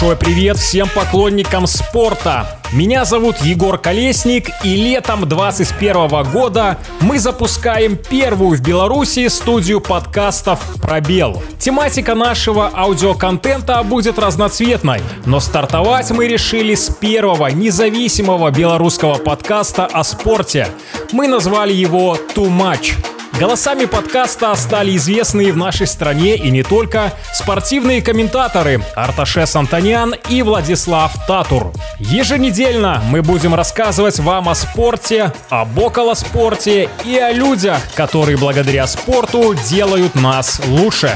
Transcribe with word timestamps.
Большой 0.00 0.16
привет 0.16 0.56
всем 0.56 0.88
поклонникам 0.88 1.66
спорта! 1.66 2.58
Меня 2.72 3.04
зовут 3.04 3.36
Егор 3.42 3.76
Колесник, 3.76 4.48
и 4.64 4.74
летом 4.74 5.28
2021 5.28 6.32
года 6.32 6.78
мы 7.02 7.18
запускаем 7.18 7.98
первую 7.98 8.56
в 8.56 8.62
Беларуси 8.62 9.28
студию 9.28 9.82
подкастов 9.82 10.58
«Пробел». 10.80 11.42
Тематика 11.58 12.14
нашего 12.14 12.70
аудиоконтента 12.74 13.82
будет 13.82 14.18
разноцветной, 14.18 15.02
но 15.26 15.38
стартовать 15.38 16.10
мы 16.12 16.28
решили 16.28 16.74
с 16.74 16.88
первого 16.88 17.48
независимого 17.48 18.50
белорусского 18.50 19.16
подкаста 19.16 19.84
о 19.84 20.02
спорте. 20.02 20.68
Мы 21.12 21.28
назвали 21.28 21.74
его 21.74 22.16
«Too 22.34 22.48
Much». 22.48 22.94
Голосами 23.40 23.86
подкаста 23.86 24.54
стали 24.54 24.94
известные 24.98 25.50
в 25.50 25.56
нашей 25.56 25.86
стране 25.86 26.36
и 26.36 26.50
не 26.50 26.62
только 26.62 27.14
спортивные 27.32 28.02
комментаторы 28.02 28.84
Арташес 28.94 29.56
Антониан 29.56 30.14
и 30.28 30.42
Владислав 30.42 31.10
Татур. 31.26 31.72
Еженедельно 31.98 33.02
мы 33.08 33.22
будем 33.22 33.54
рассказывать 33.54 34.18
вам 34.18 34.50
о 34.50 34.54
спорте, 34.54 35.32
об 35.48 35.78
околоспорте 35.78 36.90
и 37.06 37.16
о 37.16 37.32
людях, 37.32 37.78
которые 37.94 38.36
благодаря 38.36 38.86
спорту 38.86 39.54
делают 39.54 40.14
нас 40.16 40.60
лучше. 40.66 41.10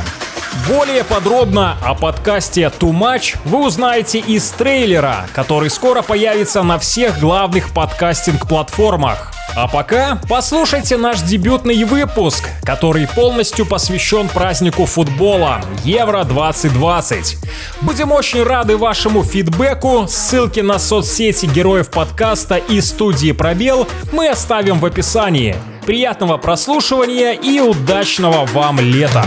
Более 0.67 1.05
подробно 1.05 1.77
о 1.85 1.95
подкасте 1.95 2.73
Too 2.81 2.93
Much 2.93 3.37
вы 3.45 3.67
узнаете 3.67 4.21
из 4.21 4.51
трейлера, 4.53 5.27
который 5.35 5.69
скоро 5.69 6.01
появится 6.01 6.63
на 6.63 6.79
всех 6.79 7.21
главных 7.21 7.75
подкастинг-платформах. 7.75 9.31
А 9.57 9.69
пока 9.69 10.19
послушайте 10.29 10.97
наш 10.97 11.23
дебютный 11.23 11.85
выпуск, 11.85 12.49
который 12.65 13.07
полностью 13.07 13.65
посвящен 13.65 14.29
празднику 14.29 14.85
футбола 14.85 15.61
Евро 15.85 16.25
2020. 16.25 17.37
Будем 17.81 18.11
очень 18.11 18.43
рады 18.43 18.77
вашему 18.77 19.23
фидбэку. 19.23 20.07
Ссылки 20.09 20.59
на 20.59 20.81
соцсети 20.81 21.47
героев 21.47 21.91
подкаста 21.91 22.57
и 22.57 22.81
студии 22.81 23.31
Пробел 23.31 23.87
мы 24.11 24.29
оставим 24.29 24.81
в 24.81 24.87
описании. 24.87 25.55
Приятного 25.87 26.37
прослушивания 26.37 27.33
и 27.33 27.61
удачного 27.61 28.47
вам 28.47 28.81
лета! 28.81 29.25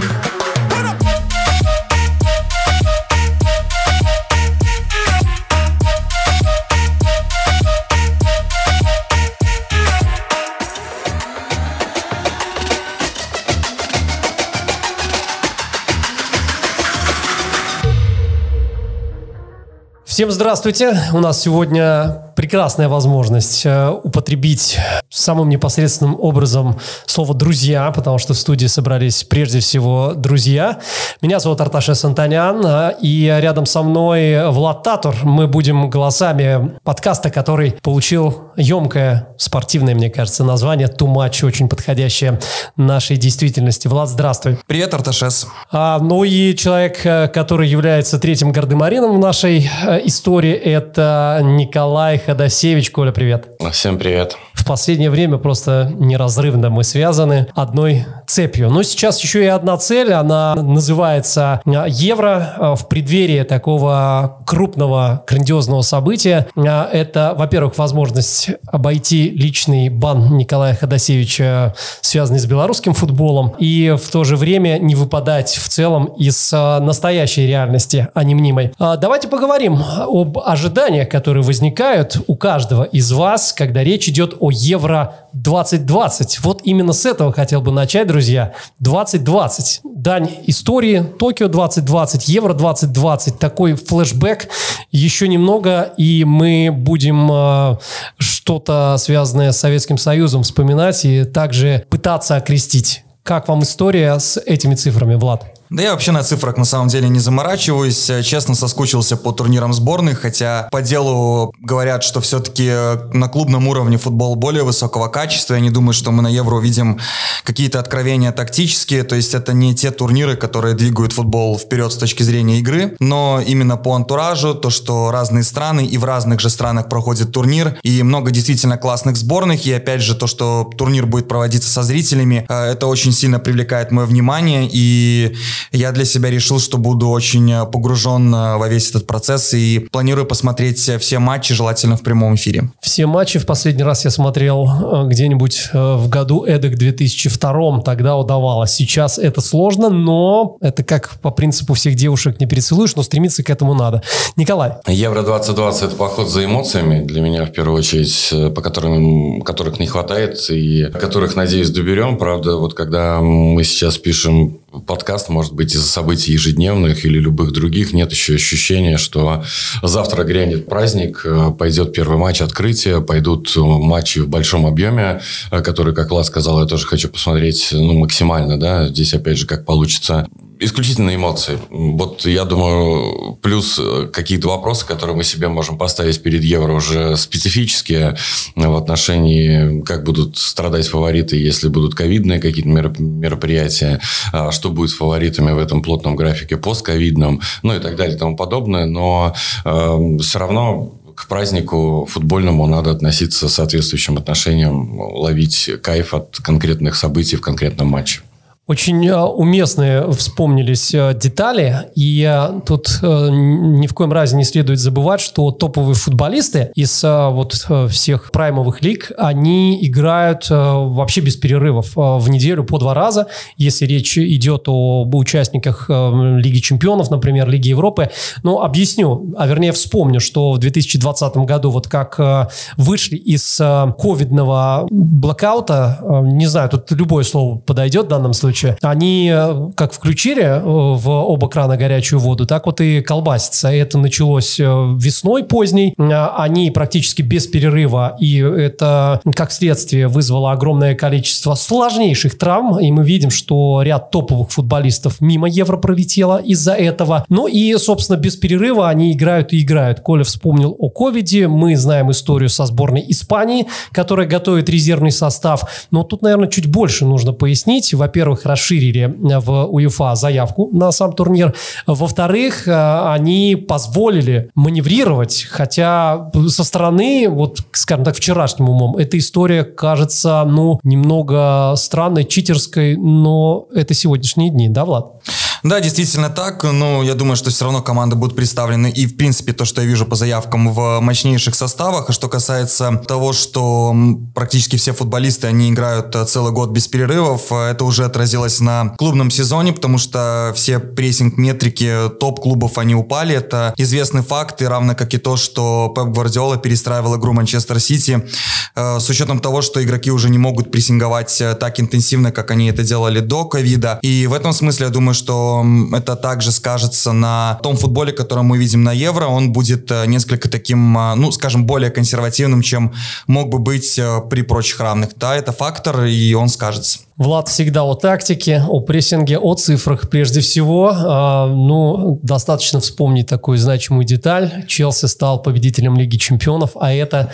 Всем 20.18 20.32
здравствуйте! 20.32 21.00
У 21.14 21.20
нас 21.20 21.40
сегодня 21.40 22.27
прекрасная 22.38 22.88
возможность 22.88 23.66
э, 23.66 23.90
употребить 23.90 24.78
самым 25.10 25.50
непосредственным 25.50 26.16
образом 26.20 26.80
слово 27.08 27.34
«друзья», 27.34 27.90
потому 27.92 28.20
что 28.20 28.36
в 28.36 28.38
студии 28.38 28.68
собрались 28.68 29.24
прежде 29.24 29.60
всего 29.60 30.14
друзья. 30.16 30.78
Меня 31.24 31.40
зовут 31.40 31.60
Арташа 31.62 31.96
Сантанян, 31.96 32.62
э, 32.64 32.96
и 33.02 33.36
рядом 33.42 33.66
со 33.66 33.82
мной 33.82 34.52
Влад 34.52 34.84
Татур. 34.84 35.16
Мы 35.24 35.48
будем 35.48 35.90
голосами 35.90 36.78
подкаста, 36.84 37.32
который 37.32 37.72
получил 37.82 38.52
емкое 38.56 39.30
спортивное, 39.40 39.96
мне 39.96 40.12
кажется, 40.12 40.44
название 40.44 40.90
«Too 40.90 41.12
Much», 41.12 41.44
очень 41.44 41.68
подходящее 41.68 42.40
нашей 42.76 43.18
действительности. 43.18 43.88
Влад, 43.88 44.10
здравствуй. 44.10 44.60
Привет, 44.68 44.94
Арташес. 44.94 45.48
А, 45.72 45.98
ну 45.98 46.24
и 46.24 46.56
человек, 46.56 47.04
э, 47.04 47.30
который 47.30 47.68
является 47.68 48.20
третьим 48.20 48.52
гардемарином 48.52 49.16
в 49.16 49.20
нашей 49.20 49.68
истории, 50.04 50.54
это 50.54 51.40
Николай 51.42 52.27
Ходосевич. 52.28 52.92
Коля, 52.92 53.14
привет. 53.14 53.48
Всем 53.72 53.98
привет. 53.98 54.38
Последнее 54.68 55.10
время 55.10 55.38
просто 55.38 55.92
неразрывно 55.98 56.70
мы 56.70 56.84
связаны 56.84 57.48
одной 57.56 58.06
цепью. 58.28 58.70
Но 58.70 58.84
сейчас 58.84 59.22
еще 59.24 59.44
и 59.44 59.48
одна 59.48 59.78
цель, 59.78 60.12
она 60.12 60.56
называется 60.56 61.62
а, 61.66 61.86
Евро 61.88 62.54
а, 62.58 62.76
в 62.76 62.90
преддверии 62.90 63.44
такого 63.44 64.40
крупного, 64.46 65.24
грандиозного 65.26 65.82
события. 65.82 66.48
А, 66.58 66.90
это, 66.92 67.34
во-первых, 67.38 67.78
возможность 67.78 68.50
обойти 68.68 69.30
личный 69.30 69.88
бан 69.90 70.36
Николая 70.36 70.76
Ходосевича, 70.76 71.74
связанный 72.02 72.40
с 72.40 72.46
белорусским 72.46 72.94
футболом, 72.94 73.56
и 73.60 73.96
в 73.98 74.10
то 74.12 74.26
же 74.26 74.36
время 74.36 74.78
не 74.80 74.96
выпадать 74.96 75.56
в 75.56 75.70
целом 75.70 76.06
из 76.18 76.52
настоящей 76.52 77.48
реальности, 77.48 78.10
а 78.14 78.24
не 78.24 78.36
мнимой. 78.36 78.74
Давайте 78.78 79.30
поговорим 79.30 79.80
об 80.08 80.40
ожиданиях, 80.40 81.10
которые 81.10 81.44
возникают 81.44 82.18
у 82.28 82.36
каждого 82.36 82.84
из 82.84 83.12
вас, 83.12 83.54
когда 83.54 83.84
речь 83.84 84.10
идет 84.10 84.36
о 84.40 84.52
Евро 84.58 85.16
2020. 85.34 86.40
Вот 86.44 86.62
именно 86.64 86.94
с 86.94 87.06
этого 87.06 87.32
хотел 87.32 87.62
бы 87.62 87.72
начать, 87.72 88.08
друзья. 88.08 88.54
2020. 88.80 89.82
Дань 89.84 90.30
истории. 90.48 91.06
Токио 91.20 91.48
2020, 91.48 92.28
Евро 92.28 92.54
2020. 92.54 93.40
Такой 93.40 93.74
флешбэк. 93.74 94.50
Еще 94.92 95.28
немного, 95.28 95.94
и 95.98 96.24
мы 96.24 96.70
будем 96.72 97.30
э, 97.32 97.78
что-то 98.18 98.96
связанное 98.98 99.52
с 99.52 99.60
Советским 99.60 99.98
Союзом 99.98 100.44
вспоминать 100.44 101.04
и 101.06 101.24
также 101.24 101.86
пытаться 101.90 102.36
окрестить. 102.36 103.04
Как 103.24 103.50
вам 103.50 103.64
история 103.64 104.18
с 104.20 104.38
этими 104.38 104.76
цифрами, 104.76 105.16
Влад? 105.16 105.57
Да 105.70 105.84
я 105.84 105.92
вообще 105.92 106.12
на 106.12 106.24
цифрах 106.24 106.58
на 106.58 106.66
самом 106.66 106.88
деле 106.88 107.10
не 107.10 107.20
заморачиваюсь. 107.20 108.10
Честно, 108.24 108.56
соскучился 108.56 109.18
по 109.18 109.34
турнирам 109.34 109.74
сборных, 109.74 110.22
хотя 110.22 110.70
по 110.72 110.82
делу 110.82 111.54
говорят, 111.60 112.04
что 112.04 112.22
все-таки 112.22 112.72
на 113.14 113.28
клубном 113.28 113.68
уровне 113.68 113.98
футбол 113.98 114.36
более 114.36 114.64
высокого 114.64 115.10
качества. 115.10 115.56
Я 115.56 115.60
не 115.60 115.70
думаю, 115.70 115.94
что 115.94 116.12
мы 116.12 116.24
на 116.24 116.30
Евро 116.30 116.56
увидим 116.56 117.00
какие-то 117.44 117.80
откровения 117.80 118.32
тактические. 118.32 119.04
То 119.04 119.16
есть 119.16 119.34
это 119.34 119.54
не 119.54 119.76
те 119.76 119.92
турниры, 119.92 120.38
которые 120.38 120.74
двигают 120.74 121.12
футбол 121.12 121.60
вперед 121.60 121.92
с 121.92 121.98
точки 121.98 122.24
зрения 122.24 122.60
игры. 122.60 122.96
Но 123.00 123.42
именно 123.46 123.76
по 123.76 123.94
антуражу, 123.94 124.56
то, 124.56 124.70
что 124.70 125.12
разные 125.12 125.44
страны 125.44 125.86
и 125.86 125.98
в 125.98 126.06
разных 126.06 126.40
же 126.40 126.50
странах 126.50 126.88
проходит 126.88 127.32
турнир, 127.32 127.78
и 127.84 128.04
много 128.04 128.32
действительно 128.32 128.78
классных 128.78 129.18
сборных, 129.18 129.66
и 129.66 129.74
опять 129.74 130.02
же 130.02 130.16
то, 130.16 130.28
что 130.28 130.70
турнир 130.78 131.06
будет 131.06 131.28
проводиться 131.28 131.70
со 131.70 131.84
зрителями, 131.84 132.46
э, 132.48 132.72
это 132.72 132.88
очень 132.88 133.12
сильно 133.12 133.40
привлекает 133.40 133.92
мое 133.92 134.06
внимание. 134.06 134.70
И 134.72 135.36
я 135.72 135.92
для 135.92 136.06
себя 136.06 136.30
решил, 136.30 136.60
что 136.60 136.78
буду 136.78 137.10
очень 137.10 137.52
э, 137.52 137.66
погружен 137.66 138.34
э, 138.34 138.58
во 138.58 138.68
весь 138.68 138.90
этот 138.90 139.08
процесс 139.08 139.54
и 139.54 139.80
планирую 139.92 140.26
посмотреть 140.26 140.80
все 141.00 141.20
матчи, 141.20 141.54
желательно 141.54 141.98
в 141.98 142.02
прямом 142.02 142.36
эфире. 142.36 142.70
Все 142.82 143.06
матчи 143.06 143.40
в 143.40 143.46
последний 143.46 143.84
раз 143.84 144.06
я 144.06 144.12
смотрел 144.12 144.68
э, 144.68 145.08
где-нибудь 145.08 145.70
в 145.74 146.10
году 146.10 146.44
эдак 146.44 146.78
2002, 146.78 147.82
тогда 147.82 148.16
удавалось. 148.18 148.72
Сейчас 148.72 149.18
это 149.18 149.42
сложно, 149.42 149.90
но 149.90 150.58
это 150.62 150.84
как 150.84 151.20
по 151.22 151.32
принципу 151.32 151.74
всех 151.74 151.96
девушек 151.96 152.40
не 152.40 152.46
перецелуешь, 152.46 152.96
но 152.96 153.04
стремиться 153.04 153.44
к 153.44 153.50
этому 153.50 153.74
надо. 153.74 154.02
Николай. 154.36 154.74
Евро 154.88 155.22
2020– 155.24 155.84
это 155.84 155.96
поход 155.96 156.30
за 156.30 156.46
эмоциями 156.46 157.04
для 157.06 157.22
меня 157.22 157.46
в 157.46 157.52
первую 157.52 157.78
очередь, 157.78 158.54
по 158.54 158.62
которым, 158.62 159.42
которых 159.42 159.80
не 159.80 159.88
хватает 159.88 160.40
и 160.50 160.90
которых, 161.00 161.36
надеюсь, 161.36 161.70
доберем. 161.70 162.18
Правда, 162.18 162.56
вот 162.58 162.74
когда 162.74 163.20
мы 163.22 163.64
сейчас 163.64 163.98
пишем 163.98 164.60
подкаст, 164.86 165.30
может 165.30 165.54
быть, 165.54 165.74
из-за 165.74 165.88
событий 165.88 166.34
ежедневных 166.34 167.06
или 167.06 167.18
любых 167.20 167.52
других, 167.52 167.94
нет 167.94 168.12
еще 168.12 168.36
ощущения, 168.36 168.98
что 168.98 169.44
завтра 169.82 170.24
грянет 170.24 170.68
праздник, 170.68 171.22
э, 171.26 171.52
пойдет 171.58 171.94
первый 171.94 172.18
матч 172.18 172.42
открытия, 172.42 173.02
пойдут 173.02 173.52
э, 173.56 173.60
матчи 173.62 174.20
в 174.20 174.28
большом 174.28 174.66
объеме, 174.66 175.22
э, 175.52 175.62
которые, 175.62 175.96
как 175.96 176.12
Влад 176.12 176.26
сказал, 176.26 176.60
я 176.60 176.66
тоже 176.66 176.86
хочу 176.86 177.10
посмотреть 177.10 177.70
ну, 177.72 177.94
максимально, 177.94 178.60
да, 178.60 178.90
здесь 178.90 179.14
опять 179.14 179.38
же 179.38 179.48
как 179.48 179.66
получится 179.66 180.28
исключительно 180.60 181.16
эмоции. 181.16 181.58
Вот 181.70 182.26
я 182.26 182.46
думаю, 182.46 183.38
плюс 183.42 183.80
э, 183.80 184.08
какие-то 184.12 184.48
вопросы, 184.48 184.86
которые 184.86 185.16
мы 185.16 185.24
себе 185.24 185.48
можем 185.48 185.78
поставить 185.78 186.22
перед 186.22 186.44
Евро 186.44 186.74
уже 186.74 187.18
специфические 187.18 188.18
в 188.56 188.76
отношении, 188.76 189.82
как 189.82 190.04
будут 190.04 190.38
страдать 190.38 190.88
фавориты, 190.88 191.38
если 191.38 191.68
будут 191.68 191.96
ковидные 191.96 192.40
какие-то 192.40 192.70
мероприятия, 192.70 194.00
а 194.34 194.52
что 194.52 194.70
будет 194.70 194.90
с 194.90 194.94
фаворитами 194.94 195.52
в 195.52 195.58
этом 195.58 195.82
плотном 195.82 196.16
графике 196.16 196.58
постковидном, 196.58 197.42
ну 197.64 197.76
и 197.76 197.80
так 197.80 197.96
далее 197.96 198.16
и 198.16 198.20
тому 198.20 198.36
подобное. 198.36 198.86
Но 198.86 199.36
э, 199.66 200.18
все 200.22 200.40
равно 200.40 200.94
к 201.16 201.28
празднику 201.28 202.08
футбольному 202.10 202.68
надо 202.68 202.92
относиться 202.92 203.50
соответствующим 203.50 204.18
отношением, 204.18 205.00
ловить 205.00 205.70
кайф 205.82 206.14
от 206.14 206.38
конкретных 206.38 206.96
событий 206.96 207.36
в 207.36 207.42
конкретном 207.42 207.88
матче. 207.88 208.22
Очень 208.68 209.08
э, 209.08 209.18
уместные 209.18 210.12
вспомнились 210.12 210.94
э, 210.94 211.14
детали, 211.14 211.90
и 211.96 212.30
тут 212.66 213.00
э, 213.02 213.30
ни 213.32 213.88
в 213.88 213.94
коем 213.94 214.12
разе 214.12 214.36
не 214.36 214.44
следует 214.44 214.80
забывать, 214.80 215.22
что 215.22 215.52
топовые 215.52 215.96
футболисты 215.96 216.72
из 216.76 217.02
вот 217.02 217.66
всех 217.90 218.30
праймовых 218.32 218.82
лиг, 218.82 219.14
они 219.18 219.80
играют 219.86 220.48
вообще 220.50 221.22
без 221.22 221.38
перерывов 221.38 221.94
в 221.96 222.30
неделю 222.30 222.66
по 222.66 222.78
два 222.78 222.94
раза, 222.94 223.28
если 223.56 223.86
речь 223.86 224.18
идет 224.18 224.64
об 224.68 225.16
участниках 225.16 225.90
Лиги 225.90 226.60
Чемпионов, 226.60 227.10
например, 227.10 227.48
Лиги 227.50 227.70
Европы. 227.70 228.10
Но 228.44 228.62
объясню, 228.62 229.34
а 229.38 229.48
вернее 229.48 229.72
вспомню, 229.72 230.20
что 230.20 230.52
в 230.52 230.58
2020 230.58 231.38
году 231.38 231.72
вот 231.72 231.88
как 231.88 232.52
вышли 232.76 233.16
из 233.16 233.58
ковидного 233.58 234.88
блокаута, 234.90 236.00
не 236.24 236.48
знаю, 236.48 236.70
тут 236.70 236.92
любое 236.92 237.24
слово 237.24 237.58
подойдет 237.60 238.06
в 238.06 238.10
данном 238.10 238.34
случае, 238.34 238.57
случае, 238.58 238.78
они 238.82 239.32
э, 239.34 239.72
как 239.76 239.94
включили 239.94 240.44
э, 240.44 240.62
в 240.62 241.08
оба 241.08 241.50
крана 241.50 241.78
горячую 241.78 242.20
воду, 242.20 242.46
так 242.46 242.66
вот 242.66 242.82
и 242.82 243.02
колбасится. 243.02 243.70
Это 243.70 243.98
началось 243.98 244.60
э, 244.60 244.64
весной 244.98 245.44
поздней. 245.44 245.94
Они 245.98 246.72
практически 246.72 247.22
без 247.22 247.48
перерыва, 247.48 248.16
и 248.20 248.38
это 248.38 249.22
как 249.36 249.52
следствие 249.52 250.08
вызвало 250.08 250.52
огромное 250.52 250.96
количество 250.96 251.56
сложнейших 251.56 252.38
травм, 252.38 252.80
и 252.80 252.92
мы 252.92 253.04
видим, 253.04 253.30
что 253.30 253.82
ряд 253.84 254.12
топовых 254.12 254.52
футболистов 254.52 255.22
мимо 255.22 255.48
Евро 255.48 255.78
пролетело 255.78 256.38
из-за 256.38 256.74
этого. 256.74 257.26
Ну 257.30 257.48
и, 257.48 257.76
собственно, 257.78 258.18
без 258.18 258.36
перерыва 258.36 258.90
они 258.90 259.14
играют 259.14 259.54
и 259.54 259.62
играют. 259.62 260.02
Коля 260.02 260.24
вспомнил 260.24 260.76
о 260.80 260.90
ковиде, 260.90 261.48
мы 261.48 261.76
знаем 261.76 262.12
историю 262.12 262.50
со 262.50 262.66
сборной 262.66 263.06
Испании, 263.08 263.68
которая 263.92 264.28
готовит 264.28 264.70
резервный 264.70 265.12
состав, 265.12 265.88
но 265.92 266.04
тут, 266.04 266.22
наверное, 266.22 266.48
чуть 266.48 266.68
больше 266.68 267.06
нужно 267.06 267.34
пояснить. 267.34 267.94
Во-первых, 267.94 268.47
расширили 268.48 269.02
э, 269.02 269.40
в 269.40 269.66
УЕФА 269.66 270.16
заявку 270.16 270.70
на 270.72 270.92
сам 270.92 271.14
турнир. 271.14 271.54
Во-вторых, 271.86 272.68
э, 272.68 273.12
они 273.12 273.56
позволили 273.56 274.50
маневрировать, 274.56 275.48
хотя 275.50 276.32
со 276.48 276.64
стороны, 276.64 277.28
вот, 277.30 277.60
скажем 277.72 278.06
так, 278.06 278.16
вчерашним 278.16 278.70
умом, 278.70 278.98
эта 278.98 279.18
история 279.18 279.64
кажется, 279.64 280.44
ну, 280.46 280.80
немного 280.84 281.74
странной, 281.76 282.26
читерской, 282.26 282.96
но 282.98 283.68
это 283.74 283.94
сегодняшние 283.94 284.50
дни, 284.50 284.70
да, 284.70 284.86
Влад? 284.86 285.22
Да, 285.64 285.80
действительно 285.80 286.30
так. 286.30 286.64
Но 286.64 287.04
я 287.04 287.14
думаю, 287.14 287.36
что 287.36 287.50
все 287.50 287.66
равно 287.66 287.82
команды 287.82 288.16
будут 288.16 288.36
представлены. 288.36 288.90
И, 288.90 289.06
в 289.06 289.18
принципе, 289.18 289.54
то, 289.54 289.66
что 289.66 289.82
я 289.82 289.88
вижу 289.88 290.06
по 290.06 290.16
заявкам 290.16 290.74
в 290.74 291.00
мощнейших 291.00 291.56
составах. 291.56 292.10
А 292.10 292.14
что 292.14 292.30
касается 292.30 293.02
того, 293.08 293.34
что 293.34 293.96
практически 294.36 294.76
все 294.76 294.94
футболисты, 294.94 295.48
они 295.48 295.70
играют 295.70 296.16
э, 296.16 296.26
целый 296.26 296.52
год 296.52 296.70
без 296.72 296.88
перерывов, 296.88 297.52
э, 297.52 297.72
это 297.72 297.86
уже 297.86 298.06
отразилось 298.06 298.60
на 298.60 298.96
клубном 298.98 299.32
сезоне, 299.32 299.74
потому 299.74 299.98
что 299.98 300.54
все 300.56 300.80
прессинг-метрики 300.80 302.10
топ-клубов, 302.20 302.78
они 302.78 302.96
упали. 302.96 303.36
Это 303.36 303.74
известный 303.78 304.22
факт, 304.22 304.62
и 304.62 304.66
равно 304.66 304.96
как 304.96 305.14
и 305.14 305.18
то, 305.18 305.38
что 305.38 305.92
Пеп 305.96 306.08
Гвардиола 306.08 306.58
перестраивал 306.58 307.18
игру 307.18 307.34
Манчестер 307.34 307.80
Сити 307.80 308.28
э, 308.76 309.00
с 309.00 309.10
учетом 309.10 309.40
того, 309.40 309.62
что 309.62 309.84
игроки 309.84 310.12
уже 310.12 310.30
не 310.30 310.38
могут 310.38 310.72
прессинговать 310.72 311.42
так 311.60 311.80
интенсивно, 311.80 312.32
как 312.32 312.52
они 312.52 312.70
это 312.70 312.84
делали 312.84 313.20
до 313.20 313.46
ковида. 313.46 314.00
И 314.02 314.28
в 314.28 314.34
этом 314.34 314.54
смысле 314.54 314.88
я 314.88 314.92
думаю, 314.92 315.14
что 315.14 315.47
это 315.94 316.16
также 316.16 316.52
скажется 316.52 317.12
на 317.12 317.60
том 317.64 317.78
футболе, 317.78 318.12
который 318.12 318.44
мы 318.44 318.58
видим 318.58 318.84
на 318.84 318.94
Евро. 318.94 319.26
Он 319.26 319.52
будет 319.52 319.92
э, 319.92 320.06
несколько 320.08 320.50
таким, 320.50 320.98
э, 320.98 321.16
ну, 321.16 321.32
скажем, 321.32 321.66
более 321.66 321.92
консервативным, 321.92 322.62
чем 322.62 322.94
мог 323.28 323.50
бы 323.50 323.60
быть 323.60 323.98
э, 324.00 324.22
при 324.30 324.42
прочих 324.42 324.80
равных. 324.80 325.10
Да, 325.18 325.36
это 325.36 325.52
фактор, 325.52 326.06
и 326.06 326.34
он 326.34 326.50
скажется. 326.50 327.00
Влад 327.18 327.48
всегда 327.48 327.84
о 327.84 327.96
тактике, 327.96 328.64
о 328.68 328.80
прессинге, 328.80 329.40
о 329.40 329.56
цифрах 329.56 330.08
прежде 330.10 330.42
всего. 330.42 330.92
А, 330.94 331.48
ну, 331.48 332.20
достаточно 332.22 332.80
вспомнить 332.80 333.28
такую 333.28 333.58
значимую 333.58 334.06
деталь. 334.06 334.66
Челси 334.68 335.08
стал 335.08 335.42
победителем 335.42 335.96
Лиги 335.96 336.18
Чемпионов, 336.18 336.72
а 336.80 336.94
это 336.94 337.32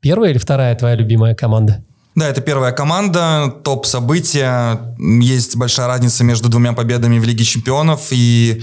первая 0.00 0.30
или 0.32 0.38
вторая 0.38 0.74
твоя 0.74 0.96
любимая 0.96 1.36
команда? 1.36 1.84
Да, 2.14 2.28
это 2.28 2.42
первая 2.42 2.72
команда, 2.72 3.54
топ-события. 3.64 4.94
Есть 4.98 5.56
большая 5.56 5.86
разница 5.86 6.24
между 6.24 6.50
двумя 6.50 6.74
победами 6.74 7.18
в 7.18 7.24
Лиге 7.24 7.44
чемпионов. 7.44 8.08
И, 8.10 8.62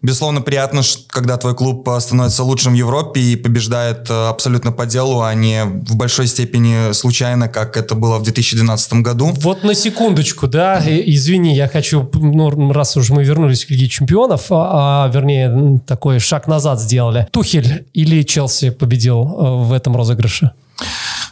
безусловно, 0.00 0.40
приятно, 0.40 0.80
когда 1.08 1.36
твой 1.36 1.54
клуб 1.54 1.86
становится 2.00 2.42
лучшим 2.42 2.72
в 2.72 2.76
Европе 2.76 3.20
и 3.20 3.36
побеждает 3.36 4.08
э, 4.08 4.28
абсолютно 4.28 4.72
по 4.72 4.86
делу, 4.86 5.20
а 5.20 5.34
не 5.34 5.64
в 5.64 5.96
большой 5.96 6.26
степени 6.26 6.92
случайно, 6.92 7.48
как 7.48 7.76
это 7.76 7.94
было 7.94 8.18
в 8.18 8.22
2012 8.22 8.94
году. 8.94 9.34
Вот 9.42 9.62
на 9.62 9.74
секундочку, 9.74 10.46
да, 10.46 10.82
извини, 10.86 11.54
я 11.54 11.68
хочу, 11.68 12.08
ну, 12.14 12.72
раз 12.72 12.96
уж 12.96 13.10
мы 13.10 13.24
вернулись 13.24 13.66
к 13.66 13.70
Лиге 13.70 13.88
чемпионов, 13.88 14.46
а, 14.50 15.04
а 15.04 15.08
вернее, 15.12 15.80
такой 15.86 16.18
шаг 16.18 16.46
назад 16.46 16.80
сделали. 16.80 17.28
Тухель 17.30 17.86
или 17.92 18.22
Челси 18.22 18.70
победил 18.70 19.22
э, 19.22 19.64
в 19.64 19.72
этом 19.72 19.94
розыгрыше? 19.96 20.52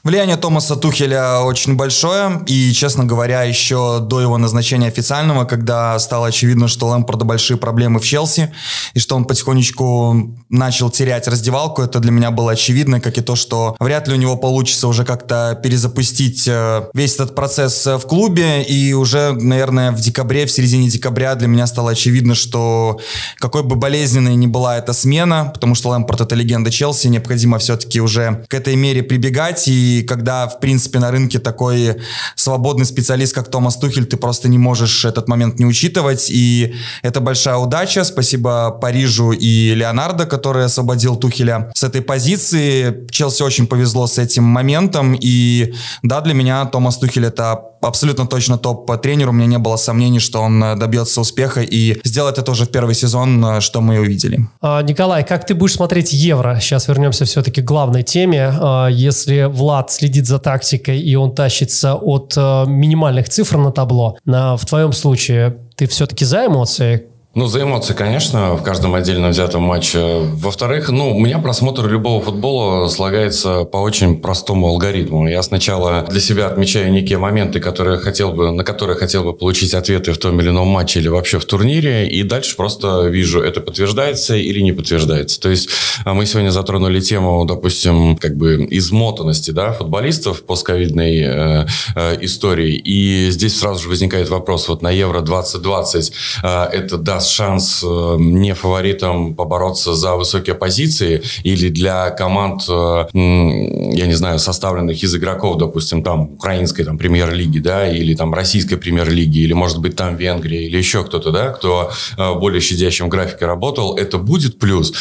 Влияние 0.05 0.37
Томаса 0.37 0.77
Тухеля 0.77 1.41
очень 1.41 1.77
большое, 1.77 2.43
и, 2.47 2.73
честно 2.75 3.07
говоря, 3.07 3.43
еще 3.45 4.01
до 4.01 4.21
его 4.21 4.37
назначения 4.37 4.89
официального, 4.89 5.47
когда 5.47 5.99
стало 5.99 6.27
очевидно, 6.27 6.69
что 6.69 6.89
Лэмпорда 6.89 7.25
большие 7.25 7.57
проблемы 7.57 8.01
в 8.01 8.05
Челси, 8.05 8.53
и 8.93 8.99
что 8.99 9.17
он 9.17 9.25
потихонечку 9.25 10.37
начал 10.51 10.91
терять 10.91 11.27
раздевалку, 11.27 11.81
это 11.81 12.01
для 12.01 12.11
меня 12.11 12.31
было 12.31 12.53
очевидно, 12.53 13.01
как 13.01 13.17
и 13.17 13.23
то, 13.23 13.35
что 13.35 13.77
вряд 13.81 14.07
ли 14.07 14.13
у 14.13 14.19
него 14.19 14.37
получится 14.37 14.89
уже 14.89 15.07
как-то 15.07 15.59
перезапустить 15.63 16.47
э, 16.49 16.83
весь 16.93 17.15
этот 17.15 17.35
процесс 17.35 17.87
в 17.87 18.03
клубе, 18.03 18.63
и 18.63 18.93
уже, 18.93 19.33
наверное, 19.33 19.91
в 19.91 20.01
декабре, 20.01 20.45
в 20.45 20.51
середине 20.51 20.91
декабря 20.91 21.35
для 21.35 21.49
меня 21.49 21.67
стало 21.67 21.93
очевидно, 21.93 22.35
что 22.35 23.01
какой 23.37 23.63
бы 23.63 23.75
болезненной 23.75 24.35
ни 24.35 24.49
была 24.49 24.77
эта 24.77 24.93
смена, 24.93 25.51
потому 25.55 25.75
что 25.75 25.89
Лэмпорд 25.89 26.21
это 26.21 26.35
легенда 26.35 26.71
Челси, 26.71 27.09
необходимо 27.09 27.59
все-таки 27.59 28.03
уже 28.03 28.45
к 28.51 28.53
этой 28.53 28.77
мере 28.77 29.03
прибегать, 29.03 29.67
и 29.67 29.94
когда, 30.03 30.47
в 30.49 30.61
принципе, 30.61 30.99
на 30.99 31.11
рынке 31.11 31.39
такой 31.39 31.97
свободный 32.35 32.87
специалист, 32.87 33.35
как 33.35 33.51
Томас 33.51 33.77
Тухель, 33.77 34.07
ты 34.07 34.17
просто 34.17 34.49
не 34.49 34.59
можешь 34.59 35.05
этот 35.05 35.29
момент 35.29 35.59
не 35.59 35.67
учитывать. 35.67 36.29
И 36.31 36.75
это 37.03 37.21
большая 37.21 37.57
удача. 37.57 38.05
Спасибо 38.05 38.71
Парижу 38.71 39.33
и 39.33 39.75
Леонардо, 39.75 40.27
который 40.27 40.65
освободил 40.65 41.17
Тухеля 41.17 41.71
с 41.75 41.85
этой 41.85 42.03
позиции. 42.03 43.07
Челси 43.11 43.43
очень 43.43 43.67
повезло 43.67 44.07
с 44.07 44.19
этим 44.19 44.45
моментом. 44.45 45.17
И 45.21 45.75
да, 46.03 46.21
для 46.21 46.35
меня 46.35 46.65
Томас 46.67 46.99
Тухель 46.99 47.27
это 47.27 47.61
абсолютно 47.87 48.27
точно 48.27 48.59
топ 48.59 48.87
по 48.87 48.97
тренеру. 48.97 49.31
У 49.31 49.35
меня 49.35 49.47
не 49.47 49.59
было 49.59 49.77
сомнений, 49.77 50.21
что 50.21 50.41
он 50.41 50.63
э, 50.63 50.77
добьется 50.77 51.21
успеха 51.21 51.63
и 51.63 52.01
сделает 52.05 52.39
это 52.39 52.51
уже 52.51 52.65
в 52.65 52.71
первый 52.71 52.95
сезон, 52.95 53.45
э, 53.45 53.61
что 53.61 53.81
мы 53.81 53.99
увидели. 54.01 54.41
А, 54.61 54.83
Николай, 54.83 55.25
как 55.25 55.47
ты 55.47 55.55
будешь 55.55 55.75
смотреть 55.75 56.13
Евро? 56.13 56.59
Сейчас 56.61 56.89
вернемся 56.89 57.25
все-таки 57.25 57.63
к 57.63 57.65
главной 57.65 58.03
теме. 58.03 58.53
А, 58.53 58.89
если 58.89 59.45
Влад 59.45 59.91
следит 59.91 60.27
за 60.27 60.39
тактикой 60.39 61.01
и 61.01 61.15
он 61.15 61.35
тащится 61.35 61.95
от 61.95 62.35
э, 62.37 62.65
минимальных 62.67 63.29
цифр 63.29 63.57
на 63.57 63.73
табло, 63.73 64.17
в 64.25 64.61
твоем 64.67 64.93
случае 64.93 65.59
ты 65.77 65.87
все-таки 65.87 66.25
за 66.25 66.47
эмоции? 66.47 67.14
Ну, 67.35 67.49
за 67.49 67.63
эмоции, 67.63 67.95
конечно, 67.95 68.55
в 68.55 68.63
каждом 68.63 68.95
отдельно 68.95 69.29
взятом 69.31 69.63
матче. 69.63 70.21
Во-вторых, 70.35 70.91
ну, 70.91 71.17
у 71.17 71.19
меня 71.19 71.41
просмотр 71.41 71.89
любого 71.89 72.23
футбола 72.23 72.87
слагается 72.87 73.65
по 73.65 73.79
очень 73.79 74.21
простому 74.21 74.69
алгоритму. 74.69 75.27
Я 75.29 75.43
сначала 75.43 76.07
для 76.09 76.21
себя 76.21 76.47
отмечаю 76.47 76.93
некие 76.93 77.19
моменты, 77.19 77.59
которые 77.59 77.99
хотел 77.99 78.31
бы, 78.31 78.53
на 78.53 78.63
которые 78.63 78.97
хотел 78.97 79.25
бы 79.25 79.33
получить 79.33 79.75
ответы 79.75 80.13
в 80.13 80.19
том 80.19 80.41
или 80.41 80.51
ином 80.51 80.69
матче 80.69 81.01
или 81.01 81.09
вообще 81.09 81.41
в 81.41 81.45
турнире, 81.45 82.09
и 82.09 82.23
дальше 82.23 82.55
просто 82.55 83.09
вижу, 83.09 83.41
это 83.41 83.61
подтверждается 83.61 84.37
или 84.37 84.61
не 84.61 84.71
подтверждается. 84.71 85.41
То 85.41 85.51
есть 85.51 85.69
а, 86.05 86.15
мы 86.15 86.27
сегодня 86.27 86.51
затронули 86.51 87.01
тему, 87.01 87.45
допустим, 87.47 88.17
как 88.17 88.37
бы 88.37 88.65
измотанности 88.71 89.51
да, 89.51 89.73
футболистов 89.73 90.45
постковидной 90.45 91.19
э, 91.19 91.67
э, 91.97 92.17
истории, 92.21 92.77
и 92.77 93.29
здесь 93.31 93.59
сразу 93.59 93.83
же 93.83 93.89
возникает 93.89 94.29
вопрос, 94.29 94.69
вот 94.69 94.83
на 94.83 94.93
Евро 94.93 95.21
2020 95.21 96.13
э, 96.45 96.65
это 96.73 96.97
даст 96.97 97.24
даст 97.25 97.31
шанс 97.31 97.83
э, 97.83 98.17
не 98.19 98.55
фаворитам 98.55 99.35
побороться 99.35 99.95
за 99.95 100.15
высокие 100.15 100.55
позиции 100.55 101.23
или 101.43 101.71
для 101.71 102.11
команд, 102.11 102.63
э, 102.69 103.07
я 103.15 104.07
не 104.07 104.15
знаю, 104.15 104.39
составленных 104.39 105.03
из 105.03 105.15
игроков, 105.15 105.59
допустим, 105.59 106.03
там 106.03 106.35
украинской 106.35 106.85
там 106.85 106.99
премьер-лиги, 106.99 107.59
да, 107.59 107.89
или 107.89 108.15
там 108.15 108.35
российской 108.35 108.77
премьер-лиги, 108.77 109.39
или 109.39 109.55
может 109.55 109.79
быть 109.79 109.97
там 109.97 110.17
Венгрия, 110.17 110.67
или 110.67 110.77
еще 110.77 111.03
кто-то, 111.05 111.31
да, 111.31 111.49
кто 111.49 111.91
э, 112.19 112.35
более 112.35 112.61
щадящем 112.61 113.09
графике 113.09 113.47
работал, 113.47 113.97
это 113.97 114.19
будет 114.19 114.59
плюс. 114.59 114.93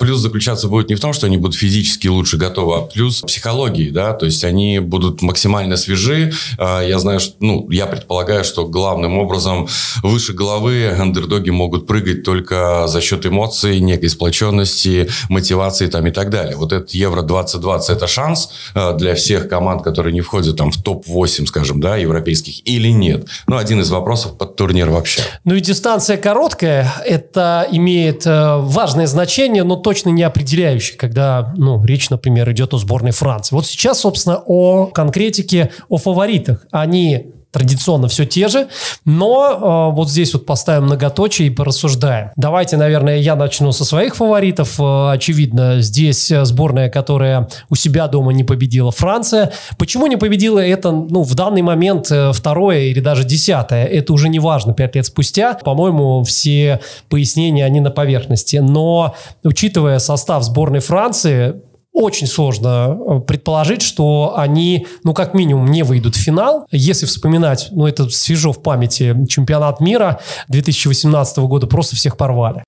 Плюс 0.00 0.18
заключаться 0.18 0.68
будет 0.68 0.88
не 0.88 0.94
в 0.94 1.00
том, 1.00 1.12
что 1.12 1.26
они 1.26 1.36
будут 1.36 1.56
физически 1.56 2.08
лучше 2.08 2.36
готовы, 2.36 2.76
а 2.76 2.80
плюс 2.82 3.22
психологии, 3.22 3.90
да, 3.90 4.12
то 4.12 4.26
есть 4.26 4.44
они 4.44 4.80
будут 4.80 5.22
максимально 5.22 5.76
свежи. 5.76 6.32
Я 6.58 6.98
знаю, 6.98 7.20
что, 7.20 7.34
ну, 7.40 7.70
я 7.70 7.86
предполагаю, 7.86 8.44
что 8.44 8.66
главным 8.66 9.18
образом 9.18 9.68
выше 10.02 10.32
головы 10.32 10.88
андердоги 10.88 11.50
могут 11.54 11.86
прыгать 11.86 12.22
только 12.22 12.86
за 12.86 13.00
счет 13.00 13.26
эмоций, 13.26 13.80
некой 13.80 14.08
сплоченности, 14.08 15.08
мотивации 15.28 15.86
там 15.86 16.06
и 16.06 16.10
так 16.10 16.30
далее. 16.30 16.56
Вот 16.56 16.72
этот 16.72 16.90
Евро 16.90 17.22
2020 17.22 17.96
это 17.96 18.06
шанс 18.06 18.50
э, 18.74 18.96
для 18.96 19.14
всех 19.14 19.48
команд, 19.48 19.82
которые 19.82 20.12
не 20.12 20.20
входят 20.20 20.56
там 20.56 20.70
в 20.70 20.82
топ-8, 20.82 21.46
скажем, 21.46 21.80
да, 21.80 21.96
европейских 21.96 22.66
или 22.66 22.88
нет. 22.88 23.26
Ну, 23.46 23.56
один 23.56 23.80
из 23.80 23.90
вопросов 23.90 24.36
под 24.38 24.56
турнир 24.56 24.90
вообще. 24.90 25.22
Ну 25.44 25.54
и 25.54 25.60
дистанция 25.60 26.16
короткая, 26.16 26.92
это 27.04 27.66
имеет 27.70 28.26
э, 28.26 28.56
важное 28.58 29.06
значение, 29.06 29.64
но 29.64 29.76
точно 29.76 30.10
не 30.10 30.22
определяющее, 30.22 30.96
когда, 30.96 31.52
ну, 31.56 31.84
речь, 31.84 32.10
например, 32.10 32.50
идет 32.52 32.74
о 32.74 32.78
сборной 32.78 33.12
Франции. 33.12 33.54
Вот 33.54 33.66
сейчас, 33.66 34.00
собственно, 34.00 34.42
о 34.46 34.86
конкретике, 34.86 35.70
о 35.88 35.98
фаворитах. 35.98 36.66
Они 36.70 37.33
традиционно 37.54 38.08
все 38.08 38.26
те 38.26 38.48
же, 38.48 38.66
но 39.04 39.90
э, 39.92 39.94
вот 39.94 40.10
здесь 40.10 40.34
вот 40.34 40.44
поставим 40.44 40.86
многоточие 40.86 41.46
и 41.46 41.50
порассуждаем. 41.50 42.32
Давайте, 42.34 42.76
наверное, 42.76 43.18
я 43.18 43.36
начну 43.36 43.70
со 43.70 43.84
своих 43.84 44.16
фаворитов. 44.16 44.80
Э, 44.80 45.12
очевидно, 45.12 45.80
здесь 45.80 46.32
сборная, 46.42 46.90
которая 46.90 47.48
у 47.70 47.76
себя 47.76 48.08
дома 48.08 48.32
не 48.32 48.42
победила, 48.42 48.90
Франция. 48.90 49.52
Почему 49.78 50.08
не 50.08 50.16
победила 50.16 50.58
это, 50.58 50.90
ну, 50.90 51.22
в 51.22 51.34
данный 51.36 51.62
момент 51.62 52.10
э, 52.10 52.32
второе 52.32 52.86
или 52.86 52.98
даже 52.98 53.22
десятое, 53.22 53.84
это 53.84 54.12
уже 54.12 54.28
не 54.28 54.40
важно, 54.40 54.74
пять 54.74 54.96
лет 54.96 55.06
спустя. 55.06 55.54
По-моему, 55.54 56.24
все 56.24 56.80
пояснения, 57.08 57.64
они 57.64 57.80
на 57.80 57.90
поверхности. 57.90 58.56
Но, 58.56 59.14
учитывая 59.44 60.00
состав 60.00 60.42
сборной 60.42 60.80
Франции, 60.80 61.54
очень 61.94 62.26
сложно 62.26 62.98
э, 62.98 63.20
предположить, 63.20 63.80
что 63.80 64.34
они, 64.36 64.86
ну, 65.04 65.14
как 65.14 65.32
минимум, 65.32 65.66
не 65.66 65.84
выйдут 65.84 66.16
в 66.16 66.18
финал. 66.18 66.66
Если 66.70 67.06
вспоминать, 67.06 67.68
ну, 67.70 67.86
это 67.86 68.10
свежо 68.10 68.52
в 68.52 68.62
памяти, 68.62 69.16
чемпионат 69.28 69.80
мира 69.80 70.20
2018 70.48 71.38
года 71.38 71.66
просто 71.66 71.96
всех 71.96 72.16
порвали. 72.16 72.64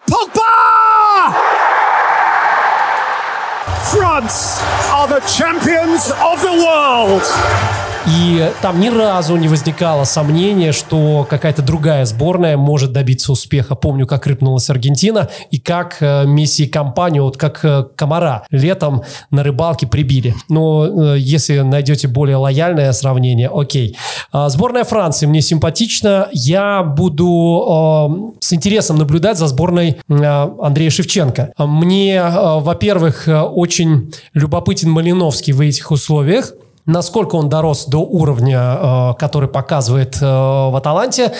France 3.92 4.60
are 4.92 5.08
the 5.08 5.20
champions 5.26 6.10
of 6.20 6.42
the 6.42 6.52
world. 6.52 7.85
И 8.06 8.50
там 8.62 8.78
ни 8.78 8.88
разу 8.88 9.36
не 9.36 9.48
возникало 9.48 10.04
сомнения, 10.04 10.70
что 10.70 11.26
какая-то 11.28 11.62
другая 11.62 12.04
сборная 12.04 12.56
может 12.56 12.92
добиться 12.92 13.32
успеха. 13.32 13.74
Помню, 13.74 14.06
как 14.06 14.26
рыпнулась 14.26 14.70
Аргентина 14.70 15.28
и 15.50 15.58
как 15.58 15.96
э, 16.00 16.24
Месси 16.24 16.64
и 16.64 16.68
компанию, 16.68 17.24
вот 17.24 17.36
как 17.36 17.64
э, 17.64 17.84
комара 17.96 18.46
летом 18.50 19.02
на 19.30 19.42
рыбалке 19.42 19.88
прибили. 19.88 20.34
Но 20.48 21.14
э, 21.14 21.18
если 21.18 21.58
найдете 21.58 22.06
более 22.06 22.36
лояльное 22.36 22.92
сравнение, 22.92 23.50
окей. 23.52 23.96
А, 24.30 24.48
сборная 24.50 24.84
Франции 24.84 25.26
мне 25.26 25.40
симпатична. 25.40 26.28
Я 26.32 26.84
буду 26.84 28.32
э, 28.38 28.40
с 28.40 28.52
интересом 28.52 28.98
наблюдать 28.98 29.36
за 29.36 29.48
сборной 29.48 29.96
Андрея 30.08 30.90
Шевченко. 30.90 31.52
Мне, 31.58 32.22
во-первых, 32.22 33.28
очень 33.28 34.12
любопытен 34.32 34.90
Малиновский 34.90 35.52
в 35.52 35.60
этих 35.60 35.90
условиях 35.90 36.52
насколько 36.86 37.34
он 37.34 37.48
дорос 37.48 37.86
до 37.86 37.98
уровня, 37.98 38.58
э, 38.60 39.14
который 39.18 39.48
показывает 39.48 40.16
э, 40.20 40.24
в 40.24 40.76
Аталанте. 40.76 41.32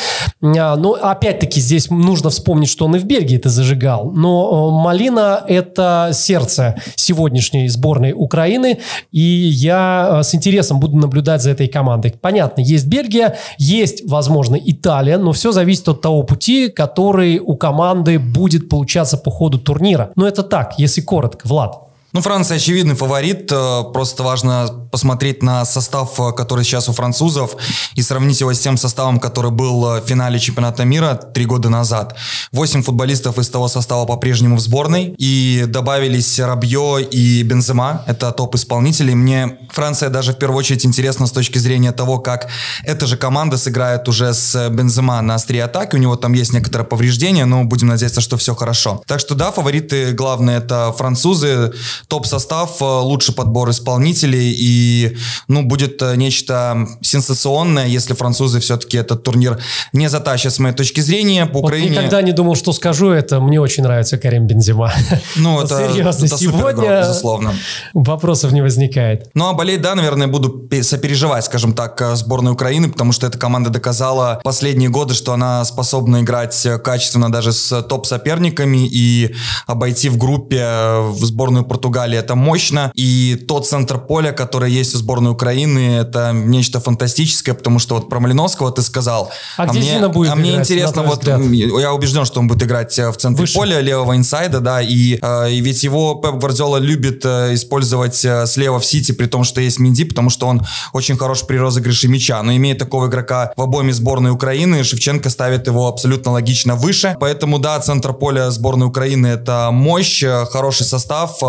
Э, 0.42 0.74
но 0.76 0.98
опять-таки 1.00 1.60
здесь 1.60 1.90
нужно 1.90 2.30
вспомнить, 2.30 2.68
что 2.68 2.84
он 2.84 2.96
и 2.96 2.98
в 2.98 3.04
Бельгии 3.04 3.36
это 3.36 3.48
зажигал. 3.48 4.10
Но 4.10 4.70
Малина– 4.70 5.42
это 5.48 6.10
сердце 6.12 6.76
сегодняшней 6.96 7.68
сборной 7.68 8.12
Украины, 8.12 8.78
и 9.12 9.20
я 9.20 10.20
с 10.22 10.34
интересом 10.34 10.80
буду 10.80 10.96
наблюдать 10.96 11.42
за 11.42 11.50
этой 11.50 11.68
командой. 11.68 12.14
Понятно, 12.20 12.60
есть 12.60 12.86
Бельгия, 12.86 13.36
есть, 13.58 14.08
возможно, 14.08 14.56
Италия, 14.56 15.18
но 15.18 15.32
все 15.32 15.52
зависит 15.52 15.88
от 15.88 16.00
того 16.00 16.22
пути, 16.24 16.68
который 16.68 17.38
у 17.38 17.56
команды 17.56 18.18
будет 18.18 18.68
получаться 18.68 19.16
по 19.16 19.30
ходу 19.30 19.58
турнира. 19.58 20.10
Но 20.16 20.26
это 20.26 20.42
так, 20.42 20.78
если 20.78 21.00
коротко. 21.00 21.46
Влад. 21.46 21.86
Ну, 22.16 22.22
Франция 22.22 22.56
очевидный 22.56 22.94
фаворит. 22.94 23.52
Э, 23.52 23.82
просто 23.92 24.22
важно 24.22 24.88
посмотреть 24.90 25.42
на 25.42 25.66
состав, 25.66 26.18
э, 26.18 26.32
который 26.32 26.64
сейчас 26.64 26.88
у 26.88 26.94
французов, 26.94 27.56
и 27.94 28.00
сравнить 28.00 28.40
его 28.40 28.54
с 28.54 28.58
тем 28.58 28.78
составом, 28.78 29.20
который 29.20 29.50
был 29.50 29.86
э, 29.86 30.00
в 30.00 30.06
финале 30.06 30.38
чемпионата 30.38 30.86
мира 30.86 31.20
три 31.34 31.44
года 31.44 31.68
назад. 31.68 32.16
Восемь 32.52 32.82
футболистов 32.82 33.38
из 33.38 33.50
того 33.50 33.68
состава 33.68 34.06
по-прежнему 34.06 34.56
в 34.56 34.60
сборной. 34.60 35.14
И 35.18 35.64
добавились 35.68 36.40
Рабье 36.40 37.02
и 37.02 37.42
Бензема. 37.42 38.02
Это 38.06 38.32
топ-исполнители. 38.32 39.12
Мне 39.12 39.58
Франция 39.70 40.08
даже 40.08 40.32
в 40.32 40.38
первую 40.38 40.60
очередь 40.60 40.86
интересна 40.86 41.26
с 41.26 41.32
точки 41.32 41.58
зрения 41.58 41.92
того, 41.92 42.18
как 42.18 42.48
эта 42.84 43.06
же 43.06 43.18
команда 43.18 43.58
сыграет 43.58 44.08
уже 44.08 44.32
с 44.32 44.70
Бензема 44.70 45.20
на 45.20 45.34
острие 45.34 45.64
атаки. 45.64 45.96
У 45.96 45.98
него 45.98 46.16
там 46.16 46.32
есть 46.32 46.54
некоторые 46.54 46.88
повреждения, 46.88 47.44
но 47.44 47.64
будем 47.64 47.88
надеяться, 47.88 48.22
что 48.22 48.38
все 48.38 48.54
хорошо. 48.54 49.02
Так 49.06 49.20
что 49.20 49.34
да, 49.34 49.52
фавориты 49.52 50.12
главные 50.12 50.56
это 50.56 50.94
французы 50.96 51.74
топ-состав, 52.08 52.80
э, 52.80 52.84
лучший 52.84 53.34
подбор 53.34 53.70
исполнителей, 53.70 54.54
и, 54.56 55.16
ну, 55.48 55.62
будет 55.62 56.00
э, 56.02 56.16
нечто 56.16 56.86
сенсационное, 57.02 57.86
если 57.86 58.14
французы 58.14 58.60
все-таки 58.60 58.96
этот 58.96 59.22
турнир 59.22 59.58
не 59.92 60.08
затащат, 60.08 60.54
с 60.54 60.58
моей 60.58 60.74
точки 60.74 61.00
зрения. 61.00 61.46
По 61.46 61.54
вот 61.54 61.64
Украине... 61.64 61.90
никогда 61.90 62.22
не 62.22 62.32
думал, 62.32 62.54
что 62.54 62.72
скажу 62.72 63.10
это. 63.10 63.40
Мне 63.40 63.60
очень 63.60 63.82
нравится 63.82 64.18
Карим 64.18 64.46
Бензима. 64.46 64.92
Ну, 65.36 65.60
это, 65.60 65.92
Серьезно, 65.92 66.26
это 66.26 66.38
сегодня 66.38 66.84
игрок, 66.84 67.00
безусловно. 67.00 67.54
вопросов 67.94 68.52
не 68.52 68.62
возникает. 68.62 69.30
Ну, 69.34 69.48
а 69.48 69.52
болеть, 69.52 69.82
да, 69.82 69.94
наверное, 69.94 70.28
буду 70.28 70.68
сопереживать, 70.82 71.44
скажем 71.44 71.74
так, 71.74 72.00
э, 72.00 72.16
сборной 72.16 72.52
Украины, 72.52 72.88
потому 72.88 73.12
что 73.12 73.26
эта 73.26 73.38
команда 73.38 73.70
доказала 73.70 74.40
последние 74.44 74.88
годы, 74.88 75.14
что 75.14 75.32
она 75.32 75.64
способна 75.64 76.22
играть 76.22 76.66
качественно 76.84 77.30
даже 77.30 77.52
с 77.52 77.82
топ-соперниками 77.82 78.88
и 78.90 79.34
обойти 79.66 80.08
в 80.08 80.16
группе 80.16 80.64
в 81.10 81.24
сборную 81.24 81.64
Португалии 81.64 81.95
Португалии, 81.96 82.18
это 82.18 82.34
мощно. 82.34 82.92
И 82.94 83.36
тот 83.48 83.66
центр 83.66 83.98
поля, 83.98 84.32
который 84.32 84.70
есть 84.70 84.94
у 84.94 84.98
сборной 84.98 85.30
Украины, 85.30 85.96
это 85.96 86.32
нечто 86.34 86.80
фантастическое, 86.80 87.54
потому 87.54 87.78
что 87.78 87.94
вот 87.94 88.10
про 88.10 88.20
Малиновского 88.20 88.70
ты 88.70 88.82
сказал. 88.82 89.30
А, 89.56 89.62
а 89.62 89.66
где 89.66 89.78
мне, 89.78 89.90
Зина 89.92 90.08
будет 90.08 90.30
А 90.30 90.34
мне 90.34 90.50
играть, 90.50 90.70
интересно, 90.70 91.02
вот 91.02 91.20
взгляд? 91.20 91.40
я 91.40 91.92
убежден, 91.94 92.26
что 92.26 92.40
он 92.40 92.48
будет 92.48 92.62
играть 92.62 92.98
э, 92.98 93.10
в 93.10 93.16
центре 93.16 93.42
Выше. 93.42 93.54
поля, 93.54 93.80
левого 93.80 94.14
инсайда, 94.14 94.60
да, 94.60 94.82
и, 94.82 95.18
э, 95.22 95.50
и 95.52 95.60
ведь 95.60 95.84
его 95.84 96.16
Пеп 96.16 96.34
Гвардиола 96.34 96.76
любит 96.76 97.24
э, 97.24 97.54
использовать 97.54 98.26
слева 98.46 98.78
в 98.78 98.84
Сити, 98.84 99.12
при 99.12 99.26
том, 99.26 99.44
что 99.44 99.60
есть 99.60 99.78
Минди, 99.78 100.04
потому 100.04 100.30
что 100.30 100.46
он 100.46 100.62
очень 100.92 101.16
хорош 101.16 101.46
при 101.46 101.56
розыгрыше 101.56 102.08
мяча. 102.08 102.42
Но 102.42 102.54
имея 102.56 102.74
такого 102.74 103.06
игрока 103.06 103.52
в 103.56 103.62
обойме 103.62 103.92
сборной 103.92 104.30
Украины, 104.30 104.84
Шевченко 104.84 105.30
ставит 105.30 105.66
его 105.66 105.88
абсолютно 105.88 106.32
логично 106.32 106.74
выше. 106.74 107.16
Поэтому, 107.20 107.58
да, 107.58 107.80
центр 107.80 108.12
поля 108.12 108.50
сборной 108.50 108.86
Украины 108.86 109.28
это 109.28 109.70
мощь, 109.72 110.24
хороший 110.50 110.84
состав, 110.84 111.40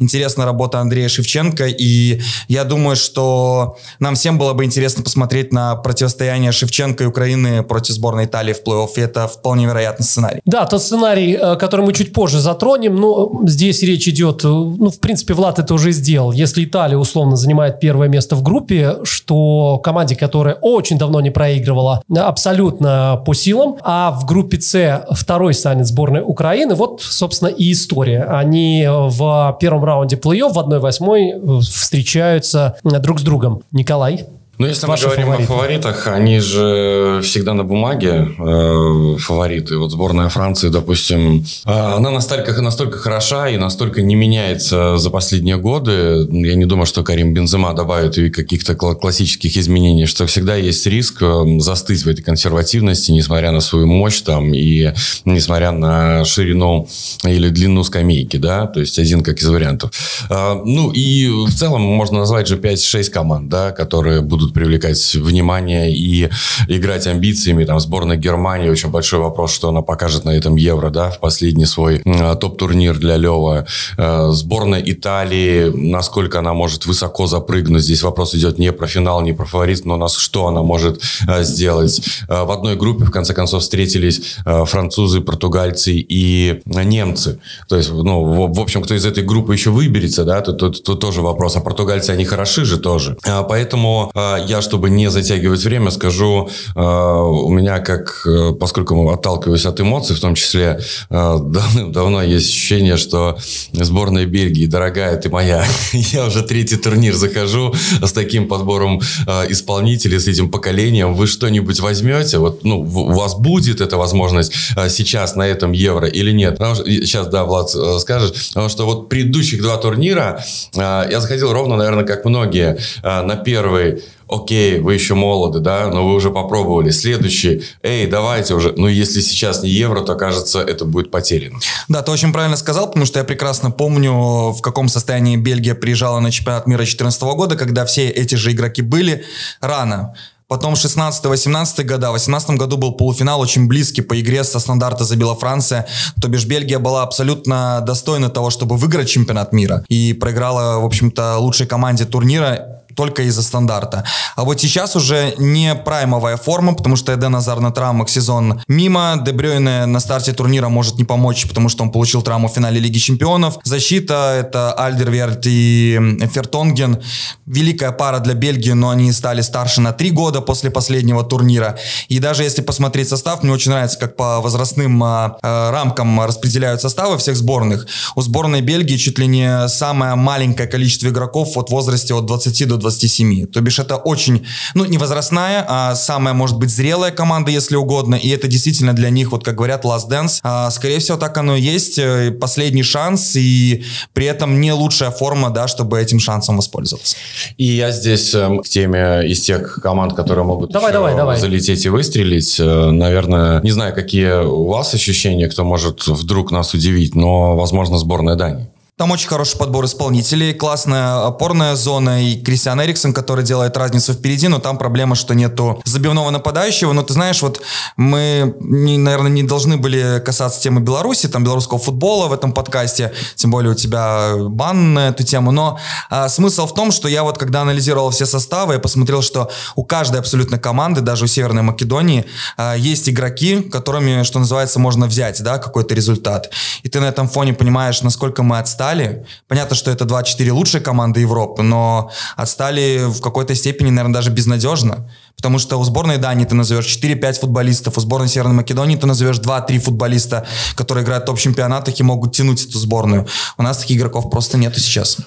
интересная 0.00 0.46
работа 0.46 0.80
Андрея 0.80 1.08
Шевченко, 1.08 1.66
и 1.66 2.20
я 2.48 2.64
думаю, 2.64 2.96
что 2.96 3.76
нам 3.98 4.14
всем 4.14 4.38
было 4.38 4.52
бы 4.52 4.64
интересно 4.64 5.02
посмотреть 5.02 5.52
на 5.52 5.76
противостояние 5.76 6.52
Шевченко 6.52 7.04
и 7.04 7.06
Украины 7.06 7.62
против 7.62 7.94
сборной 7.94 8.26
Италии 8.26 8.52
в 8.52 8.62
плей-офф, 8.62 8.90
и 8.96 9.00
это 9.00 9.28
вполне 9.28 9.66
вероятный 9.66 10.04
сценарий. 10.04 10.40
Да, 10.44 10.66
тот 10.66 10.82
сценарий, 10.82 11.34
э, 11.40 11.56
который 11.56 11.84
мы 11.84 11.92
чуть 11.92 12.12
позже 12.12 12.40
затронем, 12.40 12.96
но 12.96 13.40
здесь 13.46 13.82
речь 13.82 14.08
идет, 14.08 14.44
э, 14.44 14.48
ну, 14.48 14.90
в 14.90 15.00
принципе, 15.00 15.34
Влад 15.34 15.58
это 15.58 15.74
уже 15.74 15.92
сделал. 15.92 16.32
Если 16.32 16.64
Италия 16.64 16.96
условно 16.96 17.36
занимает 17.36 17.80
первое 17.80 18.08
место 18.08 18.36
в 18.36 18.42
группе, 18.42 18.96
что 19.04 19.78
команде, 19.78 20.16
которая 20.16 20.54
очень 20.60 20.98
давно 20.98 21.20
не 21.20 21.30
проигрывала, 21.30 22.02
абсолютно 22.14 23.22
по 23.24 23.34
силам, 23.34 23.76
а 23.82 24.10
в 24.12 24.24
группе 24.24 24.60
С 24.60 25.06
второй 25.12 25.54
станет 25.54 25.86
сборная 25.86 26.22
Украины, 26.22 26.74
вот, 26.74 27.02
собственно, 27.02 27.48
и 27.48 27.72
история. 27.72 28.24
Они 28.24 28.86
в 28.88 29.56
первом 29.64 29.82
раунде 29.82 30.16
плей-офф 30.16 30.52
в 30.52 30.58
1-8 30.58 31.58
э, 31.58 31.60
встречаются 31.60 32.76
э, 32.84 33.00
друг 33.00 33.18
с 33.18 33.22
другом. 33.22 33.62
Николай? 33.72 34.26
Ну, 34.58 34.66
если 34.66 34.86
Ваши 34.86 35.08
мы 35.08 35.14
говорим 35.14 35.26
фавориты. 35.26 35.44
о 35.44 35.46
фаворитах, 35.46 36.06
они 36.06 36.38
же 36.38 37.20
всегда 37.24 37.54
на 37.54 37.64
бумаге 37.64 38.28
э, 38.38 39.16
фавориты. 39.18 39.78
Вот 39.78 39.90
сборная 39.90 40.28
Франции, 40.28 40.68
допустим, 40.68 41.44
э, 41.66 41.70
она 41.70 42.10
настолько, 42.10 42.60
настолько 42.62 42.98
хороша 42.98 43.48
и 43.48 43.56
настолько 43.56 44.02
не 44.02 44.14
меняется 44.14 44.96
за 44.96 45.10
последние 45.10 45.56
годы. 45.56 46.28
Я 46.30 46.54
не 46.54 46.66
думаю, 46.66 46.86
что 46.86 47.02
Карим 47.02 47.34
Бензема 47.34 47.74
добавит 47.74 48.16
и 48.16 48.30
каких-то 48.30 48.76
классических 48.76 49.56
изменений, 49.56 50.06
что 50.06 50.26
всегда 50.26 50.54
есть 50.54 50.86
риск 50.86 51.22
э, 51.22 51.58
застыть 51.58 52.04
в 52.04 52.08
этой 52.08 52.22
консервативности, 52.22 53.10
несмотря 53.10 53.50
на 53.50 53.60
свою 53.60 53.86
мощь 53.86 54.20
там 54.20 54.54
и 54.54 54.92
несмотря 55.24 55.72
на 55.72 56.24
ширину 56.24 56.88
или 57.24 57.48
длину 57.48 57.82
скамейки, 57.82 58.36
да, 58.36 58.66
то 58.66 58.78
есть 58.78 58.98
один 59.00 59.22
как 59.24 59.40
из 59.40 59.48
вариантов. 59.48 59.90
Э, 60.30 60.54
ну, 60.64 60.92
и 60.92 61.28
в 61.28 61.52
целом 61.52 61.82
можно 61.82 62.20
назвать 62.20 62.46
же 62.46 62.56
5-6 62.56 63.10
команд, 63.10 63.48
да, 63.48 63.72
которые 63.72 64.20
будут 64.20 64.43
будут 64.44 64.54
привлекать 64.54 65.14
внимание 65.14 65.94
и 65.94 66.28
играть 66.68 67.06
амбициями. 67.06 67.64
Там 67.64 67.80
сборная 67.80 68.16
Германии, 68.16 68.68
очень 68.68 68.90
большой 68.90 69.20
вопрос, 69.20 69.52
что 69.52 69.68
она 69.68 69.82
покажет 69.82 70.24
на 70.24 70.30
этом 70.30 70.56
Евро, 70.56 70.90
да, 70.90 71.10
в 71.10 71.20
последний 71.20 71.66
свой 71.66 72.02
топ-турнир 72.40 72.98
для 72.98 73.16
Лева. 73.16 73.66
Э, 73.96 74.30
сборная 74.32 74.82
Италии, 74.84 75.70
насколько 75.74 76.38
она 76.38 76.52
может 76.52 76.86
высоко 76.86 77.26
запрыгнуть. 77.26 77.82
Здесь 77.82 78.02
вопрос 78.02 78.34
идет 78.34 78.58
не 78.58 78.72
про 78.72 78.86
финал, 78.86 79.22
не 79.22 79.32
про 79.32 79.46
фаворит, 79.46 79.84
но 79.84 79.96
нас 79.96 80.14
что 80.14 80.46
она 80.46 80.62
может 80.62 81.00
э, 81.26 81.44
сделать. 81.44 82.00
Э, 82.28 82.44
в 82.44 82.50
одной 82.50 82.76
группе, 82.76 83.04
в 83.04 83.10
конце 83.10 83.34
концов, 83.34 83.62
встретились 83.62 84.36
французы, 84.44 85.20
португальцы 85.20 85.92
и 85.94 86.60
немцы. 86.66 87.40
То 87.68 87.76
есть, 87.76 87.90
ну, 87.90 88.46
в 88.52 88.60
общем, 88.60 88.82
кто 88.82 88.94
из 88.94 89.06
этой 89.06 89.24
группы 89.24 89.54
еще 89.54 89.70
выберется, 89.70 90.24
да, 90.24 90.40
тут, 90.40 90.58
тут, 90.58 90.84
тут 90.84 91.00
тоже 91.00 91.22
вопрос. 91.22 91.56
А 91.56 91.60
португальцы, 91.60 92.10
они 92.10 92.24
хороши 92.24 92.64
же 92.64 92.78
тоже. 92.78 93.16
Поэтому 93.48 94.10
я, 94.38 94.62
чтобы 94.62 94.90
не 94.90 95.10
затягивать 95.10 95.62
время, 95.64 95.90
скажу, 95.90 96.48
у 96.74 97.48
меня 97.50 97.78
как, 97.78 98.26
поскольку 98.58 99.10
отталкиваюсь 99.10 99.66
от 99.66 99.80
эмоций, 99.80 100.16
в 100.16 100.20
том 100.20 100.34
числе 100.34 100.80
давным-давно 101.10 102.22
есть 102.22 102.48
ощущение, 102.48 102.96
что 102.96 103.38
сборная 103.72 104.26
Бельгии, 104.26 104.66
дорогая 104.66 105.16
ты 105.16 105.28
моя, 105.28 105.64
я 105.92 106.26
уже 106.26 106.42
третий 106.42 106.76
турнир 106.76 107.14
захожу 107.14 107.74
с 108.02 108.12
таким 108.12 108.48
подбором 108.48 109.00
э, 109.26 109.50
исполнителей, 109.50 110.20
с 110.20 110.28
этим 110.28 110.50
поколением, 110.50 111.14
вы 111.14 111.26
что-нибудь 111.26 111.80
возьмете? 111.80 112.38
Вот, 112.38 112.64
ну, 112.64 112.80
у 112.80 113.12
вас 113.12 113.34
будет 113.34 113.80
эта 113.80 113.96
возможность 113.96 114.52
э, 114.76 114.88
сейчас 114.88 115.36
на 115.36 115.46
этом 115.46 115.72
Евро 115.72 116.06
или 116.06 116.32
нет? 116.32 116.58
Потому 116.58 116.74
что, 116.74 116.84
сейчас, 116.84 117.28
да, 117.28 117.44
Влад 117.44 117.74
э, 117.74 117.98
скажет, 118.00 118.36
потому 118.48 118.68
что 118.68 118.86
вот 118.86 119.08
предыдущих 119.08 119.62
два 119.62 119.76
турнира 119.76 120.44
э, 120.74 120.80
я 121.10 121.20
заходил 121.20 121.52
ровно, 121.52 121.76
наверное, 121.76 122.04
как 122.04 122.24
многие, 122.24 122.78
э, 123.02 123.22
на 123.22 123.36
первый 123.36 124.02
окей, 124.28 124.80
вы 124.80 124.94
еще 124.94 125.14
молоды, 125.14 125.60
да, 125.60 125.88
но 125.88 126.06
вы 126.06 126.14
уже 126.14 126.30
попробовали. 126.30 126.90
Следующий, 126.90 127.62
эй, 127.82 128.06
давайте 128.06 128.54
уже. 128.54 128.72
Ну, 128.76 128.88
если 128.88 129.20
сейчас 129.20 129.62
не 129.62 129.70
евро, 129.70 130.00
то, 130.00 130.14
кажется, 130.14 130.60
это 130.60 130.84
будет 130.84 131.10
потеряно. 131.10 131.58
Да, 131.88 132.02
ты 132.02 132.10
очень 132.10 132.32
правильно 132.32 132.56
сказал, 132.56 132.86
потому 132.86 133.06
что 133.06 133.18
я 133.18 133.24
прекрасно 133.24 133.70
помню, 133.70 134.12
в 134.52 134.60
каком 134.60 134.88
состоянии 134.88 135.36
Бельгия 135.36 135.74
приезжала 135.74 136.20
на 136.20 136.30
чемпионат 136.30 136.66
мира 136.66 136.78
2014 136.78 137.22
года, 137.22 137.56
когда 137.56 137.84
все 137.84 138.08
эти 138.08 138.34
же 138.34 138.52
игроки 138.52 138.82
были 138.82 139.24
рано. 139.60 140.14
Потом 140.46 140.74
16-18 140.74 141.84
года. 141.84 142.10
В 142.10 142.12
18 142.12 142.50
году 142.50 142.76
был 142.76 142.92
полуфинал 142.92 143.40
очень 143.40 143.66
близкий 143.66 144.02
по 144.02 144.20
игре 144.20 144.44
со 144.44 144.60
стандарта 144.60 145.04
забила 145.04 145.34
Франция. 145.34 145.86
То 146.20 146.28
бишь 146.28 146.44
Бельгия 146.44 146.78
была 146.78 147.02
абсолютно 147.02 147.80
достойна 147.80 148.28
того, 148.28 148.50
чтобы 148.50 148.76
выиграть 148.76 149.08
чемпионат 149.08 149.52
мира. 149.52 149.84
И 149.88 150.12
проиграла, 150.12 150.80
в 150.80 150.84
общем-то, 150.84 151.38
лучшей 151.38 151.66
команде 151.66 152.04
турнира 152.04 152.83
только 152.94 153.22
из-за 153.22 153.42
стандарта. 153.42 154.04
А 154.36 154.44
вот 154.44 154.60
сейчас 154.60 154.96
уже 154.96 155.34
не 155.38 155.74
праймовая 155.74 156.36
форма, 156.36 156.74
потому 156.74 156.96
что 156.96 157.14
Эден 157.14 157.34
Азар 157.36 157.60
на 157.60 157.72
травмах 157.72 158.08
сезон 158.08 158.62
мимо. 158.68 159.20
Дебрёйне 159.24 159.86
на 159.86 160.00
старте 160.00 160.32
турнира 160.32 160.68
может 160.68 160.96
не 160.98 161.04
помочь, 161.04 161.46
потому 161.46 161.68
что 161.68 161.82
он 161.84 161.90
получил 161.90 162.22
травму 162.22 162.48
в 162.48 162.52
финале 162.52 162.80
Лиги 162.80 162.98
Чемпионов. 162.98 163.58
Защита— 163.64 164.34
это 164.40 164.72
Альдерверт 164.72 165.42
и 165.46 166.28
Фертонген. 166.32 167.02
Великая 167.46 167.92
пара 167.92 168.18
для 168.18 168.34
Бельгии, 168.34 168.72
но 168.72 168.90
они 168.90 169.12
стали 169.12 169.42
старше 169.42 169.80
на 169.80 169.92
три 169.92 170.10
года 170.10 170.40
после 170.40 170.70
последнего 170.70 171.22
турнира. 171.22 171.78
И 172.08 172.18
даже 172.18 172.42
если 172.42 172.62
посмотреть 172.62 173.08
состав, 173.08 173.42
мне 173.42 173.52
очень 173.52 173.70
нравится, 173.70 173.98
как 173.98 174.16
по 174.16 174.40
возрастным 174.40 175.02
а, 175.02 175.36
а, 175.42 175.70
рамкам 175.70 176.20
распределяют 176.20 176.80
составы 176.80 177.18
всех 177.18 177.36
сборных. 177.36 177.86
У 178.14 178.22
сборной 178.22 178.60
Бельгии 178.60 178.96
чуть 178.96 179.18
ли 179.18 179.26
не 179.26 179.68
самое 179.68 180.14
маленькое 180.14 180.68
количество 180.68 181.08
игроков 181.08 181.54
вот 181.54 181.68
в 181.68 181.72
возрасте 181.72 182.14
от 182.14 182.26
20 182.26 182.68
до 182.68 182.76
27. 182.84 183.46
То 183.46 183.60
бишь 183.60 183.78
это 183.78 183.96
очень, 183.96 184.46
ну, 184.74 184.84
не 184.84 184.98
возрастная, 184.98 185.64
а 185.66 185.94
самая, 185.94 186.34
может 186.34 186.58
быть, 186.58 186.70
зрелая 186.70 187.10
команда, 187.10 187.50
если 187.50 187.76
угодно. 187.76 188.14
И 188.14 188.28
это 188.28 188.46
действительно 188.46 188.92
для 188.92 189.10
них, 189.10 189.32
вот 189.32 189.44
как 189.44 189.54
говорят, 189.54 189.84
last 189.84 190.08
dance. 190.10 190.40
А, 190.42 190.70
скорее 190.70 190.98
всего, 190.98 191.16
так 191.16 191.36
оно 191.38 191.56
и 191.56 191.62
есть. 191.62 191.98
Э, 191.98 192.30
последний 192.30 192.82
шанс 192.82 193.36
и 193.36 193.84
при 194.12 194.26
этом 194.26 194.60
не 194.60 194.72
лучшая 194.72 195.10
форма, 195.10 195.50
да, 195.50 195.66
чтобы 195.66 196.00
этим 196.00 196.20
шансом 196.20 196.56
воспользоваться. 196.56 197.16
И 197.56 197.64
я 197.64 197.90
здесь 197.90 198.34
э, 198.34 198.58
к 198.62 198.68
теме 198.68 199.26
из 199.26 199.40
тех 199.40 199.80
команд, 199.82 200.14
которые 200.14 200.44
могут 200.44 200.70
давай, 200.70 200.92
давай, 200.92 201.16
давай. 201.16 201.38
залететь 201.38 201.86
и 201.86 201.88
выстрелить. 201.88 202.60
Э, 202.60 202.90
наверное, 202.90 203.62
не 203.62 203.70
знаю, 203.70 203.94
какие 203.94 204.44
у 204.44 204.66
вас 204.66 204.92
ощущения, 204.94 205.48
кто 205.48 205.64
может 205.64 206.06
вдруг 206.06 206.50
нас 206.50 206.74
удивить, 206.74 207.14
но, 207.14 207.56
возможно, 207.56 207.98
сборная 207.98 208.36
Дании. 208.36 208.73
Там 208.96 209.10
очень 209.10 209.26
хороший 209.26 209.58
подбор 209.58 209.86
исполнителей, 209.86 210.54
классная 210.54 211.26
опорная 211.26 211.74
зона 211.74 212.22
и 212.22 212.40
Кристиан 212.40 212.80
Эриксон, 212.80 213.12
который 213.12 213.44
делает 213.44 213.76
разницу 213.76 214.12
впереди, 214.12 214.46
но 214.46 214.60
там 214.60 214.78
проблема, 214.78 215.16
что 215.16 215.34
нету 215.34 215.82
забивного 215.84 216.30
нападающего. 216.30 216.92
Но 216.92 217.02
ты 217.02 217.12
знаешь, 217.12 217.42
вот 217.42 217.60
мы, 217.96 218.54
не, 218.60 218.96
наверное, 218.96 219.32
не 219.32 219.42
должны 219.42 219.78
были 219.78 220.22
касаться 220.24 220.60
темы 220.60 220.80
Беларуси, 220.80 221.26
там 221.26 221.42
белорусского 221.42 221.80
футбола 221.80 222.28
в 222.28 222.32
этом 222.32 222.52
подкасте, 222.52 223.12
тем 223.34 223.50
более 223.50 223.72
у 223.72 223.74
тебя 223.74 224.36
бан 224.36 224.94
на 224.94 225.08
эту 225.08 225.24
тему. 225.24 225.50
Но 225.50 225.76
а, 226.08 226.28
смысл 226.28 226.68
в 226.68 226.72
том, 226.72 226.92
что 226.92 227.08
я 227.08 227.24
вот 227.24 227.36
когда 227.36 227.62
анализировал 227.62 228.10
все 228.10 228.26
составы, 228.26 228.74
я 228.74 228.78
посмотрел, 228.78 229.22
что 229.22 229.50
у 229.74 229.82
каждой 229.82 230.20
абсолютно 230.20 230.56
команды, 230.56 231.00
даже 231.00 231.24
у 231.24 231.26
Северной 231.26 231.64
Македонии, 231.64 232.26
а, 232.56 232.76
есть 232.76 233.08
игроки, 233.08 233.60
которыми, 233.60 234.22
что 234.22 234.38
называется, 234.38 234.78
можно 234.78 235.06
взять, 235.08 235.42
да, 235.42 235.58
какой-то 235.58 235.96
результат. 235.96 236.50
И 236.84 236.88
ты 236.88 237.00
на 237.00 237.06
этом 237.06 237.28
фоне 237.28 237.54
понимаешь, 237.54 238.00
насколько 238.00 238.44
мы 238.44 238.60
отстали 238.60 238.83
отстали. 238.84 239.26
Понятно, 239.48 239.76
что 239.76 239.90
это 239.90 240.04
24 240.04 240.52
лучшие 240.52 240.80
команды 240.80 241.20
Европы, 241.20 241.62
но 241.62 242.10
отстали 242.36 243.04
в 243.06 243.20
какой-то 243.20 243.54
степени, 243.54 243.90
наверное, 243.90 244.14
даже 244.14 244.30
безнадежно. 244.30 245.08
Потому 245.36 245.58
что 245.58 245.78
у 245.78 245.84
сборной 245.84 246.18
Дании 246.18 246.44
ты 246.44 246.54
назовешь 246.54 246.86
4-5 246.86 247.40
футболистов, 247.40 247.98
у 247.98 248.00
сборной 248.00 248.28
Северной 248.28 248.54
Македонии 248.54 248.96
ты 248.96 249.06
назовешь 249.06 249.38
2-3 249.38 249.78
футболиста, 249.78 250.46
которые 250.76 251.04
играют 251.04 251.24
в 251.24 251.26
топ-чемпионатах 251.26 251.98
и 252.00 252.02
могут 252.02 252.34
тянуть 252.34 252.64
эту 252.64 252.78
сборную. 252.78 253.26
У 253.58 253.62
нас 253.62 253.78
таких 253.78 253.98
игроков 253.98 254.30
просто 254.30 254.58
нету 254.58 254.80
сейчас. 254.80 255.18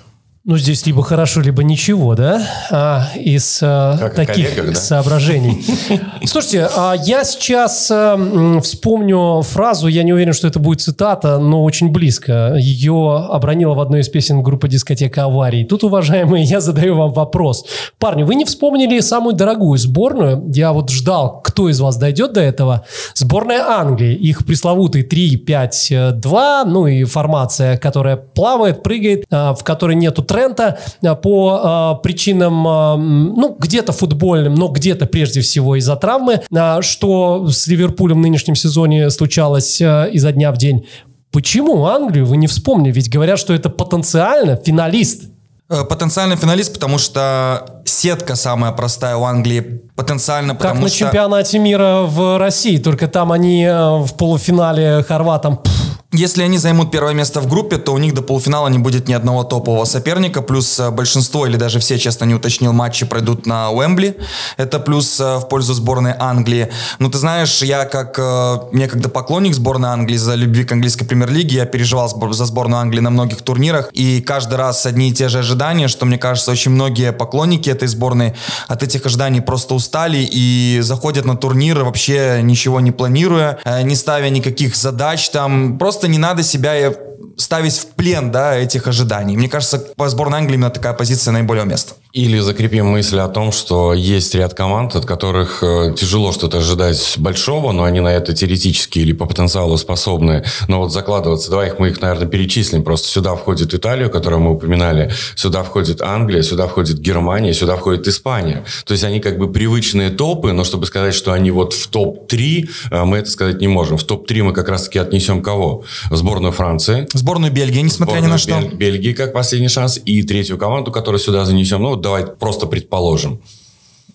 Ну, 0.49 0.57
здесь 0.57 0.85
либо 0.85 1.03
хорошо, 1.03 1.41
либо 1.41 1.61
ничего, 1.61 2.15
да? 2.15 2.41
А, 2.71 3.09
из 3.17 3.59
а, 3.61 3.97
таких 4.15 4.53
коллегах, 4.55 4.75
да? 4.75 4.79
соображений. 4.79 5.61
Слушайте, 6.25 6.69
а 6.73 6.93
я 6.93 7.25
сейчас 7.25 7.91
а, 7.91 8.17
вспомню 8.61 9.41
фразу, 9.41 9.89
я 9.89 10.03
не 10.03 10.13
уверен, 10.13 10.31
что 10.31 10.47
это 10.47 10.59
будет 10.59 10.79
цитата, 10.79 11.37
но 11.37 11.65
очень 11.65 11.89
близко. 11.89 12.55
Ее 12.57 13.25
обронила 13.29 13.73
в 13.73 13.81
одной 13.81 13.99
из 13.99 14.07
песен 14.07 14.41
группы 14.41 14.69
«Дискотека 14.69 15.25
аварий». 15.25 15.65
Тут, 15.65 15.83
уважаемые, 15.83 16.45
я 16.45 16.61
задаю 16.61 16.95
вам 16.95 17.11
вопрос. 17.11 17.65
Парни, 17.99 18.23
вы 18.23 18.35
не 18.35 18.45
вспомнили 18.45 19.01
самую 19.01 19.35
дорогую 19.35 19.77
сборную? 19.77 20.49
Я 20.55 20.71
вот 20.71 20.89
ждал, 20.91 21.41
кто 21.41 21.67
из 21.67 21.81
вас 21.81 21.97
дойдет 21.97 22.31
до 22.31 22.39
этого. 22.39 22.85
Сборная 23.15 23.65
Англии. 23.67 24.15
Их 24.15 24.45
пресловутый 24.45 25.03
3-5-2, 25.03 26.63
ну 26.67 26.87
и 26.87 27.03
формация, 27.03 27.75
которая 27.75 28.15
плавает, 28.15 28.81
прыгает, 28.81 29.25
а, 29.29 29.53
в 29.53 29.65
которой 29.65 29.97
нету 29.97 30.23
Трента 30.37 30.77
а, 31.03 31.15
по 31.15 31.97
э, 31.97 32.03
причинам, 32.03 32.67
э, 32.67 32.95
ну, 32.97 33.55
где-то 33.57 33.91
футбольным, 33.91 34.53
но 34.53 34.67
где-то 34.67 35.07
прежде 35.07 35.41
всего 35.41 35.75
из-за 35.77 35.95
травмы, 35.95 36.41
э, 36.51 36.81
что 36.81 37.47
с 37.47 37.65
Ливерпулем 37.65 38.17
в 38.17 38.21
нынешнем 38.21 38.53
сезоне 38.53 39.09
случалось 39.09 39.81
э, 39.81 40.09
изо 40.11 40.31
дня 40.31 40.51
в 40.51 40.57
день. 40.57 40.85
Почему 41.31 41.87
Англию 41.87 42.27
вы 42.27 42.37
не 42.37 42.45
вспомнили? 42.45 42.91
Ведь 42.91 43.09
говорят, 43.09 43.39
что 43.39 43.53
это 43.53 43.69
потенциально 43.69 44.57
финалист. 44.57 45.23
Потенциальный 45.67 46.35
финалист, 46.35 46.73
потому 46.73 46.99
что 46.99 47.81
сетка 47.83 48.35
самая 48.35 48.71
простая 48.71 49.17
у 49.17 49.23
Англии. 49.23 49.81
Потенциально, 49.95 50.53
потому 50.53 50.75
как 50.75 50.83
на 50.83 50.87
что... 50.87 50.97
чемпионате 50.99 51.59
мира 51.59 52.03
в 52.03 52.37
России, 52.37 52.77
только 52.77 53.07
там 53.07 53.31
они 53.31 53.67
в 53.67 54.13
полуфинале 54.17 55.03
хорватам 55.03 55.57
пфф, 55.57 55.86
если 56.13 56.41
они 56.41 56.57
займут 56.57 56.89
первое 56.89 57.13
место 57.13 57.41
в 57.41 57.47
группе, 57.47 57.77
то 57.77 57.91
у 57.91 57.97
них 57.97 58.13
до 58.13 58.21
полуфинала 58.21 58.69
не 58.69 58.79
будет 58.79 59.09
ни 59.09 59.13
одного 59.13 59.43
топового 59.43 59.83
соперника, 59.83 60.41
плюс 60.41 60.79
э, 60.79 60.89
большинство 60.89 61.45
или 61.45 61.57
даже 61.57 61.79
все, 61.79 61.99
честно 61.99 62.23
не 62.23 62.33
уточнил, 62.33 62.71
матчи 62.71 63.05
пройдут 63.05 63.45
на 63.45 63.71
Уэмбли. 63.71 64.15
Это 64.55 64.79
плюс 64.79 65.19
э, 65.19 65.35
в 65.35 65.49
пользу 65.49 65.73
сборной 65.73 66.13
Англии. 66.17 66.69
Ну, 66.99 67.09
ты 67.09 67.17
знаешь, 67.17 67.61
я 67.61 67.83
как 67.83 68.17
э, 68.17 68.57
некогда 68.71 69.09
поклонник 69.09 69.53
сборной 69.53 69.89
Англии 69.89 70.15
за 70.15 70.35
любви 70.35 70.63
к 70.63 70.71
английской 70.71 71.03
премьер-лиге, 71.03 71.57
я 71.57 71.65
переживал 71.65 72.07
за 72.07 72.45
сборную 72.45 72.79
Англии 72.79 73.01
на 73.01 73.09
многих 73.09 73.41
турнирах, 73.41 73.89
и 73.91 74.21
каждый 74.21 74.55
раз 74.55 74.85
одни 74.85 75.09
и 75.09 75.13
те 75.13 75.27
же 75.27 75.39
ожидания, 75.39 75.89
что, 75.89 76.05
мне 76.05 76.17
кажется, 76.17 76.51
очень 76.51 76.71
многие 76.71 77.11
поклонники 77.11 77.69
этой 77.69 77.89
сборной 77.89 78.33
от 78.69 78.81
этих 78.81 79.05
ожиданий 79.05 79.41
просто 79.41 79.73
устали 79.73 80.19
и 80.19 80.79
заходят 80.81 81.25
на 81.25 81.35
турниры 81.35 81.83
вообще 81.83 82.39
ничего 82.41 82.79
не 82.79 82.91
планируя, 82.91 83.59
не 83.83 83.97
ставя 83.97 84.29
никаких 84.29 84.77
задач 84.77 85.29
там, 85.29 85.77
просто 85.77 85.96
просто 85.97 86.09
не 86.09 86.19
надо 86.19 86.43
себя 86.43 86.93
ставить 87.37 87.73
в 87.73 87.87
плен, 87.95 88.31
да, 88.31 88.55
этих 88.55 88.87
ожиданий. 88.87 89.37
Мне 89.37 89.49
кажется, 89.49 89.77
по 89.95 90.09
сборной 90.09 90.39
Англии 90.39 90.55
именно 90.55 90.69
такая 90.69 90.93
позиция 90.93 91.31
наиболее 91.31 91.63
уместна. 91.63 91.95
Или 92.13 92.39
закрепим 92.39 92.87
мысль 92.87 93.19
о 93.19 93.27
том, 93.27 93.51
что 93.51 93.93
есть 93.93 94.33
ряд 94.33 94.53
команд, 94.53 94.95
от 94.95 95.05
которых 95.05 95.61
э, 95.61 95.93
тяжело 95.95 96.31
что-то 96.31 96.59
ожидать 96.59 97.15
большого, 97.17 97.71
но 97.71 97.83
они 97.83 97.99
на 97.99 98.07
это 98.07 98.33
теоретически 98.33 98.99
или 98.99 99.13
по 99.13 99.25
потенциалу 99.25 99.77
способны. 99.77 100.43
Но 100.67 100.79
вот 100.79 100.91
закладываться, 100.91 101.51
давай 101.51 101.67
их 101.67 101.79
мы 101.79 101.89
их, 101.89 102.01
наверное, 102.01 102.27
перечислим. 102.27 102.83
Просто 102.83 103.07
сюда 103.07 103.35
входит 103.35 103.73
Италия, 103.73 104.09
которую 104.09 104.41
мы 104.41 104.51
упоминали, 104.53 105.11
сюда 105.35 105.63
входит 105.63 106.01
Англия, 106.01 106.41
сюда 106.41 106.67
входит 106.67 106.99
Германия, 106.99 107.53
сюда 107.53 107.75
входит 107.75 108.07
Испания. 108.07 108.63
То 108.85 108.93
есть 108.93 109.03
они 109.03 109.19
как 109.19 109.37
бы 109.37 109.51
привычные 109.51 110.09
топы, 110.09 110.53
но 110.53 110.63
чтобы 110.63 110.85
сказать, 110.87 111.13
что 111.13 111.33
они 111.33 111.51
вот 111.51 111.73
в 111.73 111.87
топ-3, 111.87 112.69
э, 112.91 113.03
мы 113.03 113.17
это 113.17 113.29
сказать 113.29 113.61
не 113.61 113.67
можем. 113.67 113.97
В 113.97 114.03
топ-3 114.03 114.43
мы 114.43 114.53
как 114.53 114.69
раз-таки 114.69 114.97
отнесем 114.97 115.43
кого? 115.43 115.83
Сборную 116.09 116.51
Франции. 116.51 117.07
Сборную 117.17 117.51
Бельгии, 117.51 117.79
несмотря 117.81 118.15
Сборную 118.21 118.29
ни 118.29 118.31
на 118.33 118.37
что. 118.37 118.51
Бель- 118.69 118.75
Бельгии 118.75 119.13
как 119.13 119.33
последний 119.33 119.67
шанс. 119.69 119.99
И 120.05 120.23
третью 120.23 120.57
команду, 120.57 120.91
которую 120.91 121.19
сюда 121.19 121.45
занесем. 121.45 121.81
Ну, 121.81 121.89
вот 121.89 122.01
давай 122.01 122.25
просто 122.25 122.65
предположим. 122.67 123.41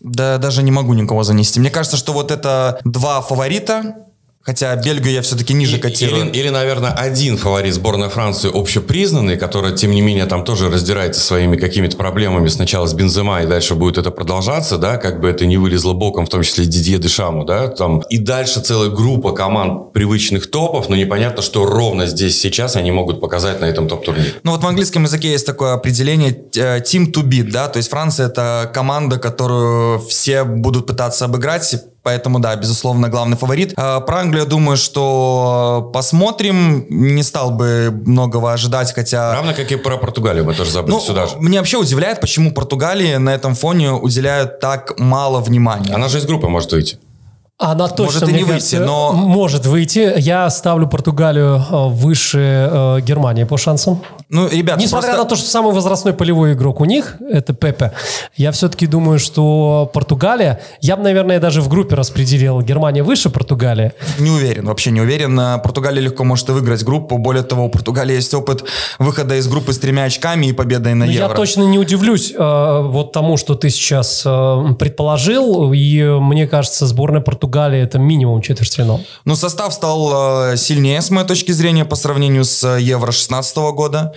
Да, 0.01 0.39
даже 0.39 0.63
не 0.63 0.71
могу 0.71 0.95
никого 0.95 1.23
занести. 1.23 1.61
Мне 1.61 1.71
кажется, 1.71 1.97
что 1.97 2.13
вот 2.13 2.31
это 2.31 2.81
два 2.85 3.21
фаворита, 3.21 4.07
хотя 4.45 4.75
Бельгию 4.77 5.13
я 5.13 5.23
все-таки 5.23 5.55
ниже 5.55 5.79
котирую. 5.79 6.29
Или, 6.29 6.39
или, 6.41 6.49
наверное, 6.49 6.91
один 6.91 7.37
фаворит 7.37 7.75
сборной 7.75 8.09
Франции 8.09 8.51
общепризнанный, 8.53 9.37
который, 9.37 9.75
тем 9.75 9.93
не 9.93 10.01
менее, 10.01 10.27
там 10.27 10.45
тоже 10.45 10.71
раздирается 10.71 11.21
своими 11.21 11.57
какими-то 11.57 11.97
проблемами 11.97 12.49
сначала 12.49 12.87
с 12.87 12.95
Бензема, 12.95 13.43
и 13.43 13.47
дальше 13.47 13.75
будет 13.75 13.99
это 13.99 14.11
продолжаться, 14.11 14.79
да, 14.79 14.97
как 14.97 15.21
бы 15.21 15.29
это 15.29 15.47
не 15.47 15.57
вылезло 15.57 15.93
боком, 15.93 16.27
в 16.27 16.29
том 16.29 16.43
числе 16.43 16.65
Дидье 16.67 16.99
Дешаму, 16.99 17.45
да, 17.45 17.69
там. 17.69 18.01
И 18.11 18.19
дальше 18.19 18.61
целая 18.61 18.91
группа 18.91 19.33
команд 19.33 19.93
привычных 19.93 20.51
топов, 20.51 20.89
но 20.89 20.97
непонятно, 20.97 21.43
что 21.43 21.65
ровно 21.65 22.07
здесь 22.07 22.41
сейчас 22.41 22.77
они 22.77 22.91
могут 22.91 23.21
показать 23.21 23.61
на 23.61 23.67
этом 23.67 23.89
топ-турнире. 23.89 24.35
Ну 24.43 24.53
вот 24.53 24.63
в 24.63 24.67
английском 24.67 25.05
языке 25.05 25.31
есть 25.31 25.47
такое 25.47 25.75
определение 25.75 26.31
э, 26.55 26.81
team 26.81 27.13
to 27.13 27.23
beat, 27.23 27.51
да, 27.51 27.69
то 27.69 27.77
есть 27.77 27.91
Франция 27.91 28.27
это 28.27 28.71
команда, 28.73 29.19
которую 29.19 30.01
все 30.01 30.45
будут 30.45 30.87
пытаться 30.87 31.27
обыграть, 31.27 31.75
Поэтому, 32.03 32.41
да, 32.41 32.57
безусловно, 32.57 33.09
главный 33.09 33.37
фаворит. 33.37 33.75
А, 33.77 34.01
Про 34.01 34.19
Англию, 34.21 34.45
думаю, 34.47 34.77
что 34.77 35.91
посмотрим. 35.95 36.85
Не 36.89 37.23
стал 37.23 37.51
бы 37.53 37.91
многого 38.07 38.53
ожидать, 38.53 38.93
хотя... 38.93 39.33
Равно 39.35 39.55
как 39.55 39.71
и 39.71 39.77
про 39.77 39.97
Португалию 39.97 40.45
мы 40.45 40.55
тоже 40.55 40.71
забыли 40.73 40.93
Ну, 40.95 41.01
сюда 41.01 41.27
же. 41.27 41.37
мне 41.39 41.59
вообще 41.59 41.77
удивляет, 41.79 42.21
почему 42.21 42.53
Португалии 42.53 43.17
на 43.17 43.31
этом 43.31 43.55
фоне 43.55 43.93
уделяют 43.93 44.59
так 44.59 44.99
мало 44.99 45.41
внимания. 45.41 45.95
Она 45.95 46.09
же 46.09 46.19
из 46.19 46.27
группы 46.27 46.49
может 46.49 46.73
выйти. 46.73 46.99
Она 47.63 47.89
точно, 47.89 48.05
Может 48.21 48.29
и 48.29 48.33
не 48.33 48.39
выйти, 48.45 48.49
кажется, 48.77 48.81
но- 48.81 49.13
Может 49.13 49.67
выйти. 49.67 50.15
Я 50.19 50.51
ставлю 50.51 50.87
Португалию 50.89 51.63
э, 51.71 51.89
выше 51.89 52.69
э, 52.71 53.01
Германии 53.01 53.45
по 53.45 53.57
шансам. 53.57 54.03
Ну, 54.29 54.49
ребят, 54.49 54.79
Несмотря 54.79 55.09
просто- 55.11 55.23
на 55.25 55.29
то, 55.29 55.37
что 55.37 55.49
самый 55.49 55.73
возрастной 55.73 56.13
полевой 56.15 56.55
игрок 56.55 56.81
у 56.81 56.85
них, 56.85 57.17
это 57.31 57.53
Пепе, 57.53 57.93
я 58.37 58.51
все-таки 58.51 58.87
думаю, 58.87 59.19
что 59.19 59.91
Португалия, 59.93 60.61
я 60.81 60.97
бы, 60.97 61.03
наверное, 61.03 61.39
даже 61.39 61.61
в 61.61 61.69
группе 61.69 61.95
распределил 61.95 62.61
Германия 62.63 63.03
выше 63.03 63.31
Португалии. 63.31 63.93
Не 64.19 64.31
уверен, 64.31 64.67
вообще 64.67 64.91
не 64.91 65.01
уверен. 65.01 65.37
Португалия 65.63 66.01
легко 66.01 66.25
может 66.25 66.49
и 66.49 66.53
выиграть 66.53 66.83
группу. 66.85 67.19
Более 67.19 67.43
того, 67.45 67.67
у 67.67 67.69
Португалии 67.69 68.15
есть 68.17 68.33
опыт 68.35 68.65
выхода 68.99 69.37
из 69.37 69.47
группы 69.49 69.73
с 69.73 69.79
тремя 69.79 70.05
очками 70.05 70.47
и 70.47 70.53
победой 70.53 70.95
на 70.95 71.05
Но 71.05 71.13
Евро. 71.13 71.29
я 71.29 71.35
точно 71.35 71.63
не 71.65 71.79
удивлюсь 71.79 72.33
э, 72.37 72.83
вот 72.89 73.13
тому, 73.13 73.37
что 73.37 73.55
ты 73.55 73.69
сейчас 73.71 74.23
э, 74.25 74.75
предположил, 74.79 75.73
и 75.75 76.03
мне 76.03 76.47
кажется, 76.47 76.87
сборная 76.87 77.21
Португалии 77.21 77.52
это 77.61 77.99
минимум 77.99 78.41
четвертьфинал. 78.41 79.01
Ну, 79.25 79.37
состав 79.37 79.73
стал 79.73 80.53
э, 80.53 80.57
сильнее, 80.57 81.01
с 81.01 81.11
моей 81.11 81.27
точки 81.27 81.53
зрения, 81.53 81.85
по 81.85 81.97
сравнению 81.97 82.45
с 82.45 82.63
э, 82.65 82.81
Евро 82.81 83.13
16 83.13 83.57
года. 83.75 84.13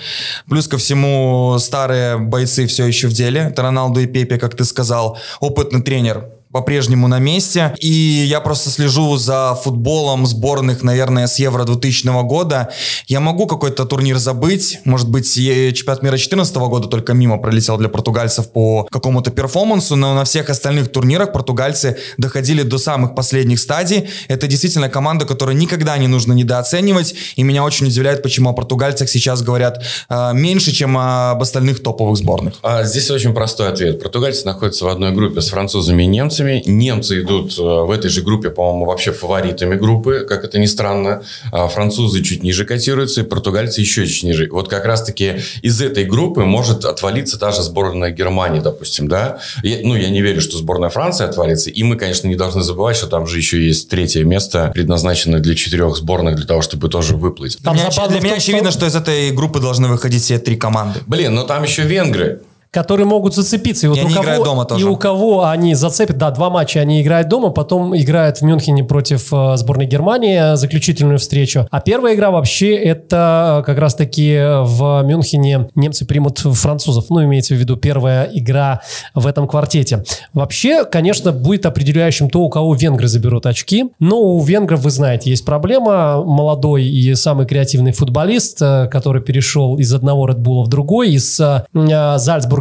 Плюс 0.50 0.68
ко 0.68 0.78
всему, 0.78 1.58
старые 1.60 2.18
бойцы 2.18 2.68
все 2.68 2.86
еще 2.86 3.08
в 3.08 3.14
деле. 3.14 3.42
Это 3.42 3.62
Роналду 3.62 4.00
и 4.00 4.06
Пепе, 4.06 4.38
как 4.38 4.56
ты 4.56 4.66
сказал. 4.66 5.18
Опытный 5.40 5.82
тренер 5.82 6.35
по-прежнему 6.56 7.10
на 7.10 7.20
месте. 7.20 7.76
И 7.80 7.90
я 7.90 8.40
просто 8.40 8.70
слежу 8.70 9.18
за 9.18 9.60
футболом 9.62 10.26
сборных, 10.26 10.84
наверное, 10.84 11.28
с 11.28 11.38
Евро 11.38 11.66
2000 11.66 12.24
года. 12.24 12.70
Я 13.08 13.20
могу 13.20 13.46
какой-то 13.46 13.84
турнир 13.84 14.18
забыть. 14.18 14.80
Может 14.86 15.10
быть, 15.10 15.34
чемпионат 15.34 16.02
мира 16.02 16.14
2014 16.14 16.56
года 16.56 16.88
только 16.88 17.14
мимо 17.14 17.40
пролетел 17.40 17.78
для 17.78 17.90
португальцев 17.90 18.54
по 18.54 18.88
какому-то 18.90 19.32
перформансу, 19.32 19.98
но 19.98 20.14
на 20.14 20.24
всех 20.24 20.50
остальных 20.50 20.94
турнирах 20.94 21.34
португальцы 21.34 21.98
доходили 22.18 22.62
до 22.62 22.78
самых 22.78 23.16
последних 23.16 23.60
стадий. 23.60 24.08
Это 24.30 24.48
действительно 24.48 24.88
команда, 24.88 25.26
которую 25.26 25.58
никогда 25.58 25.98
не 25.98 26.08
нужно 26.08 26.32
недооценивать. 26.32 27.16
И 27.36 27.44
меня 27.44 27.66
очень 27.66 27.88
удивляет, 27.88 28.24
почему 28.24 28.52
о 28.52 28.54
португальцах 28.54 29.10
сейчас 29.10 29.42
говорят 29.42 29.84
э, 30.10 30.32
меньше, 30.34 30.72
чем 30.72 30.98
об 30.98 31.42
остальных 31.42 31.84
топовых 31.84 32.16
сборных. 32.16 32.54
А 32.64 32.86
здесь 32.86 33.12
очень 33.12 33.34
простой 33.34 33.68
ответ. 33.68 34.02
Португальцы 34.02 34.46
находятся 34.46 34.86
в 34.86 34.88
одной 34.88 35.12
группе 35.12 35.42
с 35.42 35.50
французами 35.50 36.04
и 36.04 36.08
немцами. 36.08 36.45
Немцы 36.66 37.22
идут 37.22 37.58
э, 37.58 37.62
в 37.62 37.92
этой 37.92 38.10
же 38.10 38.22
группе, 38.22 38.50
по-моему, 38.50 38.86
вообще 38.86 39.12
фаворитами 39.12 39.76
группы, 39.76 40.26
как 40.28 40.44
это 40.44 40.60
ни 40.60 40.66
странно. 40.66 41.24
А 41.52 41.68
французы 41.68 42.22
чуть 42.24 42.44
ниже 42.44 42.66
котируются, 42.66 43.22
и 43.22 43.24
португальцы 43.24 43.82
еще 43.82 44.06
чуть 44.08 44.24
ниже. 44.24 44.48
Вот 44.52 44.68
как 44.70 44.86
раз-таки 44.86 45.36
из 45.62 45.82
этой 45.82 46.06
группы 46.06 46.44
может 46.46 46.86
отвалиться 46.86 47.38
та 47.40 47.52
же 47.52 47.62
сборная 47.64 48.12
Германии, 48.12 48.60
допустим, 48.60 49.08
да? 49.08 49.40
Я- 49.64 49.80
ну, 49.84 49.96
я 49.96 50.10
не 50.10 50.22
верю, 50.22 50.42
что 50.42 50.58
сборная 50.58 50.90
Франции 50.90 51.26
отвалится. 51.26 51.70
И 51.70 51.84
мы, 51.84 51.96
конечно, 51.98 52.28
не 52.28 52.36
должны 52.36 52.62
забывать, 52.64 52.96
что 52.98 53.08
там 53.08 53.28
же 53.28 53.38
еще 53.38 53.62
есть 53.66 53.90
третье 53.90 54.24
место, 54.24 54.72
предназначенное 54.74 55.40
для 55.40 55.56
четырех 55.56 55.96
сборных, 55.98 56.36
для 56.36 56.46
того, 56.46 56.62
чтобы 56.62 56.90
тоже 56.90 57.16
выплыть. 57.16 57.58
Для 57.60 57.66
Там 57.72 57.76
меня, 57.76 57.90
для 57.90 58.02
меня 58.20 58.20
том, 58.20 58.28
что- 58.30 58.36
очевидно, 58.38 58.72
что 58.72 58.86
из 58.86 58.96
этой 58.96 59.32
группы 59.32 59.60
должны 59.60 59.88
выходить 59.88 60.24
все 60.24 60.40
три 60.40 60.56
команды. 60.56 61.00
Блин, 61.08 61.34
но 61.36 61.44
там 61.44 61.64
еще 61.64 61.84
венгры. 61.84 62.42
Которые 62.76 63.08
могут 63.08 63.34
зацепиться. 63.34 63.88
И, 63.88 63.90
вот 63.90 63.98
И 63.98 64.02
у 64.02 64.06
они 64.06 64.14
кого, 64.14 64.26
играют 64.26 64.44
дома 64.44 64.66
тоже. 64.66 64.86
И 64.86 64.90
у 64.90 64.98
кого 64.98 65.46
они 65.46 65.76
зацепят, 65.76 66.18
да, 66.18 66.30
два 66.32 66.50
матча 66.50 66.82
они 66.82 67.02
играют 67.02 67.30
дома, 67.30 67.52
потом 67.52 67.96
играют 67.96 68.40
в 68.40 68.42
Мюнхене 68.42 68.84
против 68.84 69.32
э, 69.32 69.56
сборной 69.56 69.86
Германии, 69.86 70.54
э, 70.54 70.56
заключительную 70.58 71.18
встречу. 71.18 71.68
А 71.72 71.80
первая 71.80 72.16
игра 72.16 72.32
вообще 72.32 72.76
это 72.76 73.60
э, 73.62 73.66
как 73.66 73.78
раз-таки 73.78 74.38
в 74.64 75.04
Мюнхене 75.04 75.70
немцы 75.76 76.06
примут 76.06 76.40
французов. 76.40 77.06
Ну, 77.10 77.24
имеется 77.24 77.56
в 77.56 77.58
виду 77.58 77.78
первая 77.78 78.30
игра 78.34 78.82
в 79.14 79.26
этом 79.26 79.48
квартете. 79.48 80.04
Вообще, 80.34 80.84
конечно, 80.84 81.32
будет 81.32 81.66
определяющим 81.66 82.30
то, 82.30 82.42
у 82.42 82.50
кого 82.50 82.76
венгры 82.76 83.08
заберут 83.08 83.46
очки. 83.46 83.86
Но 84.02 84.20
у 84.20 84.44
венгров, 84.44 84.82
вы 84.82 84.92
знаете, 84.92 85.30
есть 85.30 85.46
проблема. 85.46 86.22
Молодой 86.26 86.84
и 86.84 87.16
самый 87.16 87.46
креативный 87.46 87.94
футболист, 87.94 88.62
э, 88.62 88.90
который 88.92 89.22
перешел 89.22 89.78
из 89.78 89.94
одного 89.94 90.26
Bull 90.26 90.66
в 90.66 90.68
другой, 90.68 91.12
из 91.12 91.40
э, 91.40 91.64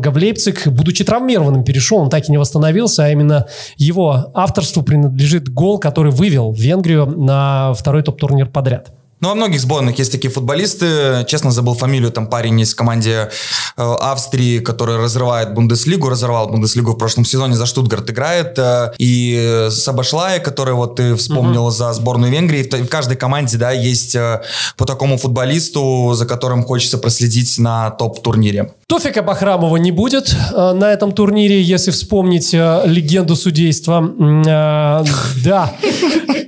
Зальцбурга 0.05 0.11
в 0.11 0.17
Лейпциг, 0.17 0.69
будучи 0.69 1.05
травмированным, 1.05 1.65
перешел, 1.65 1.99
он 1.99 2.11
так 2.11 2.29
и 2.29 2.33
не 2.33 2.39
восстановился, 2.39 3.05
а 3.05 3.11
именно 3.11 3.47
его 3.77 4.31
авторству 4.35 4.83
принадлежит 4.83 5.49
гол, 5.49 5.79
который 5.79 6.13
вывел 6.13 6.53
Венгрию 6.53 7.07
на 7.07 7.73
второй 7.75 8.03
топ-турнир 8.03 8.49
подряд. 8.49 8.93
Ну, 9.21 9.29
во 9.31 9.35
многих 9.37 9.61
сборных 9.61 9.99
есть 9.99 10.13
такие 10.13 10.31
футболисты. 10.31 11.25
Честно, 11.27 11.51
забыл 11.51 11.75
фамилию. 11.75 12.11
Там 12.11 12.27
парень 12.27 12.61
есть 12.61 12.73
в 12.73 12.77
команде 12.77 13.31
э, 13.77 13.95
Австрии, 14.01 14.59
который 14.59 14.99
разрывает 14.99 15.55
Бундеслигу, 15.55 16.11
разорвал 16.11 16.49
Бундеслигу 16.49 16.93
в 16.93 16.99
прошлом 16.99 17.25
сезоне, 17.25 17.55
за 17.55 17.65
Штутгарт 17.65 18.11
играет. 18.11 18.59
Э, 18.59 18.93
и 18.99 19.69
Сабашлая, 19.71 20.41
который 20.41 20.75
вот 20.75 20.97
ты 20.97 21.15
вспомнил 21.15 21.71
за 21.71 21.91
сборную 21.95 22.33
Венгрии. 22.33 22.65
В, 22.65 22.87
в 22.87 22.89
каждой 22.89 23.17
команде, 23.17 23.57
да, 23.57 23.71
есть 23.71 24.15
э, 24.15 24.43
по 24.77 24.85
такому 24.85 25.17
футболисту, 25.17 26.13
за 26.15 26.27
которым 26.27 26.63
хочется 26.63 26.99
проследить 26.99 27.59
на 27.59 27.93
топ-турнире. 27.93 28.75
Тофика 28.87 29.23
Бахрамова 29.23 29.77
не 29.77 29.93
будет 29.93 30.35
э, 30.53 30.73
на 30.73 30.93
этом 30.93 31.13
турнире, 31.13 31.63
если 31.63 31.91
вспомнить 31.91 32.53
э, 32.53 32.83
легенду 32.85 33.35
судейства. 33.35 34.05
Э, 34.47 35.05
да. 35.45 35.73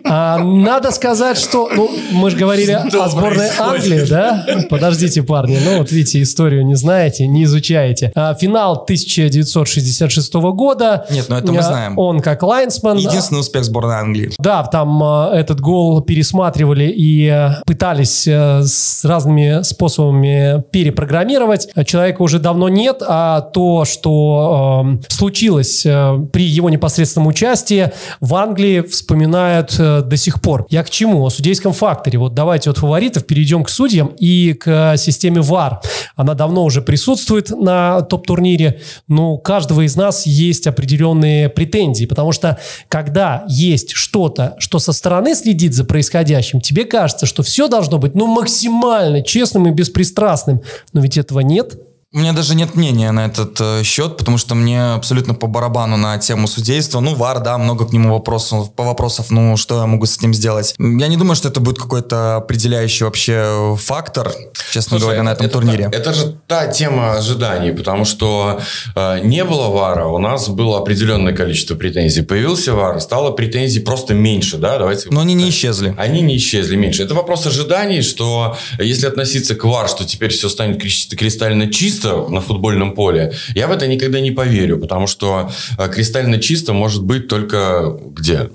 А, 0.08 0.38
надо 0.38 0.92
сказать, 0.92 1.38
что... 1.38 1.68
Ну, 1.74 1.90
мы 2.12 2.30
же 2.30 2.36
говорили 2.36 2.72
о 2.72 3.08
сборной 3.08 3.48
Англии, 3.58 4.06
да? 4.08 4.46
Подождите, 4.70 5.22
парни. 5.22 5.58
Ну, 5.64 5.78
вот 5.78 5.90
видите, 5.90 6.22
историю 6.22 6.64
не 6.64 6.74
знаете, 6.74 7.26
не 7.26 7.44
изучаете. 7.44 8.12
А, 8.14 8.34
финал 8.34 8.82
1966 8.82 10.34
года. 10.34 11.06
Нет, 11.10 11.26
ну 11.28 11.36
это 11.36 11.52
мы 11.52 11.62
знаем. 11.62 11.98
Он 11.98 12.20
как 12.20 12.42
лайнсман. 12.42 12.98
Единственный 12.98 13.40
успех 13.40 13.64
сборной 13.64 13.96
Англии. 13.96 14.30
Да, 14.38 14.62
там 14.64 15.02
этот 15.02 15.60
гол 15.60 16.02
пересматривали 16.02 16.92
и 16.96 17.50
пытались 17.66 18.26
с 18.28 19.04
разными 19.04 19.62
способами 19.62 20.62
перепрограммировать. 20.70 21.68
Человека 21.86 22.22
уже 22.26 22.40
давно 22.40 22.68
нет, 22.68 23.02
а 23.06 23.40
то, 23.40 23.84
что 23.84 24.84
э, 24.84 25.04
случилось 25.08 25.86
э, 25.86 26.18
при 26.32 26.44
его 26.44 26.68
непосредственном 26.68 27.28
участии, 27.28 27.92
в 28.20 28.34
Англии 28.34 28.80
вспоминают 28.80 29.76
э, 29.78 30.02
до 30.02 30.16
сих 30.16 30.42
пор. 30.42 30.66
Я 30.68 30.82
к 30.82 30.90
чему? 30.90 31.24
О 31.24 31.30
судейском 31.30 31.72
факторе. 31.72 32.18
Вот 32.18 32.34
давайте 32.34 32.70
от 32.70 32.78
фаворитов 32.78 33.26
перейдем 33.26 33.62
к 33.62 33.68
судьям 33.68 34.12
и 34.18 34.54
к 34.54 34.96
системе 34.96 35.40
ВАР. 35.40 35.80
Она 36.16 36.34
давно 36.34 36.64
уже 36.64 36.82
присутствует 36.82 37.50
на 37.50 38.02
топ-турнире, 38.02 38.80
но 39.06 39.34
у 39.34 39.38
каждого 39.38 39.86
из 39.86 39.94
нас 39.94 40.26
есть 40.26 40.66
определенные 40.66 41.48
претензии, 41.48 42.06
потому 42.06 42.32
что 42.32 42.58
когда 42.88 43.44
есть 43.48 43.92
что-то, 43.92 44.56
что 44.58 44.80
со 44.80 44.92
стороны 44.92 45.36
следит 45.36 45.74
за 45.74 45.84
происходящим, 45.84 46.60
тебе 46.60 46.84
кажется, 46.84 47.24
что 47.24 47.44
все 47.44 47.68
должно 47.68 47.98
быть 47.98 48.16
ну 48.16 48.26
максимально 48.26 49.22
честным 49.22 49.68
и 49.68 49.70
беспристрастным, 49.70 50.62
но 50.92 51.00
ведь 51.00 51.16
этого 51.16 51.40
нет. 51.40 51.78
У 52.16 52.18
меня 52.18 52.32
даже 52.32 52.54
нет 52.54 52.76
мнения 52.76 53.12
на 53.12 53.26
этот 53.26 53.60
э, 53.60 53.82
счет, 53.82 54.16
потому 54.16 54.38
что 54.38 54.54
мне 54.54 54.94
абсолютно 54.94 55.34
по 55.34 55.46
барабану 55.48 55.98
на 55.98 56.16
тему 56.16 56.48
судейства. 56.48 57.00
Ну, 57.00 57.14
ВАР, 57.14 57.40
да, 57.40 57.58
много 57.58 57.86
к 57.86 57.92
нему 57.92 58.14
вопросов, 58.14 58.72
по 58.72 58.84
вопросов, 58.84 59.26
ну, 59.28 59.58
что 59.58 59.80
я 59.80 59.86
могу 59.86 60.06
с 60.06 60.16
этим 60.16 60.32
сделать. 60.32 60.74
Я 60.78 61.08
не 61.08 61.18
думаю, 61.18 61.36
что 61.36 61.48
это 61.48 61.60
будет 61.60 61.78
какой-то 61.78 62.36
определяющий 62.36 63.04
вообще 63.04 63.76
фактор, 63.78 64.32
честно 64.72 64.92
Слушай, 64.92 65.02
говоря, 65.02 65.22
на 65.24 65.32
этом 65.32 65.44
это, 65.44 65.52
турнире. 65.52 65.84
Это, 65.84 65.96
это 65.98 66.14
же 66.14 66.38
та 66.46 66.68
тема 66.68 67.16
ожиданий, 67.18 67.72
потому 67.72 68.06
что 68.06 68.62
э, 68.94 69.20
не 69.22 69.44
было 69.44 69.68
ВАРа, 69.68 70.06
у 70.06 70.16
нас 70.16 70.48
было 70.48 70.78
определенное 70.78 71.34
количество 71.34 71.74
претензий. 71.74 72.22
Появился 72.22 72.72
ВАР, 72.72 72.98
стало 73.02 73.32
претензий 73.32 73.80
просто 73.80 74.14
меньше, 74.14 74.56
да, 74.56 74.78
давайте. 74.78 75.10
Но 75.10 75.20
они 75.20 75.34
не 75.34 75.50
исчезли. 75.50 75.94
Они 75.98 76.22
не 76.22 76.38
исчезли 76.38 76.76
меньше. 76.76 77.02
Это 77.02 77.14
вопрос 77.14 77.44
ожиданий, 77.46 78.00
что 78.00 78.56
если 78.78 79.06
относиться 79.06 79.54
к 79.54 79.64
ВАР, 79.64 79.90
что 79.90 80.04
теперь 80.04 80.30
все 80.30 80.48
станет 80.48 80.80
кристально 80.80 81.70
чисто, 81.70 82.05
чисто 82.06 82.28
на 82.28 82.40
футбольном 82.40 82.94
поле, 82.94 83.32
я 83.54 83.66
в 83.66 83.72
это 83.72 83.86
никогда 83.86 84.20
не 84.20 84.30
поверю, 84.30 84.78
потому 84.78 85.06
что 85.06 85.50
э, 85.78 85.88
кристально 85.88 86.38
чисто 86.38 86.72
может 86.72 87.02
быть 87.02 87.28
только 87.28 87.98
где? 88.12 88.50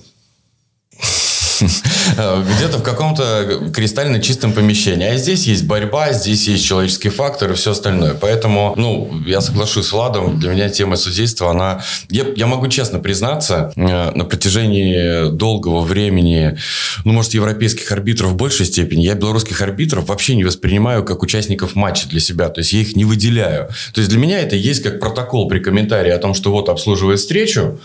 где-то 2.15 2.77
в 2.79 2.83
каком-то 2.83 3.71
кристально 3.73 4.21
чистом 4.21 4.53
помещении. 4.53 5.07
А 5.07 5.15
здесь 5.17 5.47
есть 5.47 5.65
борьба, 5.65 6.13
здесь 6.13 6.47
есть 6.47 6.65
человеческий 6.65 7.09
фактор 7.09 7.51
и 7.51 7.55
все 7.55 7.71
остальное. 7.71 8.13
Поэтому, 8.13 8.73
ну, 8.77 9.21
я 9.25 9.41
соглашусь 9.41 9.87
с 9.87 9.91
Владом, 9.91 10.39
для 10.39 10.51
меня 10.51 10.69
тема 10.69 10.95
судейства, 10.95 11.51
она... 11.51 11.83
Я, 12.09 12.25
я 12.35 12.47
могу 12.47 12.67
честно 12.67 12.99
признаться, 12.99 13.71
э, 13.75 14.11
на 14.11 14.25
протяжении 14.25 15.31
долгого 15.31 15.81
времени, 15.81 16.57
ну, 17.05 17.13
может, 17.13 17.33
европейских 17.33 17.91
арбитров 17.91 18.31
в 18.31 18.35
большей 18.35 18.65
степени, 18.65 19.03
я 19.03 19.15
белорусских 19.15 19.61
арбитров 19.61 20.07
вообще 20.07 20.35
не 20.35 20.43
воспринимаю 20.43 21.03
как 21.03 21.23
участников 21.23 21.75
матча 21.75 22.07
для 22.07 22.19
себя. 22.19 22.49
То 22.49 22.59
есть, 22.61 22.73
я 22.73 22.81
их 22.81 22.95
не 22.95 23.05
выделяю. 23.05 23.69
То 23.93 24.01
есть, 24.01 24.09
для 24.09 24.19
меня 24.19 24.39
это 24.39 24.55
есть 24.55 24.83
как 24.83 24.99
протокол 24.99 25.47
при 25.47 25.59
комментарии 25.59 26.11
о 26.11 26.17
том, 26.17 26.33
что 26.33 26.51
вот 26.51 26.69
обслуживает 26.69 27.19
встречу, 27.19 27.79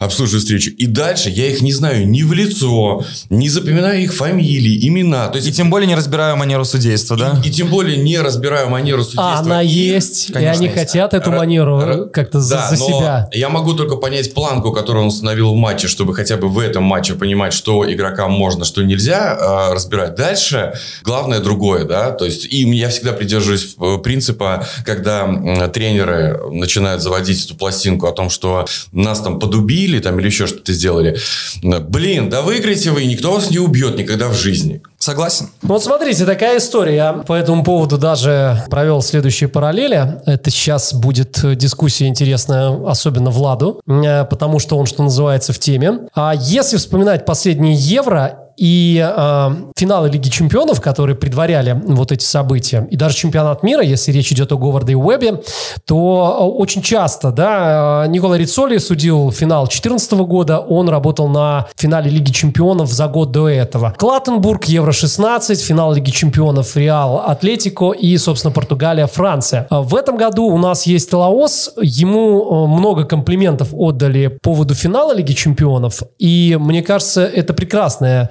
обслуживает 0.00 0.42
встречу, 0.42 0.70
и 0.70 0.86
дальше 0.86 1.30
я 1.30 1.46
их 1.46 1.62
не 1.62 1.72
знаю 1.72 2.08
ни 2.08 2.22
в 2.22 2.32
лицо, 2.32 3.04
не 3.30 3.48
запоминаю 3.56 4.02
их 4.02 4.14
фамилии, 4.14 4.86
имена. 4.86 5.28
То 5.28 5.36
есть, 5.36 5.48
и 5.48 5.52
тем 5.52 5.70
более 5.70 5.86
не 5.86 5.94
разбираю 5.94 6.36
манеру 6.36 6.64
судейства, 6.64 7.16
да? 7.16 7.40
И, 7.44 7.48
и 7.48 7.50
тем 7.50 7.68
более 7.68 7.96
не 7.96 8.20
разбираю 8.20 8.68
манеру 8.68 9.02
судейства. 9.02 9.34
А 9.34 9.38
она 9.38 9.62
и, 9.62 9.68
есть, 9.68 10.32
конечно, 10.32 10.54
и 10.54 10.56
они 10.56 10.66
есть. 10.66 10.78
хотят 10.78 11.14
эту 11.14 11.32
манеру 11.32 12.08
как-то 12.12 12.38
да, 12.38 12.68
за, 12.70 12.76
за 12.76 12.76
себя. 12.76 13.28
Я 13.32 13.48
могу 13.48 13.74
только 13.74 13.96
понять 13.96 14.34
планку, 14.34 14.72
которую 14.72 15.02
он 15.02 15.08
установил 15.08 15.52
в 15.52 15.56
матче, 15.56 15.88
чтобы 15.88 16.14
хотя 16.14 16.36
бы 16.36 16.48
в 16.48 16.58
этом 16.58 16.84
матче 16.84 17.14
понимать, 17.14 17.52
что 17.52 17.90
игрокам 17.90 18.32
можно, 18.32 18.64
что 18.64 18.82
нельзя 18.82 19.36
э, 19.38 19.74
разбирать. 19.74 20.14
Дальше 20.14 20.74
главное 21.02 21.40
другое, 21.40 21.84
да, 21.84 22.10
то 22.10 22.24
есть 22.24 22.44
и 22.44 22.68
я 22.74 22.88
всегда 22.88 23.12
придерживаюсь 23.12 23.74
э, 23.80 23.98
принципа, 24.02 24.66
когда 24.84 25.26
э, 25.26 25.68
тренеры 25.68 26.38
начинают 26.50 27.02
заводить 27.02 27.44
эту 27.44 27.54
пластинку 27.54 28.06
о 28.06 28.12
том, 28.12 28.30
что 28.30 28.66
нас 28.92 29.20
там 29.20 29.38
подубили 29.38 29.98
там 29.98 30.18
или 30.20 30.26
еще 30.26 30.46
что-то 30.46 30.72
сделали. 30.72 31.18
Блин, 31.62 32.28
да 32.28 32.42
выиграйте 32.42 32.90
вы, 32.90 33.04
никто 33.04 33.35
вас 33.36 33.50
не 33.50 33.58
убьет 33.58 33.96
никогда 33.96 34.28
в 34.28 34.34
жизни. 34.34 34.82
Согласен. 34.98 35.50
Ну 35.62 35.74
вот 35.74 35.84
смотрите, 35.84 36.24
такая 36.24 36.58
история. 36.58 36.96
Я 36.96 37.12
по 37.12 37.34
этому 37.34 37.62
поводу 37.62 37.96
даже 37.98 38.64
провел 38.70 39.02
следующие 39.02 39.48
параллели. 39.48 40.20
Это 40.26 40.50
сейчас 40.50 40.92
будет 40.92 41.56
дискуссия 41.56 42.06
интересная, 42.06 42.76
особенно 42.86 43.30
Владу, 43.30 43.80
э, 43.86 44.24
потому 44.24 44.58
что 44.58 44.76
он, 44.76 44.86
что 44.86 45.02
называется, 45.04 45.52
в 45.52 45.58
теме. 45.58 46.08
А 46.14 46.34
если 46.34 46.76
вспоминать 46.76 47.24
последние 47.24 47.74
Евро, 47.74 48.45
и 48.56 49.04
э, 49.06 49.50
финалы 49.76 50.08
Лиги 50.08 50.28
Чемпионов, 50.28 50.80
которые 50.80 51.16
предваряли 51.16 51.80
вот 51.86 52.12
эти 52.12 52.24
события, 52.24 52.86
и 52.90 52.96
даже 52.96 53.14
чемпионат 53.16 53.62
мира, 53.62 53.82
если 53.82 54.12
речь 54.12 54.32
идет 54.32 54.52
о 54.52 54.56
Говарде 54.56 54.92
и 54.92 54.94
Уэбе, 54.94 55.42
то 55.84 56.38
э, 56.38 56.42
очень 56.42 56.82
часто, 56.82 57.32
да, 57.32 58.04
э, 58.04 58.08
Никола 58.08 58.38
Рицоли 58.38 58.78
судил 58.78 59.30
финал 59.30 59.64
2014 59.64 60.12
года, 60.12 60.58
он 60.58 60.88
работал 60.88 61.28
на 61.28 61.66
финале 61.76 62.10
Лиги 62.10 62.32
Чемпионов 62.32 62.90
за 62.90 63.08
год 63.08 63.30
до 63.30 63.48
этого. 63.48 63.94
Клаттенбург, 63.96 64.64
Евро-16, 64.64 65.56
финал 65.56 65.92
Лиги 65.92 66.10
Чемпионов 66.10 66.76
Реал 66.76 67.22
Атлетико 67.26 67.92
и, 67.92 68.16
собственно, 68.16 68.52
Португалия, 68.52 69.06
Франция. 69.06 69.66
В 69.70 69.94
этом 69.94 70.16
году 70.16 70.44
у 70.44 70.58
нас 70.58 70.86
есть 70.86 71.12
Лаос, 71.12 71.74
ему 71.80 72.66
много 72.66 73.04
комплиментов 73.04 73.68
отдали 73.72 74.28
по 74.28 74.56
поводу 74.56 74.74
финала 74.74 75.14
Лиги 75.14 75.32
Чемпионов, 75.32 76.02
и 76.18 76.56
мне 76.58 76.82
кажется, 76.82 77.26
это 77.26 77.52
прекрасная 77.52 78.30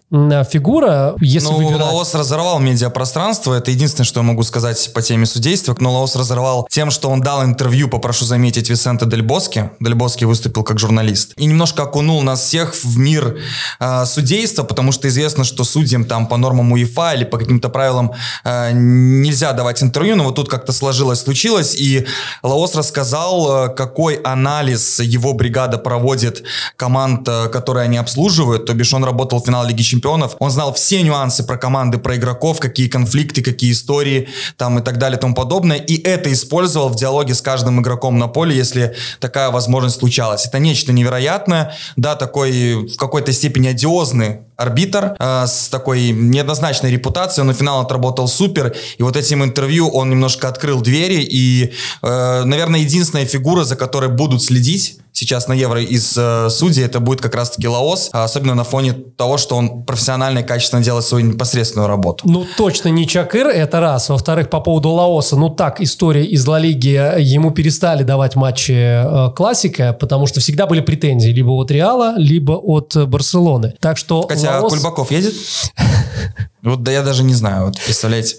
фигура, 0.11 1.15
если 1.21 1.47
ну, 1.47 1.57
выбирать... 1.57 1.93
Лаос 1.93 2.13
разорвал 2.15 2.59
медиапространство, 2.59 3.53
это 3.53 3.71
единственное, 3.71 4.05
что 4.05 4.19
я 4.19 4.25
могу 4.25 4.43
сказать 4.43 4.91
по 4.93 5.01
теме 5.01 5.25
судейства, 5.25 5.73
но 5.79 5.93
Лаос 5.93 6.17
разорвал 6.17 6.67
тем, 6.69 6.91
что 6.91 7.09
он 7.09 7.21
дал 7.21 7.45
интервью, 7.45 7.87
попрошу 7.87 8.25
заметить, 8.25 8.69
Висенте 8.69 9.05
Дель 9.05 9.21
Боске. 9.21 9.71
Дель 9.79 9.95
Боске 9.95 10.25
выступил 10.25 10.63
как 10.63 10.79
журналист. 10.79 11.31
И 11.37 11.45
немножко 11.45 11.83
окунул 11.83 12.21
нас 12.23 12.41
всех 12.41 12.75
в 12.75 12.97
мир 12.97 13.37
э, 13.79 14.05
судейства, 14.05 14.63
потому 14.63 14.91
что 14.91 15.07
известно, 15.07 15.45
что 15.45 15.63
судьям 15.63 16.03
там 16.03 16.27
по 16.27 16.35
нормам 16.35 16.73
УЕФА 16.73 17.13
или 17.13 17.23
по 17.23 17.37
каким-то 17.37 17.69
правилам 17.69 18.11
э, 18.43 18.71
нельзя 18.73 19.53
давать 19.53 19.81
интервью, 19.81 20.17
но 20.17 20.25
вот 20.25 20.35
тут 20.35 20.49
как-то 20.49 20.73
сложилось, 20.73 21.21
случилось, 21.21 21.73
и 21.73 22.05
Лаос 22.43 22.75
рассказал, 22.75 23.67
э, 23.67 23.73
какой 23.73 24.15
анализ 24.15 24.99
его 24.99 25.31
бригада 25.33 25.77
проводит 25.77 26.43
команд, 26.75 27.25
э, 27.29 27.47
которые 27.47 27.85
они 27.85 27.97
обслуживают, 27.97 28.65
то 28.65 28.73
бишь 28.73 28.93
он 28.93 29.05
работал 29.05 29.41
в 29.41 29.45
финале 29.45 29.69
Лиги 29.69 29.83
Чемпионов. 29.83 30.00
Он 30.09 30.51
знал 30.51 30.73
все 30.73 31.01
нюансы 31.01 31.43
про 31.43 31.57
команды, 31.57 31.97
про 31.97 32.15
игроков, 32.15 32.59
какие 32.59 32.87
конфликты, 32.87 33.41
какие 33.41 33.71
истории 33.71 34.29
там 34.57 34.79
и 34.79 34.81
так 34.81 34.97
далее 34.97 35.17
и 35.17 35.21
тому 35.21 35.33
подобное. 35.33 35.77
И 35.77 36.01
это 36.01 36.31
использовал 36.31 36.89
в 36.89 36.95
диалоге 36.95 37.33
с 37.33 37.41
каждым 37.41 37.81
игроком 37.81 38.17
на 38.17 38.27
поле, 38.27 38.55
если 38.55 38.95
такая 39.19 39.49
возможность 39.51 39.99
случалась. 39.99 40.45
Это 40.45 40.59
нечто 40.59 40.93
невероятное. 40.93 41.73
Да, 41.95 42.15
такой 42.15 42.87
в 42.87 42.97
какой-то 42.97 43.33
степени 43.33 43.67
одиозный 43.67 44.39
арбитр 44.61 45.15
э, 45.19 45.45
с 45.47 45.69
такой 45.69 46.11
неоднозначной 46.11 46.91
репутацией, 46.91 47.45
но 47.45 47.53
финал 47.53 47.81
отработал 47.81 48.27
супер, 48.27 48.75
и 48.97 49.03
вот 49.03 49.17
этим 49.17 49.43
интервью 49.43 49.89
он 49.89 50.09
немножко 50.09 50.47
открыл 50.47 50.81
двери, 50.81 51.21
и, 51.23 51.73
э, 52.01 52.43
наверное, 52.43 52.81
единственная 52.81 53.25
фигура, 53.25 53.63
за 53.63 53.75
которой 53.75 54.09
будут 54.09 54.43
следить 54.43 54.97
сейчас 55.21 55.47
на 55.47 55.53
Евро 55.53 55.79
из 55.79 56.17
э, 56.17 56.49
судей, 56.49 56.83
это 56.83 56.99
будет 56.99 57.21
как 57.21 57.35
раз-таки 57.35 57.67
Лаос, 57.67 58.09
а 58.11 58.23
особенно 58.23 58.55
на 58.55 58.63
фоне 58.63 58.93
того, 58.93 59.37
что 59.37 59.55
он 59.55 59.83
профессионально 59.83 60.39
и 60.39 60.43
качественно 60.43 60.81
делает 60.81 61.05
свою 61.05 61.23
непосредственную 61.27 61.87
работу. 61.87 62.27
Ну, 62.27 62.43
точно 62.57 62.89
не 62.89 63.07
Чакыр, 63.07 63.47
это 63.47 63.79
раз. 63.79 64.09
Во-вторых, 64.09 64.49
по 64.49 64.61
поводу 64.61 64.89
Лаоса, 64.89 65.35
ну 65.35 65.49
так, 65.49 65.79
история 65.79 66.25
из 66.25 66.47
Ла 66.47 66.57
Лиги, 66.57 66.99
ему 67.19 67.51
перестали 67.51 68.01
давать 68.01 68.35
матчи 68.35 68.71
э, 68.71 69.31
классика, 69.35 69.93
потому 69.93 70.25
что 70.25 70.39
всегда 70.39 70.65
были 70.65 70.81
претензии 70.81 71.29
либо 71.29 71.51
от 71.51 71.69
Реала, 71.69 72.15
либо 72.17 72.53
от 72.53 72.95
Барселоны. 73.07 73.75
Так 73.79 73.97
что 73.97 74.25
Хотя 74.27 74.59
Лаос... 74.59 74.73
Кульбаков 74.73 75.11
едет? 75.11 75.35
Вот 76.63 76.83
да 76.83 76.91
я 76.91 77.01
даже 77.01 77.23
не 77.23 77.33
знаю, 77.33 77.65
вот 77.65 77.79
представляете. 77.83 78.35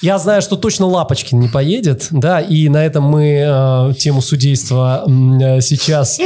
Я 0.00 0.18
знаю, 0.18 0.42
что 0.42 0.56
точно 0.56 0.86
Лапочкин 0.86 1.38
не 1.38 1.48
поедет, 1.48 2.08
да, 2.10 2.40
и 2.40 2.68
на 2.68 2.84
этом 2.84 3.04
мы 3.04 3.44
э, 3.46 3.94
тему 3.98 4.20
судейства 4.20 5.04
э, 5.06 5.60
сейчас... 5.60 6.18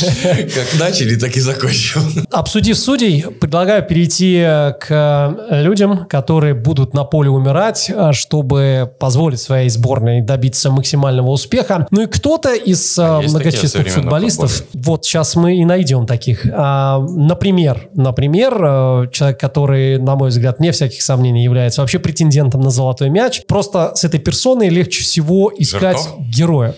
Как 0.00 0.78
начали, 0.78 1.16
так 1.16 1.36
и 1.36 1.40
закончим. 1.40 2.00
Обсудив 2.30 2.78
судей, 2.78 3.22
предлагаю 3.40 3.82
перейти 3.82 4.40
к 4.80 5.36
людям, 5.50 6.06
которые 6.06 6.54
будут 6.54 6.94
на 6.94 7.04
поле 7.04 7.30
умирать, 7.30 7.90
э, 7.90 8.12
чтобы 8.12 8.90
позволить 8.98 9.40
своей 9.40 9.68
сборной 9.68 10.22
добиться 10.22 10.70
максимального 10.70 11.30
успеха. 11.30 11.86
Ну 11.90 12.02
и 12.02 12.06
кто-то 12.06 12.54
из 12.54 12.98
э, 12.98 13.02
а 13.02 13.20
многочисленных 13.20 13.92
футболистов, 13.92 14.62
вот 14.74 15.04
сейчас 15.04 15.36
мы 15.36 15.58
и 15.58 15.64
найдем 15.64 16.06
таких. 16.06 16.46
А, 16.52 17.00
например, 17.00 17.88
например, 17.94 18.54
э, 18.54 19.06
человек, 19.12 19.40
который, 19.40 19.98
на 20.08 20.16
мой 20.16 20.30
взгляд, 20.30 20.58
не 20.58 20.72
всяких 20.72 21.02
сомнений 21.02 21.44
является 21.44 21.82
вообще 21.82 21.98
претендентом 21.98 22.62
на 22.62 22.70
золотой 22.70 23.10
мяч. 23.10 23.42
Просто 23.46 23.92
с 23.94 24.04
этой 24.04 24.18
персоной 24.18 24.70
легче 24.70 25.02
всего 25.02 25.52
искать 25.54 25.98
Жирков? 25.98 26.28
героя. 26.28 26.74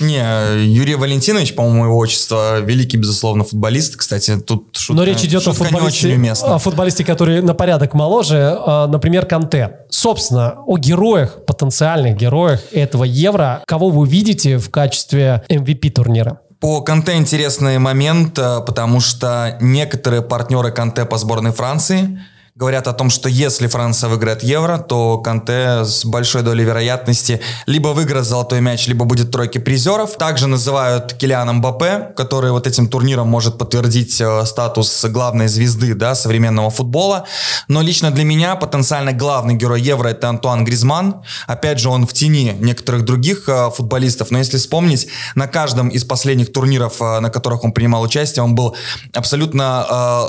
Не, 0.00 0.64
Юрий 0.64 0.94
Валентинович, 0.94 1.54
по-моему, 1.54 1.84
его 1.86 1.98
отчество, 1.98 2.60
великий, 2.60 2.96
безусловно, 2.96 3.44
футболист. 3.44 3.96
Кстати, 3.96 4.38
тут 4.38 4.76
шутка, 4.76 4.94
Но 4.94 5.04
речь 5.04 5.24
идет 5.24 5.46
о 5.46 5.52
футболисте, 5.52 6.34
о 6.42 6.58
футболисте, 6.58 7.04
который 7.04 7.42
на 7.42 7.54
порядок 7.54 7.94
моложе, 7.94 8.56
а, 8.64 8.86
например, 8.86 9.26
Канте. 9.26 9.78
Собственно, 9.90 10.54
о 10.66 10.78
героях, 10.78 11.44
потенциальных 11.44 12.16
героях 12.16 12.60
этого 12.72 13.04
Евро. 13.04 13.62
Кого 13.66 13.90
вы 13.90 14.06
видите 14.08 14.58
в 14.58 14.70
качестве 14.70 15.42
MVP 15.48 15.90
турнира? 15.90 16.41
По 16.62 16.80
Канте 16.80 17.16
интересный 17.16 17.80
момент, 17.80 18.38
э, 18.38 18.60
потому 18.64 19.00
что 19.00 19.58
некоторые 19.60 20.22
партнеры 20.22 20.70
Канте 20.70 21.04
по 21.04 21.18
сборной 21.18 21.50
Франции 21.50 22.24
говорят 22.54 22.86
о 22.86 22.92
том, 22.92 23.08
что 23.08 23.30
если 23.30 23.66
Франция 23.66 24.10
выиграет 24.10 24.42
Евро, 24.42 24.76
то 24.76 25.18
Канте 25.18 25.84
с 25.84 26.04
большой 26.04 26.42
долей 26.42 26.64
вероятности 26.64 27.40
либо 27.66 27.88
выиграет 27.88 28.26
золотой 28.26 28.60
мяч, 28.60 28.86
либо 28.88 29.06
будет 29.06 29.30
тройки 29.30 29.56
призеров. 29.56 30.18
Также 30.18 30.48
называют 30.48 31.14
Килиана 31.14 31.54
Мбаппе, 31.54 32.12
который 32.14 32.50
вот 32.50 32.66
этим 32.66 32.88
турниром 32.88 33.28
может 33.28 33.56
подтвердить 33.56 34.20
э, 34.20 34.44
статус 34.44 35.02
главной 35.06 35.48
звезды 35.48 35.94
да, 35.94 36.14
современного 36.14 36.68
футбола. 36.68 37.24
Но 37.68 37.80
лично 37.80 38.10
для 38.10 38.24
меня 38.24 38.54
потенциально 38.56 39.14
главный 39.14 39.54
герой 39.54 39.80
Евро 39.80 40.08
это 40.08 40.28
Антуан 40.28 40.64
Гризман. 40.64 41.22
Опять 41.46 41.80
же, 41.80 41.88
он 41.88 42.06
в 42.06 42.12
тени 42.12 42.54
некоторых 42.60 43.06
других 43.06 43.48
э, 43.48 43.70
футболистов. 43.70 44.30
Но 44.30 44.36
если 44.36 44.58
вспомнить, 44.58 45.08
на 45.34 45.46
каждом 45.46 45.88
из 45.88 46.04
последних 46.04 46.52
турниров, 46.52 47.00
э, 47.00 47.20
на 47.20 47.30
которых 47.30 47.64
он 47.64 47.72
принимал 47.72 48.02
участие, 48.02 48.42
он 48.42 48.54
был 48.54 48.76
абсолютно 49.14 50.28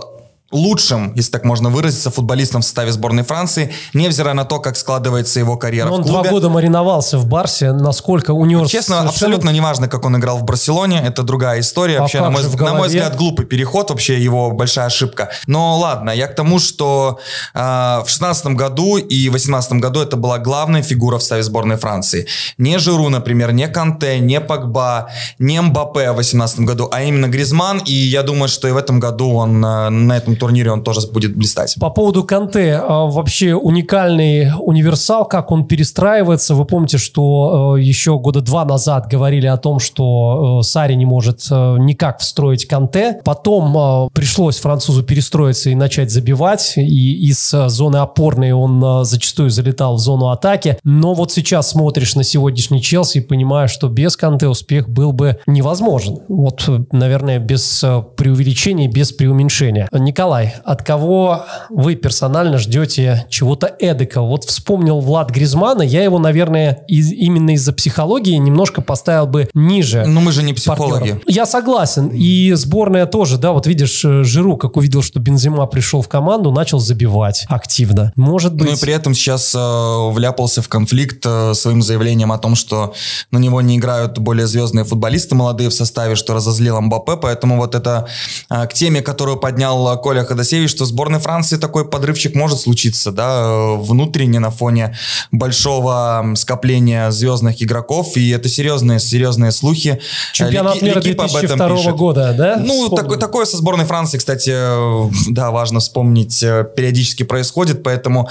лучшим, 0.54 1.14
если 1.16 1.32
так 1.32 1.44
можно 1.44 1.70
выразиться, 1.70 2.10
футболистом 2.12 2.62
в 2.62 2.66
составе 2.66 2.92
сборной 2.92 3.24
Франции, 3.24 3.74
невзирая 3.94 4.34
на 4.34 4.46
то, 4.46 4.60
как 4.60 4.78
складывается 4.78 5.40
его 5.40 5.58
карьера 5.58 5.88
Но 5.88 5.94
в 5.94 5.96
он 5.98 6.04
клубе. 6.04 6.22
два 6.22 6.30
года 6.32 6.50
мариновался 6.50 7.18
в 7.18 7.26
Барсе, 7.26 7.72
насколько 7.74 8.32
у 8.32 8.46
него... 8.46 8.66
Честно, 8.66 8.96
совершенно- 8.98 9.10
абсолютно 9.10 9.50
неважно, 9.50 9.88
как 9.88 10.06
он 10.06 10.18
играл 10.18 10.38
в 10.38 10.44
Барселоне, 10.44 11.02
это 11.06 11.24
другая 11.24 11.60
история. 11.60 11.98
А 11.98 12.02
вообще, 12.02 12.22
на 12.22 12.30
мой, 12.30 12.44
на 12.44 12.74
мой 12.74 12.88
взгляд, 12.88 13.16
глупый 13.16 13.46
переход, 13.46 13.90
вообще 13.90 14.22
его 14.22 14.52
большая 14.52 14.86
ошибка. 14.86 15.30
Но 15.48 15.78
ладно, 15.78 16.12
я 16.12 16.28
к 16.28 16.36
тому, 16.36 16.60
что 16.60 17.20
э, 17.54 17.60
в 17.60 18.06
16 18.08 18.48
году 18.48 18.98
и 18.98 19.30
18 19.30 19.74
году 19.74 20.02
это 20.02 20.16
была 20.18 20.38
главная 20.38 20.82
фигура 20.84 21.18
в 21.18 21.22
составе 21.22 21.44
сборной 21.44 21.78
Франции. 21.78 22.28
Не 22.58 22.78
Жиру, 22.80 23.10
например, 23.10 23.52
не 23.54 23.68
Канте, 23.68 24.20
не 24.20 24.40
Погба, 24.40 25.10
не 25.40 25.60
Мбаппе 25.62 26.12
в 26.12 26.16
18 26.18 26.60
году, 26.62 26.90
а 26.92 27.02
именно 27.04 27.28
Гризман. 27.28 27.80
И 27.80 27.94
я 27.94 28.24
думаю, 28.24 28.50
что 28.50 28.68
и 28.68 28.72
в 28.72 28.78
этом 28.78 29.00
году 29.00 29.34
он 29.34 29.64
э, 29.66 29.90
на 29.90 30.18
этом 30.18 30.36
турнире 30.44 30.72
он 30.72 30.84
тоже 30.84 31.08
будет 31.08 31.36
блистать. 31.36 31.76
По 31.80 31.90
поводу 31.90 32.24
Канте, 32.24 32.76
а, 32.76 33.06
вообще 33.06 33.56
уникальный 33.56 34.52
универсал, 34.60 35.26
как 35.26 35.52
он 35.52 35.66
перестраивается. 35.66 36.54
Вы 36.54 36.66
помните, 36.66 36.98
что 36.98 37.76
э, 37.78 37.82
еще 37.82 38.20
года 38.20 38.42
два 38.42 38.66
назад 38.66 39.08
говорили 39.08 39.48
о 39.48 39.58
том, 39.58 39.80
что 39.80 40.60
э, 40.60 40.64
Сари 40.64 40.96
не 40.96 41.06
может 41.06 41.48
э, 41.50 41.78
никак 41.80 42.20
встроить 42.20 42.66
Канте. 42.66 43.22
Потом 43.24 43.78
э, 43.78 44.10
пришлось 44.14 44.60
французу 44.60 45.04
перестроиться 45.04 45.70
и 45.70 45.76
начать 45.76 46.12
забивать. 46.12 46.74
И 46.76 47.28
из 47.28 47.54
э, 47.54 47.70
зоны 47.70 47.98
опорной 47.98 48.52
он 48.52 48.84
э, 48.84 49.04
зачастую 49.06 49.50
залетал 49.50 49.96
в 49.96 50.00
зону 50.00 50.28
атаки. 50.28 50.78
Но 50.84 51.14
вот 51.14 51.32
сейчас 51.32 51.70
смотришь 51.70 52.16
на 52.16 52.24
сегодняшний 52.24 52.82
Челси 52.82 53.20
и 53.20 53.22
понимаешь, 53.22 53.72
что 53.72 53.88
без 53.88 54.18
Канте 54.18 54.48
успех 54.48 54.90
был 54.90 55.14
бы 55.14 55.40
невозможен. 55.48 56.20
Вот, 56.28 56.66
э, 56.68 56.80
наверное, 56.92 57.40
без 57.40 57.82
э, 57.84 58.04
преувеличения, 58.18 58.90
без 58.90 59.14
преуменьшения. 59.14 59.88
Николай, 59.94 60.33
от 60.42 60.82
кого 60.84 61.46
вы 61.70 61.96
персонально 61.96 62.58
ждете 62.58 63.26
чего-то 63.30 63.68
эдакого? 63.80 64.28
Вот 64.28 64.44
вспомнил 64.46 65.00
Влад 65.00 65.30
Гризмана, 65.32 65.82
я 65.82 66.04
его, 66.04 66.20
наверное, 66.20 66.84
из- 66.88 67.12
именно 67.12 67.52
из-за 67.52 67.74
психологии 67.74 68.36
немножко 68.36 68.82
поставил 68.82 69.28
бы 69.28 69.50
ниже. 69.54 70.06
Но 70.06 70.22
мы 70.22 70.32
же 70.32 70.44
не 70.44 70.54
психологи. 70.54 70.92
партнеров. 70.94 71.22
Я 71.28 71.46
согласен. 71.46 72.10
И 72.14 72.52
сборная 72.54 73.06
тоже, 73.06 73.38
да, 73.38 73.52
вот 73.52 73.68
видишь, 73.68 74.04
э, 74.06 74.24
Жиру, 74.24 74.58
как 74.58 74.78
увидел, 74.78 75.02
что 75.02 75.20
Бензима 75.20 75.66
пришел 75.68 76.02
в 76.02 76.08
команду, 76.10 76.52
начал 76.52 76.80
забивать 76.80 77.46
активно. 77.50 78.12
Может 78.16 78.56
быть... 78.56 78.70
Ну 78.70 78.76
и 78.76 78.80
при 78.80 78.94
этом 78.94 79.14
сейчас 79.14 79.54
э, 79.56 80.10
вляпался 80.12 80.62
в 80.62 80.70
конфликт 80.70 81.24
э, 81.26 81.54
своим 81.54 81.82
заявлением 81.82 82.32
о 82.32 82.38
том, 82.38 82.56
что 82.56 82.94
на 83.32 83.38
него 83.38 83.62
не 83.62 83.78
играют 83.78 84.18
более 84.20 84.48
звездные 84.48 84.86
футболисты 84.86 85.36
молодые 85.36 85.70
в 85.70 85.74
составе, 85.74 86.16
что 86.16 86.34
разозлило 86.34 86.80
Мбаппе. 86.82 87.18
Поэтому 87.22 87.58
вот 87.58 87.76
это 87.76 88.08
э, 88.50 88.66
к 88.68 88.74
теме, 88.74 89.02
которую 89.02 89.38
поднял 89.38 89.94
э, 89.94 89.98
Ходосевич, 90.26 90.70
что 90.72 90.86
сборной 90.86 91.20
Франции 91.20 91.58
такой 91.58 91.86
подрывчик 91.88 92.36
может 92.36 92.60
случиться, 92.60 93.12
да, 93.12 93.74
внутренне 93.76 94.40
на 94.40 94.52
фоне 94.52 94.96
большого 95.32 96.34
скопления 96.36 97.12
звездных 97.12 97.62
игроков. 97.62 98.16
И 98.18 98.30
это 98.30 98.50
серьезные, 98.50 99.00
серьезные 99.00 99.52
слухи. 99.52 100.00
Чемпионат 100.34 100.76
Лики- 100.76 100.84
мира 100.86 101.00
Ликип 101.00 101.22
об 101.22 101.28
этом 101.36 101.58
2002 101.58 101.76
пишет. 101.78 101.96
года, 101.96 102.34
да? 102.38 102.56
Ну, 102.58 102.84
Вспомнил. 102.84 102.96
такое, 103.04 103.18
такое 103.18 103.46
со 103.46 103.58
сборной 103.58 103.86
Франции, 103.86 104.18
кстати, 104.18 104.52
э, 104.54 105.10
да, 105.30 105.52
важно 105.52 105.80
вспомнить, 105.80 106.42
э, 106.44 106.66
периодически 106.76 107.24
происходит, 107.24 107.84
поэтому 107.84 108.30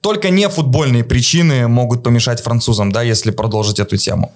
только 0.00 0.30
не 0.30 0.48
футбольные 0.48 1.04
причины 1.04 1.68
могут 1.68 2.02
помешать 2.02 2.42
французам, 2.42 2.92
да, 2.92 3.02
если 3.02 3.30
продолжить 3.30 3.78
эту 3.80 3.96
тему. 3.96 4.32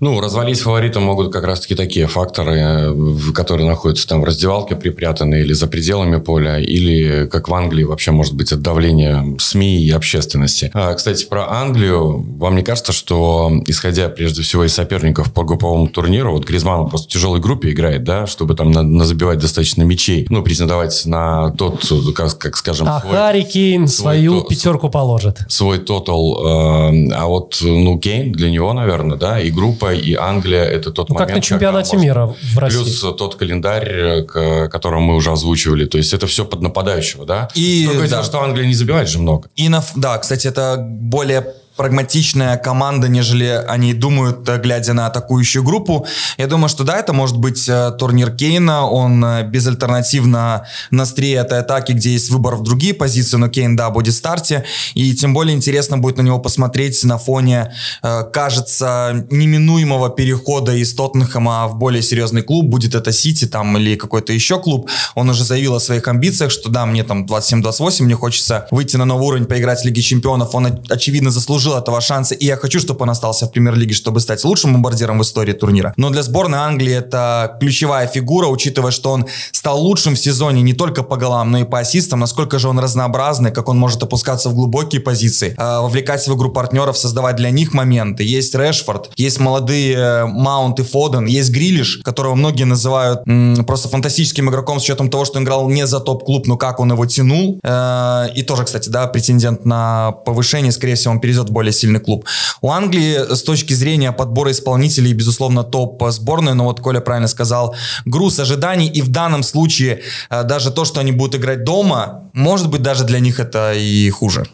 Ну, 0.00 0.20
развалить 0.20 0.60
фаворита 0.60 1.00
могут 1.00 1.32
как 1.32 1.44
раз-таки 1.44 1.74
такие 1.74 2.06
факторы, 2.06 2.56
э, 2.58 3.32
которые 3.34 3.66
находятся 3.68 4.06
там 4.06 4.20
в 4.20 4.24
раздевалке 4.24 4.76
припрятаны 4.76 5.36
или 5.40 5.52
за 5.54 5.66
пределами 5.66 6.18
поля, 6.28 6.58
или, 6.58 7.26
как 7.26 7.48
в 7.48 7.54
Англии, 7.54 7.84
вообще 7.84 8.10
может 8.10 8.34
быть 8.34 8.52
от 8.52 8.60
давления 8.60 9.24
СМИ 9.38 9.78
и 9.82 9.90
общественности. 9.90 10.70
А, 10.74 10.92
кстати, 10.92 11.24
про 11.24 11.50
Англию. 11.50 12.22
Вам 12.38 12.54
не 12.54 12.62
кажется, 12.62 12.92
что, 12.92 13.50
исходя 13.66 14.10
прежде 14.10 14.42
всего 14.42 14.64
из 14.66 14.74
соперников 14.74 15.32
по 15.32 15.42
групповому 15.42 15.86
турниру, 15.88 16.32
вот 16.32 16.44
Гризман 16.46 16.88
просто 16.90 17.08
в 17.08 17.12
тяжелой 17.12 17.40
группе 17.40 17.70
играет, 17.70 18.04
да, 18.04 18.26
чтобы 18.26 18.54
там 18.54 18.70
на- 18.72 18.82
назабивать 18.82 19.38
достаточно 19.38 19.84
мячей, 19.84 20.26
ну, 20.28 20.42
претендовать 20.42 21.02
на 21.06 21.50
тот, 21.52 21.82
как, 22.14 22.36
как 22.36 22.56
скажем, 22.58 22.86
А 22.90 23.00
свой- 23.00 23.12
Харри 23.14 23.42
Кейн 23.42 23.88
свой 23.88 24.16
свою 24.18 24.40
то- 24.42 24.48
пятерку 24.48 24.90
положит. 24.90 25.38
свой 25.48 25.78
тотал. 25.78 26.92
э, 26.92 27.10
а 27.14 27.24
вот, 27.26 27.58
ну, 27.62 27.98
Кейн 27.98 28.32
для 28.32 28.50
него, 28.50 28.74
наверное, 28.74 29.16
да, 29.16 29.40
и 29.40 29.50
группа, 29.50 29.94
и 29.94 30.12
Англия 30.14 30.64
это 30.64 30.90
тот 30.92 31.08
Ну, 31.08 31.14
как 31.14 31.28
момент. 31.28 31.36
на 31.44 31.48
чемпионате 31.48 31.96
мира 31.96 32.34
в 32.54 32.58
России. 32.58 32.82
Плюс 32.82 33.00
тот 33.16 33.34
календарь, 33.36 33.88
э, 33.88 34.22
к 34.24 34.68
которому 34.68 35.00
мы 35.06 35.14
уже 35.16 35.30
озвучивали. 35.32 35.86
То 35.86 35.96
есть 35.98 36.12
это 36.18 36.26
все 36.26 36.44
под 36.44 36.60
нападающего, 36.60 37.24
да? 37.24 37.48
И, 37.54 37.84
Другое 37.86 38.08
да. 38.08 38.16
дело, 38.16 38.24
что 38.24 38.42
Англия 38.42 38.66
не 38.66 38.74
забивает 38.74 39.08
же 39.08 39.18
много. 39.18 39.48
И 39.56 39.68
на, 39.68 39.82
да, 39.96 40.18
кстати, 40.18 40.46
это 40.46 40.76
более 40.78 41.54
прагматичная 41.78 42.56
команда, 42.56 43.08
нежели 43.08 43.64
они 43.68 43.94
думают, 43.94 44.46
э, 44.48 44.58
глядя 44.58 44.94
на 44.94 45.06
атакующую 45.06 45.62
группу. 45.62 46.06
Я 46.36 46.48
думаю, 46.48 46.68
что 46.68 46.82
да, 46.82 46.98
это 46.98 47.12
может 47.12 47.36
быть 47.38 47.68
э, 47.68 47.92
турнир 47.96 48.32
Кейна, 48.32 48.84
он 48.84 49.24
э, 49.24 49.44
безальтернативно 49.44 50.66
на 50.90 51.02
острие 51.04 51.36
этой 51.36 51.60
атаки, 51.60 51.92
где 51.92 52.10
есть 52.10 52.30
выбор 52.30 52.56
в 52.56 52.64
другие 52.64 52.94
позиции, 52.94 53.36
но 53.36 53.48
Кейн, 53.48 53.76
да, 53.76 53.90
будет 53.90 54.14
в 54.14 54.16
старте, 54.16 54.64
и 54.94 55.14
тем 55.14 55.32
более 55.32 55.54
интересно 55.54 55.98
будет 55.98 56.18
на 56.18 56.22
него 56.22 56.40
посмотреть 56.40 57.04
на 57.04 57.16
фоне, 57.16 57.72
кажется, 58.02 59.24
неминуемого 59.30 60.10
перехода 60.10 60.74
из 60.74 60.92
Тоттенхэма 60.94 61.68
в 61.68 61.76
более 61.76 62.02
серьезный 62.02 62.42
клуб, 62.42 62.66
будет 62.66 62.96
это 62.96 63.12
Сити 63.12 63.46
там 63.46 63.76
или 63.78 63.94
какой-то 63.94 64.32
еще 64.32 64.58
клуб, 64.58 64.90
он 65.14 65.30
уже 65.30 65.44
заявил 65.44 65.76
о 65.76 65.80
своих 65.80 66.08
амбициях, 66.08 66.50
что 66.50 66.70
да, 66.70 66.86
мне 66.86 67.04
там 67.04 67.24
27-28, 67.24 68.02
мне 68.02 68.16
хочется 68.16 68.66
выйти 68.72 68.96
на 68.96 69.04
новый 69.04 69.28
уровень, 69.28 69.44
поиграть 69.44 69.82
в 69.82 69.84
Лиге 69.84 70.02
Чемпионов, 70.02 70.54
он, 70.56 70.80
очевидно, 70.88 71.30
заслужил 71.30 71.67
этого 71.76 72.00
шанса, 72.00 72.34
и 72.34 72.44
я 72.46 72.56
хочу, 72.56 72.80
чтобы 72.80 73.02
он 73.02 73.10
остался 73.10 73.46
в 73.46 73.52
Премьер-лиге, 73.52 73.94
чтобы 73.94 74.20
стать 74.20 74.44
лучшим 74.44 74.72
бомбардиром 74.72 75.18
в 75.18 75.22
истории 75.22 75.52
турнира. 75.52 75.92
Но 75.96 76.10
для 76.10 76.22
сборной 76.22 76.58
Англии 76.58 76.94
это 76.94 77.56
ключевая 77.60 78.06
фигура, 78.06 78.46
учитывая, 78.46 78.90
что 78.90 79.10
он 79.10 79.26
стал 79.52 79.80
лучшим 79.80 80.14
в 80.14 80.18
сезоне 80.18 80.62
не 80.62 80.72
только 80.72 81.02
по 81.02 81.16
голам, 81.16 81.50
но 81.50 81.58
и 81.58 81.64
по 81.64 81.78
ассистам, 81.80 82.20
насколько 82.20 82.58
же 82.58 82.68
он 82.68 82.78
разнообразный, 82.78 83.50
как 83.50 83.68
он 83.68 83.78
может 83.78 84.02
опускаться 84.02 84.48
в 84.48 84.54
глубокие 84.54 85.00
позиции, 85.00 85.54
э, 85.56 85.80
вовлекать 85.80 86.26
в 86.26 86.34
игру 86.34 86.50
партнеров, 86.50 86.96
создавать 86.98 87.36
для 87.36 87.50
них 87.50 87.74
моменты. 87.74 88.24
Есть 88.24 88.54
Решфорд, 88.54 89.10
есть 89.16 89.40
молодые 89.40 89.96
э, 89.96 90.26
Маунт 90.26 90.80
и 90.80 90.82
Фоден, 90.82 91.26
есть 91.26 91.50
Грилиш, 91.50 92.00
которого 92.04 92.34
многие 92.34 92.64
называют 92.64 93.20
м, 93.26 93.64
просто 93.66 93.88
фантастическим 93.88 94.48
игроком 94.50 94.80
с 94.80 94.84
учетом 94.84 95.10
того, 95.10 95.24
что 95.24 95.38
он 95.38 95.44
играл 95.44 95.68
не 95.68 95.86
за 95.86 96.00
топ-клуб, 96.00 96.46
но 96.46 96.56
как 96.56 96.80
он 96.80 96.92
его 96.92 97.06
тянул. 97.06 97.58
Э, 97.62 98.26
И 98.34 98.42
тоже, 98.42 98.64
кстати, 98.64 98.88
да, 98.88 99.06
претендент 99.06 99.64
на 99.64 100.12
повышение, 100.12 100.72
скорее 100.72 100.94
всего, 100.94 101.14
он 101.14 101.20
перейдет 101.20 101.48
в 101.48 101.52
более 101.58 101.72
сильный 101.72 101.98
клуб. 101.98 102.24
У 102.60 102.70
Англии 102.70 103.34
с 103.34 103.42
точки 103.42 103.74
зрения 103.74 104.12
подбора 104.12 104.50
исполнителей, 104.50 105.12
безусловно, 105.12 105.64
топ 105.64 106.02
сборная, 106.10 106.54
но 106.54 106.64
вот 106.64 106.80
Коля 106.80 107.00
правильно 107.00 107.28
сказал, 107.28 107.74
груз 108.04 108.38
ожиданий, 108.38 108.86
и 108.86 109.02
в 109.02 109.08
данном 109.08 109.42
случае 109.42 110.02
э, 110.30 110.44
даже 110.44 110.70
то, 110.70 110.84
что 110.84 111.00
они 111.00 111.12
будут 111.12 111.34
играть 111.34 111.64
дома, 111.64 112.30
может 112.32 112.70
быть, 112.70 112.82
даже 112.82 113.04
для 113.04 113.18
них 113.18 113.40
это 113.40 113.72
и 113.74 114.10
хуже. 114.10 114.44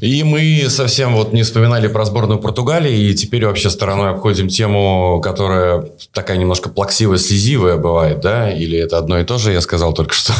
И 0.00 0.22
мы 0.22 0.66
совсем 0.68 1.14
вот 1.14 1.32
не 1.32 1.42
вспоминали 1.42 1.88
про 1.88 2.04
сборную 2.04 2.38
Португалии, 2.38 3.10
и 3.10 3.14
теперь 3.14 3.46
вообще 3.46 3.70
стороной 3.70 4.10
обходим 4.10 4.48
тему, 4.48 5.20
которая 5.22 5.84
такая 6.12 6.36
немножко 6.36 6.68
плаксивая, 6.68 7.18
слезивая 7.18 7.76
бывает, 7.76 8.20
да? 8.20 8.50
Или 8.50 8.78
это 8.78 8.98
одно 8.98 9.18
и 9.18 9.24
то 9.24 9.38
же, 9.38 9.52
я 9.52 9.60
сказал 9.60 9.92
только 9.92 10.14
что. 10.14 10.32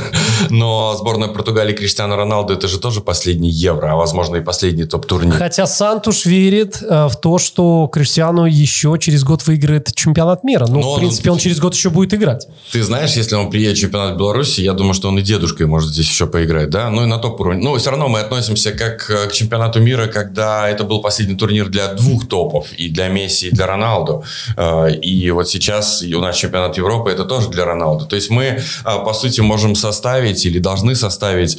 Но 0.50 0.96
сборная 0.98 1.28
Португалии 1.28 1.74
Криштиану 1.74 2.16
Роналду 2.16 2.54
это 2.54 2.66
же 2.68 2.78
тоже 2.78 3.00
последний 3.00 3.50
Евро, 3.50 3.92
а 3.92 3.96
возможно 3.96 4.36
и 4.36 4.40
последний 4.40 4.84
топ-турнир. 4.84 5.36
Хотя 5.36 5.66
Сантуш 5.66 6.24
верит 6.24 6.82
э, 6.82 7.06
в 7.08 7.16
то, 7.16 7.38
что 7.38 7.88
Криштиану 7.92 8.46
еще 8.46 8.96
через 8.98 9.22
год 9.24 9.46
выиграет 9.46 9.94
чемпионат 9.94 10.44
мира. 10.44 10.66
Ну, 10.68 10.80
Но 10.80 10.94
в 10.94 10.98
принципе, 10.98 11.30
он 11.30 11.38
через 11.38 11.60
год 11.60 11.74
еще 11.74 11.90
будет 11.90 12.14
играть. 12.14 12.48
Ты 12.72 12.82
знаешь, 12.82 13.12
если 13.12 13.34
он 13.34 13.50
приедет 13.50 13.76
в 13.76 13.80
чемпионат 13.80 14.16
Беларуси, 14.16 14.60
я 14.60 14.72
думаю, 14.72 14.94
что 14.94 15.08
он 15.08 15.18
и 15.18 15.22
дедушкой 15.22 15.66
может 15.66 15.90
здесь 15.90 16.08
еще 16.08 16.26
поиграть, 16.26 16.70
да? 16.70 16.90
Ну 16.90 17.02
и 17.02 17.06
на 17.06 17.18
топ 17.18 17.40
уровне. 17.40 17.62
Ну, 17.62 17.76
все 17.76 17.90
равно 17.90 18.08
мы 18.08 18.20
относим 18.20 18.53
относимся 18.54 18.72
как 18.72 19.06
к 19.06 19.32
чемпионату 19.32 19.80
мира, 19.80 20.06
когда 20.06 20.68
это 20.68 20.84
был 20.84 21.00
последний 21.00 21.36
турнир 21.36 21.68
для 21.68 21.88
двух 21.94 22.28
топов, 22.28 22.72
и 22.78 22.88
для 22.88 23.08
Месси, 23.08 23.48
и 23.48 23.50
для 23.50 23.66
Роналду. 23.66 24.24
И 25.02 25.30
вот 25.30 25.48
сейчас 25.48 26.02
у 26.02 26.20
нас 26.20 26.36
чемпионат 26.36 26.76
Европы, 26.76 27.10
это 27.10 27.24
тоже 27.24 27.48
для 27.48 27.64
Роналду. 27.64 28.06
То 28.06 28.16
есть 28.16 28.30
мы, 28.30 28.60
по 28.84 29.12
сути, 29.12 29.40
можем 29.40 29.74
составить 29.74 30.46
или 30.46 30.58
должны 30.58 30.94
составить, 30.94 31.58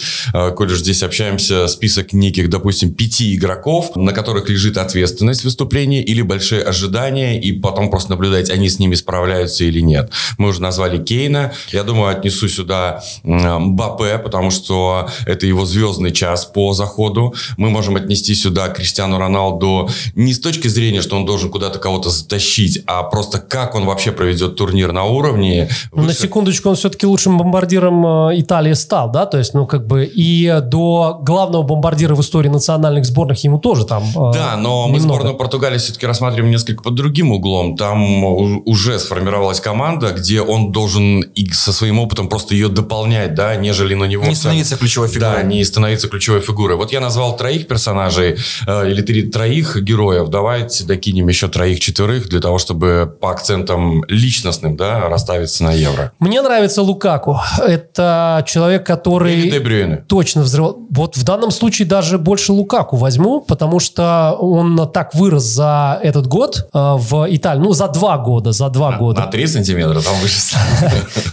коль 0.56 0.72
уж 0.72 0.80
здесь 0.80 1.04
общаемся, 1.04 1.68
список 1.68 2.14
неких, 2.14 2.50
допустим, 2.50 2.94
пяти 2.94 3.36
игроков, 3.36 3.96
на 3.96 4.14
которых 4.14 4.50
лежит 4.50 4.78
ответственность 4.78 5.44
выступления 5.44 6.02
или 6.04 6.22
большие 6.22 6.64
ожидания, 6.64 7.40
и 7.40 7.52
потом 7.52 7.90
просто 7.90 8.12
наблюдать, 8.12 8.50
они 8.50 8.70
с 8.70 8.80
ними 8.80 8.96
справляются 8.96 9.64
или 9.64 9.82
нет. 9.82 10.12
Мы 10.38 10.50
уже 10.50 10.62
назвали 10.62 11.04
Кейна. 11.04 11.52
Я 11.72 11.84
думаю, 11.84 12.18
отнесу 12.18 12.48
сюда 12.48 13.04
Мбаппе, 13.24 14.18
потому 14.18 14.52
что 14.52 15.10
это 15.26 15.46
его 15.46 15.66
звездный 15.66 16.12
час 16.12 16.46
по 16.46 16.74
заходу. 16.86 17.34
Мы 17.58 17.70
можем 17.70 17.96
отнести 17.96 18.36
сюда 18.36 18.70
Криштиану 18.70 19.18
Роналду 19.18 19.90
не 20.16 20.34
с 20.34 20.40
точки 20.40 20.68
зрения, 20.68 21.02
что 21.02 21.16
он 21.18 21.26
должен 21.26 21.50
куда-то 21.50 21.80
кого-то 21.80 22.10
затащить, 22.10 22.82
а 22.86 23.04
просто 23.04 23.40
как 23.40 23.76
он 23.76 23.86
вообще 23.86 24.12
проведет 24.12 24.56
турнир 24.56 24.92
на 24.92 25.04
уровне. 25.04 25.70
Ну, 25.92 26.04
выше... 26.04 26.08
На 26.08 26.14
секундочку, 26.14 26.70
он 26.70 26.76
все-таки 26.76 27.06
лучшим 27.06 27.38
бомбардиром 27.38 28.30
э, 28.30 28.40
Италии 28.40 28.74
стал, 28.74 29.12
да? 29.12 29.26
То 29.26 29.38
есть, 29.38 29.54
ну, 29.54 29.66
как 29.66 29.88
бы 29.88 30.06
и 30.06 30.60
до 30.62 31.20
главного 31.22 31.64
бомбардира 31.64 32.16
в 32.16 32.22
истории 32.22 32.50
национальных 32.50 33.06
сборных 33.06 33.44
ему 33.44 33.60
тоже 33.60 33.86
там 33.86 34.04
э, 34.04 34.34
Да, 34.34 34.56
но 34.58 34.86
немного. 34.86 34.94
мы 34.94 35.00
сборную 35.00 35.36
Португалии 35.36 35.78
все-таки 35.78 36.06
рассматриваем 36.06 36.52
несколько 36.52 36.84
под 36.84 36.96
другим 36.96 37.32
углом. 37.32 37.76
Там 37.76 38.24
уже 38.66 39.00
сформировалась 39.00 39.60
команда, 39.60 40.12
где 40.12 40.42
он 40.42 40.72
должен 40.72 41.22
и 41.22 41.50
со 41.52 41.74
своим 41.74 42.00
опытом 42.00 42.30
просто 42.30 42.54
ее 42.54 42.70
дополнять, 42.70 43.34
да, 43.34 43.56
нежели 43.56 43.96
на 43.96 44.06
него... 44.06 44.26
Не 44.26 44.36
становиться 44.36 44.78
ключевой 44.78 45.08
фигурой. 45.08 45.34
Да, 45.36 45.44
не 45.44 45.64
становиться 45.64 46.08
ключевой 46.08 46.42
фигурой. 46.42 46.75
Вот 46.76 46.92
я 46.92 47.00
назвал 47.00 47.36
троих 47.36 47.68
персонажей, 47.68 48.38
э, 48.68 48.92
или 48.92 49.02
три, 49.02 49.24
троих 49.24 49.78
героев. 49.82 50.30
Давайте 50.30 50.84
докинем 50.84 51.28
еще 51.28 51.48
троих-четверых 51.48 52.30
для 52.30 52.40
того, 52.40 52.58
чтобы 52.58 53.16
по 53.20 53.32
акцентам 53.32 54.04
личностным, 54.08 54.76
да, 54.76 55.08
расставиться 55.10 55.64
на 55.64 55.74
евро. 55.74 56.12
Мне 56.20 56.42
нравится 56.42 56.82
Лукаку. 56.82 57.40
Это 57.60 58.44
человек, 58.48 58.86
который... 58.86 59.34
Или 59.34 59.50
Дебрюйне. 59.52 59.98
Точно 60.08 60.42
взрывал. 60.42 60.78
Вот 60.90 61.18
в 61.18 61.24
данном 61.24 61.52
случае 61.52 61.88
даже 61.88 62.18
больше 62.18 62.52
Лукаку 62.54 62.98
возьму, 62.98 63.42
потому 63.42 63.80
что 63.80 64.36
он 64.40 64.90
так 64.92 65.14
вырос 65.16 65.44
за 65.44 66.00
этот 66.04 66.28
год 66.28 66.68
э, 66.74 66.96
в 66.98 67.28
Италии. 67.30 67.62
Ну, 67.62 67.74
за 67.74 67.88
два 67.88 68.18
года, 68.18 68.52
за 68.52 68.70
два 68.70 68.92
на, 68.92 68.98
года. 68.98 69.22
На 69.22 69.28
три 69.28 69.48
сантиметра 69.48 70.02
там 70.02 70.14
выше. 70.22 70.36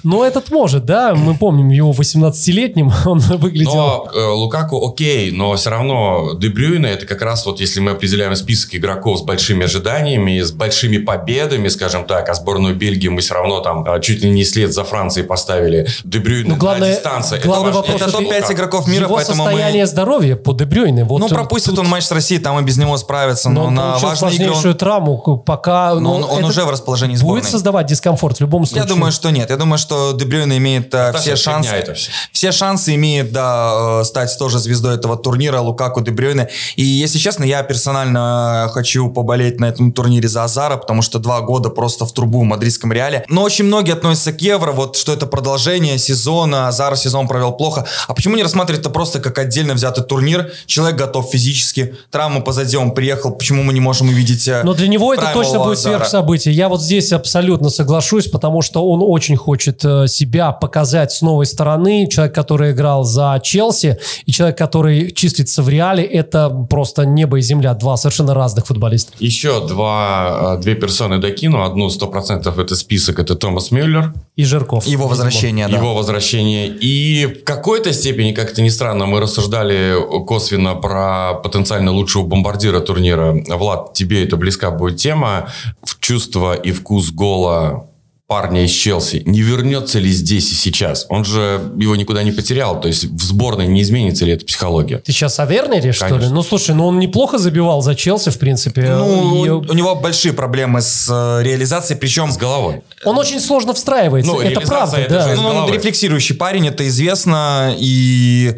Ну, 0.05 0.24
этот 0.24 0.51
может, 0.51 0.84
да. 0.84 1.14
Мы 1.14 1.34
помним 1.34 1.68
его 1.68 1.93
18-летним, 1.93 2.93
он 3.07 3.18
выглядел... 3.18 3.74
Но 3.74 4.09
э, 4.14 4.24
Лукаку 4.24 4.88
окей, 4.88 5.32
но 5.33 5.55
все 5.57 5.70
равно 5.70 6.35
Дебрюйна 6.35 6.87
это 6.87 7.07
как 7.07 7.22
раз 7.22 7.47
вот 7.47 7.61
если 7.61 7.80
мы 7.80 7.93
определяем 7.93 8.37
список 8.37 8.74
игроков 8.74 9.18
с 9.18 9.22
большими 9.22 9.64
ожиданиями, 9.64 10.41
с 10.41 10.53
большими 10.53 10.99
победами, 10.99 11.68
скажем 11.68 12.05
так, 12.05 12.28
а 12.28 12.35
сборную 12.35 12.76
Бельгии 12.76 13.09
мы 13.09 13.20
все 13.20 13.35
равно 13.35 13.61
там 13.61 13.85
а, 13.87 14.01
чуть 14.01 14.22
ли 14.22 14.30
не 14.30 14.45
след 14.45 14.72
за 14.72 14.85
Францией 14.85 15.26
поставили. 15.26 15.87
Дебрюйна 16.05 16.51
ну, 16.51 16.57
главное, 16.57 16.91
на 16.91 16.95
дистанции. 16.95 17.41
Главный 17.43 17.70
это 17.70 17.78
вопрос, 17.78 18.03
это 18.03 18.12
топ-5 18.12 18.53
игроков 18.53 18.87
мира, 18.87 19.05
его 19.05 19.14
поэтому 19.16 19.45
состояние 19.45 19.85
мы... 19.85 19.87
здоровья 19.87 20.37
по 20.37 20.53
Дебрюйне. 20.53 21.05
Вот 21.05 21.18
ну, 21.18 21.28
пропустит 21.28 21.70
тут... 21.70 21.80
он 21.80 21.89
матч 21.89 22.05
с 22.05 22.12
Россией, 22.12 22.41
там 22.41 22.59
и 22.59 22.62
без 22.62 22.76
него 22.76 22.97
справится. 22.97 23.51
Но, 23.51 23.70
но 23.70 23.70
на 23.70 23.99
важные 23.99 24.35
игры 24.37 24.53
он... 24.53 24.74
травму, 24.74 25.39
пока... 25.39 25.95
Но 25.95 26.01
ну, 26.01 26.14
он, 26.14 26.24
он 26.24 26.45
уже 26.45 26.64
в 26.64 26.70
расположении 26.70 27.16
сборной. 27.16 27.41
Будет 27.41 27.51
создавать 27.51 27.87
дискомфорт 27.87 28.39
в 28.39 28.41
любом 28.41 28.66
случае. 28.66 28.83
Я 28.83 28.89
думаю, 28.89 29.12
что 29.12 29.30
нет. 29.30 29.51
Я 29.51 29.57
думаю, 29.57 29.78
что 29.78 30.12
Дебрюйна 30.12 30.57
имеет 30.59 30.93
э, 30.95 31.12
все 31.14 31.37
шансы. 31.37 31.95
Все. 31.95 32.11
все 32.33 32.53
шансы 32.53 32.95
имеет, 32.95 33.33
да, 33.33 34.01
э, 34.01 34.05
стать 34.05 34.37
тоже 34.39 34.59
звездой 34.59 34.97
этого 34.97 35.16
турнира. 35.23 35.61
Лукаку 35.61 36.01
Дебрюйне. 36.01 36.49
И 36.77 36.83
если 36.83 37.18
честно, 37.18 37.45
я 37.45 37.62
персонально 37.62 38.70
хочу 38.73 39.09
поболеть 39.09 39.61
на 39.61 39.66
этом 39.66 39.93
турнире 39.93 40.29
за 40.29 40.45
Азара, 40.45 40.77
потому 40.77 41.03
что 41.03 41.18
два 41.18 41.41
года 41.41 41.70
просто 41.70 42.05
в 42.05 42.12
трубу 42.12 42.41
в 42.41 42.45
мадридском 42.45 42.93
Реале. 42.93 43.25
Но 43.29 43.43
очень 43.43 43.64
многие 43.64 43.93
относятся 43.93 44.33
к 44.33 44.41
Евро, 44.41 44.73
вот 44.73 44.97
что 44.97 45.12
это 45.12 45.27
продолжение 45.27 45.99
сезона, 45.99 46.68
Азар 46.68 46.97
сезон 46.97 47.29
провел 47.29 47.53
плохо. 47.53 47.87
А 48.09 48.14
почему 48.14 48.37
не 48.37 48.43
рассматривать 48.43 48.81
это 48.81 48.91
просто 48.91 49.20
как 49.20 49.39
отдельно 49.39 49.75
взятый 49.75 50.05
турнир? 50.05 50.53
Человек 50.66 50.99
готов 50.99 51.31
физически, 51.31 51.95
травму 52.11 52.43
позади, 52.43 52.77
он 52.77 52.93
приехал, 52.93 53.31
почему 53.33 53.62
мы 53.62 53.73
не 53.73 53.81
можем 53.81 54.09
увидеть 54.09 54.49
э, 54.49 54.62
Но 54.64 54.75
для 54.75 54.89
него 54.89 55.14
это 55.14 55.31
точно 55.33 55.61
будет 55.61 55.79
сверхсобытие. 55.79 56.55
Я 56.55 56.68
вот 56.68 56.83
здесь 56.83 57.12
абсолютно 57.12 57.70
соглашусь, 57.70 58.27
потому 58.27 58.62
что 58.62 58.87
он 58.89 59.01
очень 59.03 59.37
хочет 59.37 59.85
э, 59.85 60.07
себя 60.09 60.53
показать 60.53 61.12
с 61.12 61.23
новой 61.23 61.47
стороны. 61.47 62.09
Человек, 62.11 62.35
который 62.35 62.73
играл 62.73 63.05
за 63.05 63.41
Челси, 63.43 63.99
и 64.27 64.33
человек, 64.33 64.59
который 64.59 65.12
числится 65.15 65.63
в 65.63 65.69
Реале, 65.69 66.05
это 66.05 66.49
просто 66.49 67.05
небо 67.05 67.39
и 67.39 67.43
земля. 67.43 67.75
Два 67.75 67.97
совершенно 67.97 68.35
разных 68.35 68.67
футболиста. 68.67 69.13
Еще 69.19 69.67
два, 69.67 70.57
э, 70.59 70.63
две 70.63 70.75
персоны 70.75 71.19
докину. 71.19 71.63
Одну 71.63 71.91
сто 71.91 72.07
процентов 72.07 72.59
это 72.59 72.77
список, 72.77 73.19
это 73.19 73.35
Томас 73.35 73.71
Мюллер. 73.71 74.13
И 74.37 74.45
Жирков. 74.45 74.87
Его 74.87 75.09
возвращение, 75.09 75.69
да. 75.69 75.77
Его 75.77 75.95
возвращение. 75.95 76.69
И 76.69 77.27
в 77.27 77.45
какой-то 77.45 77.93
степени, 77.93 78.33
как 78.33 78.53
это 78.53 78.63
ни 78.63 78.71
странно, 78.71 79.07
мы 79.07 79.21
рассуждали 79.21 79.97
косвенно 80.27 80.75
про 80.75 81.35
потенциально 81.35 81.93
лучшего 81.93 82.25
бомбардира 82.25 82.81
турнира. 82.81 83.35
Влад, 83.49 83.93
тебе 83.95 84.25
это 84.25 84.37
близка 84.37 84.71
будет 84.71 84.97
тема. 84.97 85.49
В 85.85 85.99
чувство 86.01 86.55
и 86.55 86.73
вкус 86.73 87.11
гола 87.11 87.89
парня 88.27 88.64
из 88.64 88.70
Челси, 88.70 89.25
не 89.27 89.43
вернется 89.43 89.99
ли 89.99 90.11
здесь 90.11 90.51
и 90.53 90.55
сейчас? 90.55 91.07
Он 91.09 91.25
же 91.25 91.61
его 91.77 91.97
никуда 91.97 92.23
не 92.23 92.33
потерял. 92.33 92.81
То 92.81 92.89
есть 92.89 93.05
в 93.05 93.23
сборной 93.23 93.66
не 93.66 93.83
изменится 93.83 94.25
ли 94.25 94.33
эта 94.33 94.47
психология? 94.47 94.99
Ты 94.99 95.12
сейчас 95.12 95.39
о 95.39 95.45
Вернере, 95.45 95.93
что 95.93 96.16
ли? 96.16 96.29
Ну, 96.29 96.43
слушай, 96.43 96.75
ну 96.75 96.87
он 96.87 96.99
неплохо 96.99 97.39
забивал 97.39 97.83
за 97.83 97.95
Челси, 97.95 98.31
в 98.31 98.39
принципе. 98.39 98.89
Ну, 98.89 99.45
и... 99.45 99.49
у 99.51 99.75
него 99.75 99.95
большие 99.95 100.33
проблемы 100.33 100.81
с 100.81 101.09
э, 101.11 101.43
реализацией, 101.43 101.99
причем... 101.99 102.31
С 102.31 102.39
головой. 102.39 102.83
Он 103.05 103.18
очень 103.18 103.41
сложно 103.41 103.75
встраивается, 103.75 104.33
ну, 104.33 104.41
это 104.41 104.61
правда, 104.61 104.97
это 104.97 105.14
да. 105.14 105.35
Ну, 105.35 105.49
он 105.49 105.73
рефлексирующий 105.73 106.35
парень, 106.35 106.68
это 106.68 106.87
известно, 106.89 107.75
и 107.79 108.57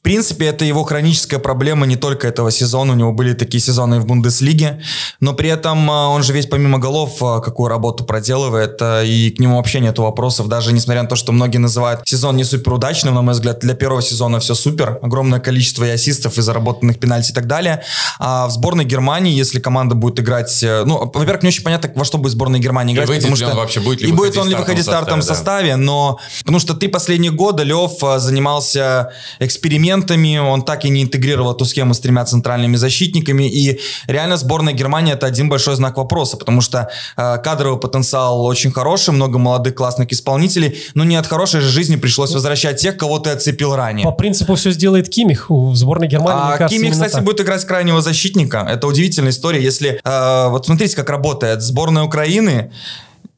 в 0.00 0.02
принципе, 0.02 0.46
это 0.46 0.64
его 0.64 0.82
хроническая 0.82 1.38
проблема 1.38 1.84
не 1.84 1.96
только 1.96 2.26
этого 2.26 2.50
сезона. 2.50 2.94
У 2.94 2.96
него 2.96 3.12
были 3.12 3.34
такие 3.34 3.60
сезоны 3.60 4.00
в 4.00 4.06
Бундеслиге. 4.06 4.80
Но 5.20 5.34
при 5.34 5.50
этом 5.50 5.90
а, 5.90 6.08
он 6.08 6.22
же 6.22 6.32
весь 6.32 6.46
помимо 6.46 6.78
голов 6.78 7.22
а, 7.22 7.40
какую 7.40 7.68
работу 7.68 8.04
проделывает. 8.04 8.78
А, 8.80 9.02
и 9.02 9.30
к 9.30 9.38
нему 9.38 9.58
вообще 9.58 9.78
нет 9.78 9.98
вопросов. 9.98 10.48
Даже 10.48 10.72
несмотря 10.72 11.02
на 11.02 11.08
то, 11.08 11.16
что 11.16 11.32
многие 11.32 11.58
называют 11.58 12.00
сезон 12.06 12.36
не 12.36 12.44
супер 12.44 12.72
удачным, 12.72 13.14
на 13.14 13.20
мой 13.20 13.34
взгляд, 13.34 13.58
для 13.60 13.74
первого 13.74 14.00
сезона 14.00 14.40
все 14.40 14.54
супер. 14.54 14.98
Огромное 15.02 15.38
количество 15.38 15.84
и 15.84 15.90
ассистов, 15.90 16.38
и 16.38 16.40
заработанных 16.40 16.98
пенальти 16.98 17.32
и 17.32 17.34
так 17.34 17.46
далее. 17.46 17.82
А 18.18 18.46
в 18.46 18.52
сборной 18.52 18.86
Германии, 18.86 19.34
если 19.34 19.60
команда 19.60 19.94
будет 19.94 20.18
играть... 20.18 20.62
Э, 20.62 20.84
ну, 20.86 21.10
во-первых, 21.12 21.42
не 21.42 21.48
очень 21.48 21.62
понятно, 21.62 21.92
во 21.94 22.06
что 22.06 22.16
будет 22.16 22.32
сборная 22.32 22.58
Германии 22.58 22.94
играть. 22.94 23.10
И 23.10 23.14
потому 23.16 23.36
что, 23.36 23.50
он 23.50 23.56
вообще 23.56 23.80
будет 23.80 24.00
ли 24.00 24.08
И 24.08 24.12
будет 24.12 24.38
он 24.38 24.48
ли 24.48 24.54
выходить 24.54 24.84
в 24.84 24.88
стартовом 24.88 25.20
составе, 25.20 25.72
составе, 25.72 25.76
но... 25.76 26.18
Потому 26.38 26.58
что 26.58 26.72
три 26.72 26.88
последние 26.88 27.32
года 27.32 27.64
Лев 27.64 28.00
занимался 28.16 29.12
экспериментом 29.40 29.89
моментами, 29.90 30.38
он 30.38 30.62
так 30.62 30.84
и 30.84 30.88
не 30.90 31.02
интегрировал 31.02 31.52
эту 31.52 31.64
схему 31.64 31.94
с 31.94 32.00
тремя 32.00 32.24
центральными 32.24 32.76
защитниками, 32.76 33.48
и 33.48 33.80
реально 34.06 34.36
сборная 34.36 34.72
Германии 34.72 35.12
это 35.12 35.26
один 35.26 35.48
большой 35.48 35.76
знак 35.76 35.96
вопроса, 35.96 36.36
потому 36.36 36.60
что 36.60 36.88
э, 37.16 37.38
кадровый 37.38 37.78
потенциал 37.78 38.44
очень 38.44 38.72
хороший, 38.72 39.10
много 39.10 39.38
молодых 39.38 39.74
классных 39.74 40.12
исполнителей, 40.12 40.78
но 40.94 41.04
не 41.04 41.16
от 41.16 41.26
хорошей 41.26 41.60
же 41.60 41.68
жизни 41.68 41.96
пришлось 41.96 42.32
возвращать 42.32 42.80
тех, 42.80 42.96
кого 42.96 43.18
ты 43.18 43.30
отцепил 43.30 43.74
ранее. 43.74 44.04
По 44.04 44.12
принципу 44.12 44.54
все 44.54 44.70
сделает 44.70 45.08
Кимих 45.08 45.50
в 45.50 45.74
сборной 45.74 46.08
Германии. 46.08 46.54
А 46.54 46.56
кажется, 46.56 46.78
Кимих, 46.78 46.92
кстати, 46.92 47.12
так. 47.12 47.24
будет 47.24 47.40
играть 47.40 47.64
крайнего 47.64 48.00
защитника. 48.00 48.66
Это 48.70 48.86
удивительная 48.86 49.30
история. 49.30 49.62
Если 49.62 50.00
э, 50.02 50.48
вот 50.48 50.66
смотрите, 50.66 50.96
как 50.96 51.10
работает 51.10 51.62
сборная 51.62 52.02
Украины 52.02 52.70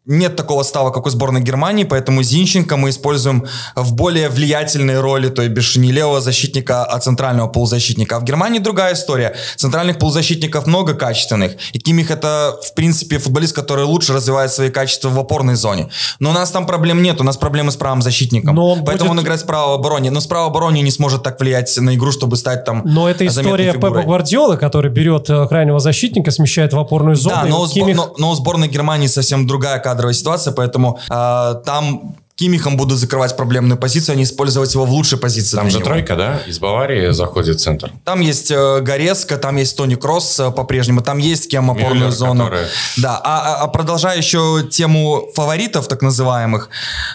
нет 0.04 0.34
такого 0.34 0.64
става, 0.64 0.90
как 0.90 1.06
у 1.06 1.10
сборной 1.10 1.40
Германии, 1.40 1.84
поэтому 1.84 2.22
Зинченко 2.24 2.76
мы 2.76 2.90
используем 2.90 3.46
в 3.76 3.94
более 3.94 4.28
влиятельной 4.28 4.98
роли, 5.00 5.28
то 5.28 5.42
есть 5.42 5.76
не 5.76 5.92
левого 5.92 6.20
защитника, 6.20 6.84
а 6.84 6.98
центрального 6.98 7.46
полузащитника. 7.46 8.16
А 8.16 8.18
в 8.18 8.24
Германии 8.24 8.58
другая 8.58 8.94
история. 8.94 9.36
Центральных 9.56 9.98
полузащитников 9.98 10.66
много 10.66 10.94
качественных. 10.94 11.52
И 11.72 11.78
Кимих 11.78 12.10
это, 12.10 12.58
в 12.62 12.74
принципе, 12.74 13.18
футболист, 13.18 13.54
который 13.54 13.84
лучше 13.84 14.12
развивает 14.12 14.50
свои 14.50 14.70
качества 14.70 15.08
в 15.08 15.18
опорной 15.18 15.54
зоне. 15.54 15.88
Но 16.18 16.30
у 16.30 16.32
нас 16.32 16.50
там 16.50 16.66
проблем 16.66 17.00
нет, 17.00 17.20
у 17.20 17.24
нас 17.24 17.36
проблемы 17.36 17.70
с 17.70 17.76
правым 17.76 18.02
защитником. 18.02 18.56
Но 18.56 18.72
он 18.72 18.84
Поэтому 18.84 19.10
будет... 19.10 19.20
он 19.20 19.24
играет 19.24 19.40
справа 19.40 19.70
в 19.70 19.74
обороне. 19.74 20.10
Но 20.10 20.20
справа 20.20 20.46
в 20.46 20.48
обороне 20.48 20.82
не 20.82 20.90
сможет 20.90 21.22
так 21.22 21.38
влиять 21.38 21.76
на 21.78 21.94
игру, 21.94 22.10
чтобы 22.10 22.36
стать 22.36 22.64
там 22.64 22.82
Но 22.84 23.08
это 23.08 23.24
история 23.24 23.72
Пепа 23.72 23.90
Гвардиолы, 23.90 24.56
который 24.56 24.90
берет 24.90 25.30
э, 25.30 25.46
крайнего 25.46 25.78
защитника, 25.78 26.32
смещает 26.32 26.72
в 26.72 26.78
опорную 26.78 27.14
зону. 27.14 27.36
Да, 27.36 27.44
но, 27.44 27.68
Кимих... 27.68 27.96
но, 27.96 28.14
но 28.18 28.30
у 28.30 28.34
сборной 28.34 28.66
Германии 28.66 29.06
совсем 29.06 29.46
другая 29.46 29.78
кадровая 29.92 30.14
ситуация, 30.14 30.52
поэтому 30.52 30.98
э, 31.10 31.54
там 31.64 32.16
Кимихом 32.34 32.76
будут 32.76 32.98
закрывать 32.98 33.36
проблемную 33.36 33.78
позицию, 33.78 34.14
а 34.14 34.16
не 34.16 34.22
использовать 34.22 34.72
его 34.74 34.86
в 34.86 34.90
лучшей 34.90 35.18
позиции. 35.18 35.56
Там 35.56 35.70
же 35.70 35.78
него. 35.78 35.88
тройка, 35.88 36.16
да? 36.16 36.40
Из 36.46 36.58
Баварии 36.58 37.12
заходит 37.12 37.56
в 37.58 37.60
центр. 37.60 37.92
Там 38.04 38.20
есть 38.20 38.50
э, 38.50 38.80
Горецко, 38.80 39.36
там 39.36 39.56
есть 39.56 39.76
Тони 39.76 39.96
Кросс 39.96 40.40
э, 40.40 40.50
по-прежнему, 40.50 41.02
там 41.02 41.18
есть 41.18 41.50
кем 41.50 41.70
опорную 41.70 41.94
Мюллер, 41.94 42.10
зону. 42.10 42.44
Который... 42.44 42.66
Да, 42.96 43.20
а, 43.22 43.38
а, 43.38 43.62
а 43.64 43.68
продолжая 43.68 44.16
еще 44.16 44.66
тему 44.70 45.28
фаворитов, 45.34 45.88
так 45.88 46.00
называемых, 46.00 46.70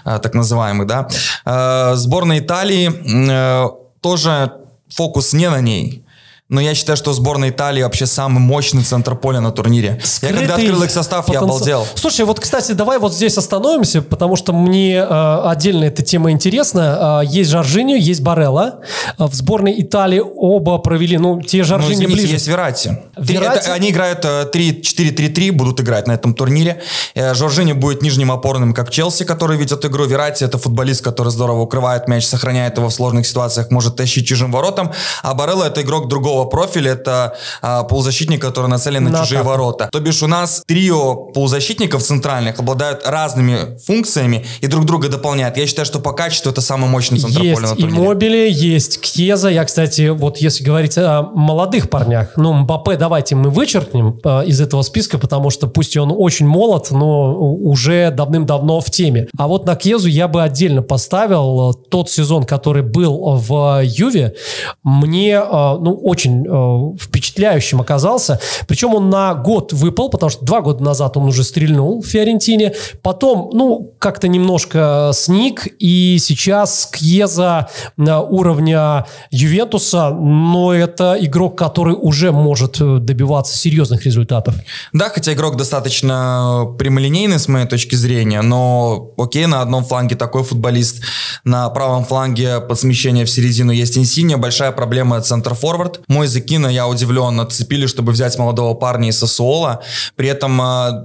э, 0.05 0.19
так 0.21 0.35
называемых, 0.35 0.85
да, 0.85 1.07
э, 1.45 1.95
сборная 1.95 2.39
Италии 2.39 2.91
э, 2.93 3.69
тоже 4.01 4.53
фокус 4.89 5.33
не 5.33 5.49
на 5.49 5.61
ней. 5.61 6.03
Но 6.49 6.61
я 6.61 6.73
считаю, 6.75 6.95
что 6.95 7.11
сборная 7.11 7.49
Италии 7.49 7.83
вообще 7.83 8.05
самый 8.05 8.39
мощный 8.39 8.81
центр 8.81 9.15
поля 9.15 9.41
на 9.41 9.51
турнире. 9.51 9.99
Скрытый 10.01 10.35
я 10.43 10.47
когда 10.47 10.55
открыл 10.55 10.81
их 10.83 10.91
состав, 10.91 11.25
потенциал. 11.25 11.45
я 11.49 11.53
обалдел. 11.55 11.87
Слушай, 11.95 12.23
вот, 12.25 12.39
кстати, 12.39 12.71
давай 12.71 12.99
вот 12.99 13.13
здесь 13.13 13.37
остановимся, 13.37 14.01
потому 14.01 14.37
что 14.37 14.53
мне 14.53 14.95
э, 14.95 15.41
отдельно 15.45 15.83
эта 15.83 16.03
тема 16.03 16.31
интересна. 16.31 17.21
Э, 17.21 17.25
есть 17.27 17.49
Жоржиньо, 17.49 17.95
есть 17.97 18.21
Барелла. 18.21 18.79
Э, 19.19 19.25
в 19.25 19.33
сборной 19.33 19.75
Италии 19.81 20.21
оба 20.23 20.77
провели, 20.77 21.17
ну, 21.17 21.41
те 21.41 21.57
Ну, 21.57 21.63
Жоржиньо 21.65 21.93
извините, 21.95 22.13
ближе. 22.21 22.33
есть 22.35 22.47
Верати. 22.47 22.97
Верати? 23.17 23.59
это- 23.59 23.73
они 23.73 23.89
играют 23.89 24.23
э, 24.23 24.45
3-4-3-3, 24.53 25.51
будут 25.51 25.81
играть 25.81 26.07
на 26.07 26.13
этом 26.13 26.33
турнире. 26.33 26.81
Э, 27.13 27.33
Жоржини 27.33 27.73
будет 27.73 28.01
нижним 28.01 28.31
опорным, 28.31 28.73
как 28.73 28.89
Челси, 28.89 29.25
который 29.25 29.57
ведет 29.57 29.83
игру. 29.83 30.05
Верати 30.05 30.45
это 30.45 30.57
футболист, 30.57 31.03
который 31.03 31.29
здорово 31.33 31.59
укрывает 31.63 32.07
мяч, 32.07 32.25
сохраняет 32.25 32.77
его 32.77 32.87
в 32.87 32.93
сложных 32.93 33.27
ситуациях, 33.27 33.69
может 33.69 33.97
тащить 33.97 34.25
чужим 34.27 34.53
воротам. 34.53 34.93
А 35.23 35.33
Барелла 35.33 35.65
это 35.65 35.81
игрок 35.81 36.07
другого 36.07 36.36
профиля, 36.45 36.91
это 36.91 37.35
а, 37.61 37.83
полузащитник, 37.83 38.41
который 38.41 38.67
нацелен 38.67 39.03
на, 39.03 39.09
На 39.09 39.19
чужие 39.19 39.39
атаку. 39.39 39.49
ворота. 39.49 39.89
То 39.91 39.99
бишь 39.99 40.21
у 40.23 40.27
нас 40.27 40.63
трио 40.65 41.15
полузащитников 41.15 42.01
центральных 42.03 42.59
обладают 42.59 43.01
разными 43.05 43.77
функциями 43.85 44.45
и 44.61 44.67
друг 44.67 44.85
друга 44.85 45.09
дополняют. 45.09 45.57
Я 45.57 45.67
считаю, 45.67 45.85
что 45.85 45.99
по 45.99 46.13
качеству 46.13 46.51
это 46.51 46.61
самый 46.61 46.89
мощный 46.89 47.19
центр 47.19 47.39
поля 47.39 47.59
на 47.59 47.61
Есть 47.67 47.75
турнире. 47.77 48.01
Иммобили, 48.01 48.49
есть 48.51 49.01
Кьеза. 49.01 49.49
Я, 49.49 49.65
кстати, 49.65 50.09
вот 50.09 50.37
если 50.37 50.63
говорить 50.63 50.97
о 50.97 51.23
молодых 51.33 51.89
парнях, 51.89 52.33
ну, 52.37 52.53
Мбаппе 52.53 52.95
давайте 52.97 53.35
мы 53.35 53.49
вычеркнем 53.49 54.19
э, 54.23 54.45
из 54.45 54.59
этого 54.61 54.81
списка, 54.81 55.17
потому 55.17 55.49
что 55.49 55.67
пусть 55.67 55.95
он 55.97 56.11
очень 56.15 56.47
молод, 56.47 56.87
но 56.91 57.35
уже 57.35 58.11
давным-давно 58.11 58.79
в 58.81 58.89
теме. 58.91 59.27
А 59.37 59.47
вот 59.47 59.65
на 59.65 59.75
Кьезу 59.75 60.07
я 60.07 60.27
бы 60.27 60.41
отдельно 60.43 60.81
поставил 60.81 61.71
э, 61.71 61.73
тот 61.89 62.09
сезон, 62.09 62.43
который 62.43 62.83
был 62.83 63.35
в 63.37 63.81
Юве, 63.83 64.35
мне, 64.83 65.33
э, 65.33 65.41
ну, 65.79 65.99
очень 66.03 66.26
э, 66.27 66.97
впечатляющим 66.99 67.81
оказался. 67.81 68.39
Причем 68.67 68.93
он 68.95 69.09
на 69.09 69.33
год 69.35 69.73
выпал, 69.73 70.09
потому 70.09 70.29
что 70.29 70.45
два 70.45 70.61
года 70.61 70.83
назад 70.83 71.17
он 71.17 71.25
уже 71.25 71.43
стрельнул 71.43 72.01
в 72.01 72.05
Фиорентине. 72.05 72.73
Потом, 73.01 73.49
ну, 73.53 73.93
как-то 73.99 74.27
немножко 74.27 75.11
сник, 75.13 75.67
и 75.79 76.17
сейчас 76.19 76.89
Кьеза 76.91 77.69
на 77.97 78.21
уровня 78.21 79.05
Ювентуса, 79.31 80.09
но 80.09 80.73
это 80.73 81.17
игрок, 81.19 81.57
который 81.57 81.95
уже 81.95 82.31
может 82.31 82.79
э, 82.79 82.97
добиваться 82.99 83.57
серьезных 83.57 84.05
результатов. 84.05 84.55
Да, 84.93 85.09
хотя 85.09 85.33
игрок 85.33 85.57
достаточно 85.57 86.65
прямолинейный 86.77 87.39
с 87.39 87.47
моей 87.47 87.67
точки 87.67 87.95
зрения, 87.95 88.41
но 88.41 89.11
окей, 89.17 89.45
на 89.45 89.61
одном 89.61 89.83
фланге 89.83 90.15
такой 90.15 90.43
футболист, 90.43 91.03
на 91.43 91.69
правом 91.69 92.05
фланге 92.05 92.59
под 92.61 92.79
смещение 92.79 93.25
в 93.25 93.29
середину 93.29 93.71
есть 93.71 93.97
Инсинья, 93.97 94.37
большая 94.37 94.71
проблема 94.71 95.21
центр-форвард. 95.21 96.01
Мой 96.17 96.27
Закина, 96.27 96.65
я 96.67 96.87
удивлен, 96.87 97.39
отцепили, 97.39 97.85
чтобы 97.85 98.11
взять 98.11 98.39
молодого 98.39 98.73
парня 98.73 99.09
из 99.09 99.19
Сосуола, 99.19 99.81
при 100.15 100.27
этом 100.27 100.59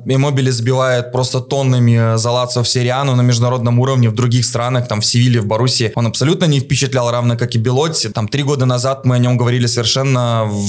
Эмобили 0.07 0.51
сбивает 0.51 1.13
просто 1.13 1.41
тоннами 1.41 2.17
за 2.17 2.31
Лацио 2.31 2.63
в 2.63 2.69
Сериану 2.69 3.15
на 3.15 3.21
международном 3.21 3.79
уровне 3.79 4.09
в 4.09 4.15
других 4.15 4.47
странах, 4.47 4.89
там 4.89 5.01
в 5.03 5.05
Севиле, 5.05 5.43
в 5.43 5.47
Боруссии. 5.47 5.93
Он 5.97 6.07
абсолютно 6.07 6.47
не 6.47 6.61
впечатлял, 6.61 7.11
равно 7.11 7.37
как 7.37 7.55
и 7.55 7.59
Белотти. 7.59 8.09
Там 8.09 8.27
три 8.27 8.43
года 8.43 8.65
назад 8.65 9.05
мы 9.05 9.17
о 9.17 9.19
нем 9.19 9.37
говорили 9.37 9.67
совершенно 9.67 10.45
в- 10.47 10.67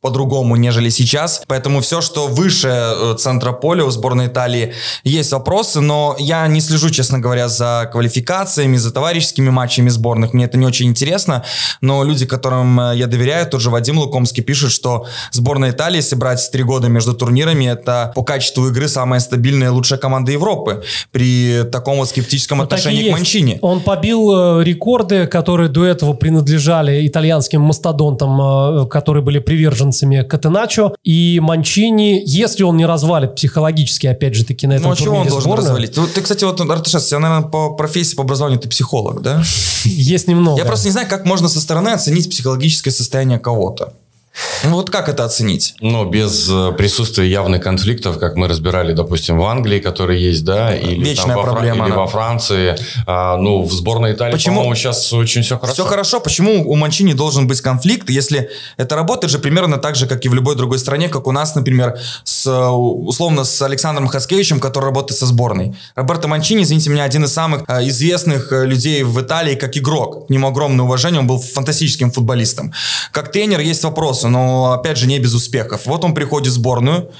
по-другому, 0.00 0.56
нежели 0.56 0.90
сейчас. 0.90 1.42
Поэтому 1.48 1.80
все, 1.80 2.00
что 2.00 2.28
выше 2.28 2.68
э, 2.68 3.14
центра 3.18 3.52
поля 3.52 3.84
у 3.84 3.90
сборной 3.90 4.28
Италии, 4.28 4.74
есть 5.02 5.32
вопросы, 5.32 5.80
но 5.80 6.14
я 6.18 6.46
не 6.46 6.60
слежу, 6.60 6.90
честно 6.90 7.18
говоря, 7.18 7.48
за 7.48 7.88
квалификациями, 7.90 8.76
за 8.76 8.92
товарищескими 8.92 9.50
матчами 9.50 9.88
сборных. 9.88 10.34
Мне 10.34 10.44
это 10.44 10.56
не 10.56 10.66
очень 10.66 10.86
интересно, 10.86 11.44
но 11.80 12.04
люди, 12.04 12.26
которым 12.26 12.78
э, 12.80 12.96
я 12.96 13.06
доверяю, 13.08 13.48
тот 13.48 13.60
же 13.60 13.70
Вадим 13.70 13.98
Лукомский 13.98 14.42
пишет, 14.42 14.70
что 14.70 15.06
сборная 15.32 15.70
Италии, 15.70 15.96
если 15.96 16.14
брать 16.14 16.48
три 16.52 16.62
года 16.62 16.88
между 16.88 17.12
турнирами, 17.12 17.64
это 17.64 18.12
по 18.14 18.22
качеству 18.22 18.68
игры 18.68 18.86
самая 18.88 19.18
стабильная 19.18 19.68
и 19.68 19.70
лучшая 19.70 19.98
команда 19.98 20.30
Европы 20.30 20.84
при 21.10 21.64
таком 21.64 21.98
вот 21.98 22.08
скептическом 22.08 22.58
Ну, 22.58 22.66
так 22.66 22.78
и 22.78 22.82
отношении 22.82 23.02
к 23.02 23.06
есть. 23.06 23.18
Манчини. 23.18 23.58
Он 23.62 23.80
побил 23.80 24.60
э, 24.60 24.64
рекорды, 24.64 25.26
которые 25.26 25.68
до 25.68 25.84
этого 25.84 26.12
принадлежали 26.12 27.04
итальянским 27.06 27.62
мастодонтам, 27.62 28.86
которые 28.88 29.24
были 29.24 29.40
приверженцами 29.88 30.22
Катеначо. 30.22 30.94
И 31.04 31.40
Манчини, 31.40 32.22
если 32.24 32.62
он 32.62 32.76
не 32.76 32.86
развалит 32.86 33.34
психологически, 33.34 34.06
опять 34.06 34.34
же 34.34 34.44
таки, 34.44 34.66
на 34.66 34.74
этом 34.74 34.86
Ну, 34.86 34.92
а 34.92 34.96
чего 34.96 35.16
он 35.16 35.28
должен 35.28 35.42
сборную, 35.42 35.68
развалить? 35.68 35.96
Вот 35.98 36.12
Ты, 36.12 36.20
кстати, 36.20 36.44
вот, 36.44 36.60
Арташес, 36.60 37.12
я, 37.12 37.18
наверное, 37.18 37.48
по 37.48 37.70
профессии, 37.74 38.14
по 38.14 38.22
образованию 38.22 38.60
ты 38.60 38.68
психолог, 38.68 39.22
да? 39.22 39.42
есть 39.84 40.28
немного. 40.28 40.58
Я 40.58 40.64
просто 40.64 40.86
не 40.86 40.92
знаю, 40.92 41.08
как 41.08 41.24
можно 41.24 41.48
со 41.48 41.60
стороны 41.60 41.90
оценить 41.90 42.30
психологическое 42.30 42.90
состояние 42.90 43.38
кого-то. 43.38 43.94
Ну 44.64 44.76
вот 44.76 44.90
как 44.90 45.08
это 45.08 45.24
оценить? 45.24 45.74
Но 45.80 46.04
без 46.04 46.48
э, 46.50 46.72
присутствия 46.76 47.28
явных 47.28 47.62
конфликтов, 47.62 48.18
как 48.18 48.36
мы 48.36 48.48
разбирали, 48.48 48.92
допустим, 48.92 49.38
в 49.38 49.44
Англии, 49.44 49.78
которые 49.78 50.22
есть, 50.22 50.44
да, 50.44 50.76
или, 50.76 51.04
Вечная 51.04 51.36
там 51.36 51.44
во, 51.44 51.52
проблема, 51.52 51.86
или 51.86 51.92
она. 51.92 52.02
во 52.02 52.06
Франции. 52.06 52.76
А, 53.06 53.36
ну, 53.36 53.62
в 53.62 53.72
сборной 53.72 54.12
Италии, 54.12 54.32
Почему? 54.32 54.56
по-моему, 54.56 54.74
сейчас 54.74 55.12
очень 55.12 55.42
все 55.42 55.58
хорошо. 55.58 55.74
Все 55.74 55.84
хорошо, 55.84 56.20
почему 56.20 56.68
у 56.68 56.74
Манчини 56.76 57.14
должен 57.14 57.46
быть 57.46 57.60
конфликт, 57.60 58.10
если 58.10 58.50
это 58.76 58.96
работает 58.96 59.30
же 59.30 59.38
примерно 59.38 59.78
так 59.78 59.96
же, 59.96 60.06
как 60.06 60.24
и 60.24 60.28
в 60.28 60.34
любой 60.34 60.56
другой 60.56 60.78
стране, 60.78 61.08
как 61.08 61.26
у 61.26 61.32
нас, 61.32 61.54
например, 61.54 61.98
с, 62.24 62.48
условно 62.48 63.44
с 63.44 63.62
Александром 63.62 64.08
Хаскевичем, 64.08 64.60
который 64.60 64.86
работает 64.86 65.18
со 65.18 65.26
сборной. 65.26 65.76
Роберто 65.94 66.28
Манчини, 66.28 66.62
извините 66.62 66.90
меня, 66.90 67.04
один 67.04 67.24
из 67.24 67.32
самых 67.32 67.62
э, 67.68 67.88
известных 67.88 68.52
э, 68.52 68.66
людей 68.66 69.02
в 69.02 69.20
Италии 69.20 69.54
как 69.54 69.76
игрок. 69.76 70.26
К 70.26 70.30
нему 70.30 70.48
огромное 70.48 70.84
уважение, 70.84 71.20
он 71.20 71.26
был 71.26 71.40
фантастическим 71.40 72.10
футболистом. 72.10 72.72
Как 73.12 73.32
тренер 73.32 73.60
есть 73.60 73.80
вопросы, 74.18 74.28
но 74.28 74.72
опять 74.72 74.98
же 74.98 75.06
не 75.06 75.18
без 75.18 75.34
успехов. 75.34 75.86
Вот 75.86 76.04
он 76.04 76.14
приходит 76.14 76.48
в 76.48 76.54
сборную 76.54 77.10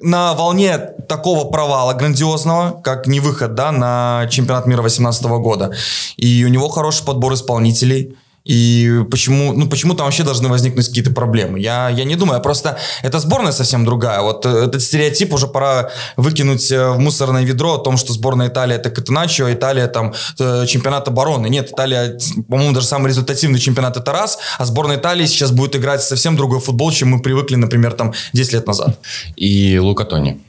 на 0.00 0.34
волне 0.34 0.78
такого 1.08 1.50
провала 1.50 1.94
грандиозного, 1.94 2.80
как 2.82 3.06
не 3.06 3.20
выход 3.20 3.54
да, 3.54 3.72
на 3.72 4.26
чемпионат 4.30 4.66
мира 4.66 4.80
2018 4.80 5.24
года. 5.24 5.72
И 6.16 6.44
у 6.44 6.48
него 6.48 6.68
хороший 6.68 7.04
подбор 7.04 7.34
исполнителей. 7.34 8.16
И 8.44 9.04
почему, 9.10 9.52
ну, 9.52 9.68
почему 9.68 9.94
там 9.94 10.06
вообще 10.06 10.24
должны 10.24 10.48
возникнуть 10.48 10.88
какие-то 10.88 11.12
проблемы? 11.12 11.60
Я, 11.60 11.88
я 11.88 12.04
не 12.04 12.16
думаю, 12.16 12.40
просто 12.40 12.76
эта 13.02 13.18
сборная 13.20 13.52
совсем 13.52 13.84
другая. 13.84 14.20
Вот 14.20 14.44
э, 14.46 14.48
этот 14.48 14.82
стереотип 14.82 15.32
уже 15.32 15.46
пора 15.46 15.90
выкинуть 16.16 16.72
э, 16.72 16.90
в 16.90 16.98
мусорное 16.98 17.44
ведро 17.44 17.74
о 17.74 17.78
том, 17.78 17.96
что 17.96 18.12
сборная 18.12 18.48
Италии 18.48 18.74
это 18.74 18.90
Катеначо, 18.90 19.46
а 19.46 19.52
Италия 19.52 19.86
там 19.86 20.12
э, 20.40 20.66
чемпионат 20.66 21.06
обороны. 21.06 21.48
Нет, 21.48 21.70
Италия, 21.70 22.18
по-моему, 22.48 22.74
даже 22.74 22.86
самый 22.86 23.08
результативный 23.08 23.60
чемпионат 23.60 23.96
это 23.96 24.12
раз, 24.12 24.38
а 24.58 24.64
сборная 24.64 24.96
Италии 24.96 25.26
сейчас 25.26 25.52
будет 25.52 25.76
играть 25.76 26.02
совсем 26.02 26.36
другой 26.36 26.60
футбол, 26.60 26.90
чем 26.90 27.10
мы 27.10 27.22
привыкли, 27.22 27.54
например, 27.54 27.92
там 27.92 28.12
10 28.32 28.54
лет 28.54 28.66
назад. 28.66 28.98
И 29.36 29.78
Лука 29.78 30.04
Тони. 30.04 30.40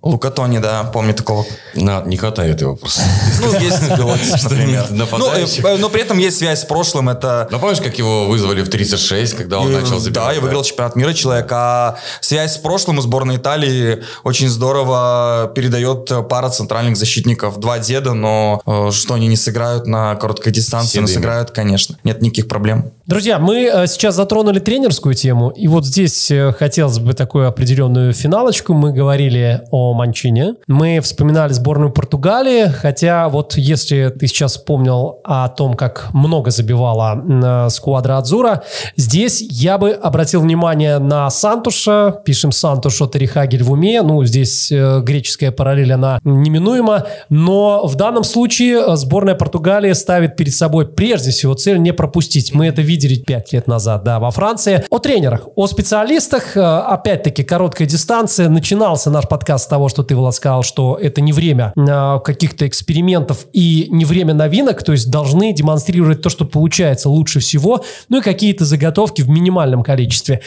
Лука 0.00 0.30
Тони, 0.30 0.58
да, 0.58 0.84
помню 0.84 1.12
такого. 1.12 1.44
На- 1.74 2.02
не 2.02 2.16
хватает 2.16 2.60
его 2.60 2.76
просто. 2.76 3.02
Ну, 3.42 3.52
есть 3.58 3.96
Белотис, 3.96 4.44
например. 4.44 4.86
Ну, 4.90 4.96
Нападающих. 4.98 5.64
э, 5.64 5.76
но 5.76 5.88
при 5.88 6.02
этом 6.02 6.18
есть 6.18 6.38
связь 6.38 6.60
с 6.60 6.64
прошлым, 6.64 7.08
это 7.08 7.48
Ну, 7.50 7.58
помнишь, 7.58 7.80
как 7.80 7.98
его 7.98 8.26
вызвали 8.26 8.62
в 8.62 8.68
36, 8.68 9.34
когда 9.34 9.58
он 9.58 9.68
Э, 9.74 9.80
начал 9.80 9.98
забивать? 9.98 10.28
Да, 10.28 10.34
и 10.34 10.38
выиграл 10.38 10.62
чемпионат 10.62 10.94
мира 10.94 11.12
человек. 11.14 11.48
А 11.50 11.96
связь 12.20 12.54
с 12.54 12.58
прошлым 12.58 12.98
у 12.98 13.00
сборной 13.00 13.36
Италии 13.38 13.98
очень 14.22 14.48
здорово 14.48 15.50
передает 15.54 16.08
э, 16.12 16.22
пара 16.22 16.48
центральных 16.50 16.96
защитников. 16.96 17.58
Два 17.58 17.80
деда, 17.80 18.14
но 18.14 18.62
э, 18.66 18.90
что 18.92 19.14
они 19.14 19.26
не 19.26 19.36
сыграют 19.36 19.88
на 19.88 20.14
короткой 20.14 20.52
дистанции, 20.52 21.00
но 21.00 21.08
сыграют, 21.08 21.50
конечно. 21.50 21.98
Нет 22.04 22.22
никаких 22.22 22.46
проблем. 22.46 22.92
Друзья, 23.06 23.40
мы 23.40 23.64
э, 23.64 23.86
сейчас 23.88 24.14
затронули 24.14 24.60
тренерскую 24.60 25.14
тему, 25.16 25.48
и 25.50 25.66
вот 25.66 25.84
здесь 25.84 26.30
э, 26.30 26.52
хотелось 26.56 27.00
бы 27.00 27.14
такую 27.14 27.48
определенную 27.48 28.12
финалочку. 28.12 28.74
Мы 28.74 28.92
говорили 28.92 29.62
о 29.72 29.87
Манчине, 29.94 30.54
мы 30.66 31.00
вспоминали 31.00 31.52
сборную 31.52 31.92
Португалии, 31.92 32.68
хотя 32.68 33.28
вот 33.28 33.56
если 33.56 34.08
ты 34.08 34.26
сейчас 34.26 34.52
вспомнил 34.52 35.20
о 35.24 35.48
том, 35.48 35.74
как 35.74 36.08
много 36.12 36.50
забивала 36.50 37.12
м, 37.12 37.70
сквадра 37.70 38.18
Адзура, 38.18 38.62
здесь 38.96 39.40
я 39.40 39.78
бы 39.78 39.92
обратил 39.92 40.40
внимание 40.40 40.98
на 40.98 41.30
Сантуша, 41.30 42.20
пишем 42.24 42.52
Сантуш 42.52 43.00
от 43.00 43.16
Эрихагель 43.16 43.62
в 43.62 43.72
уме, 43.72 44.02
ну 44.02 44.24
здесь 44.24 44.72
э, 44.72 45.00
греческая 45.00 45.52
параллель, 45.52 45.92
она 45.92 46.18
неминуема, 46.24 47.06
но 47.28 47.86
в 47.86 47.94
данном 47.94 48.24
случае 48.24 48.82
э, 48.86 48.96
сборная 48.96 49.34
Португалии 49.34 49.92
ставит 49.92 50.36
перед 50.36 50.54
собой 50.54 50.86
прежде 50.86 51.30
всего 51.30 51.54
цель 51.54 51.78
не 51.78 51.92
пропустить. 51.92 52.54
Мы 52.54 52.66
это 52.66 52.82
видели 52.82 53.16
пять 53.16 53.52
лет 53.52 53.66
назад, 53.66 54.04
да, 54.04 54.18
во 54.18 54.30
Франции. 54.30 54.84
О 54.90 54.98
тренерах, 54.98 55.48
о 55.54 55.66
специалистах, 55.66 56.56
э, 56.56 56.60
опять-таки 56.60 57.44
короткая 57.44 57.86
дистанция. 57.86 58.48
Начинался 58.48 59.10
наш 59.10 59.28
подкаст 59.28 59.64
с 59.64 59.66
того, 59.68 59.77
что 59.86 60.02
ты, 60.02 60.16
Влад, 60.16 60.34
сказал, 60.34 60.64
что 60.64 60.98
это 61.00 61.20
не 61.20 61.32
время 61.32 61.72
э, 61.76 62.18
каких-то 62.24 62.66
экспериментов 62.66 63.46
и 63.52 63.86
не 63.90 64.04
время 64.04 64.34
новинок, 64.34 64.82
то 64.82 64.90
есть 64.90 65.10
должны 65.10 65.52
демонстрировать 65.52 66.22
то, 66.22 66.30
что 66.30 66.44
получается 66.44 67.08
лучше 67.08 67.38
всего, 67.38 67.84
ну 68.08 68.18
и 68.18 68.22
какие-то 68.22 68.64
заготовки 68.64 69.22
в 69.22 69.28
минимальном 69.28 69.84
количестве 69.84 70.40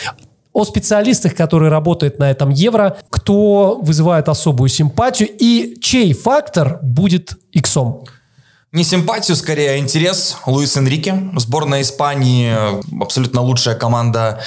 о 0.53 0.65
специалистах, 0.65 1.36
которые 1.36 1.69
работают 1.69 2.19
на 2.19 2.29
этом 2.29 2.49
евро, 2.49 2.97
кто 3.09 3.79
вызывает 3.82 4.27
особую 4.27 4.67
симпатию 4.67 5.29
и 5.39 5.77
чей 5.79 6.13
фактор 6.13 6.79
будет 6.82 7.38
иксом. 7.53 8.03
Не 8.74 8.86
симпатию, 8.86 9.36
скорее, 9.36 9.72
а 9.72 9.78
интерес. 9.80 10.38
Луис 10.45 10.78
Энрике. 10.78 11.30
Сборная 11.36 11.82
Испании 11.82 12.55
абсолютно 13.01 13.41
лучшая 13.41 13.76
команда 13.76 14.39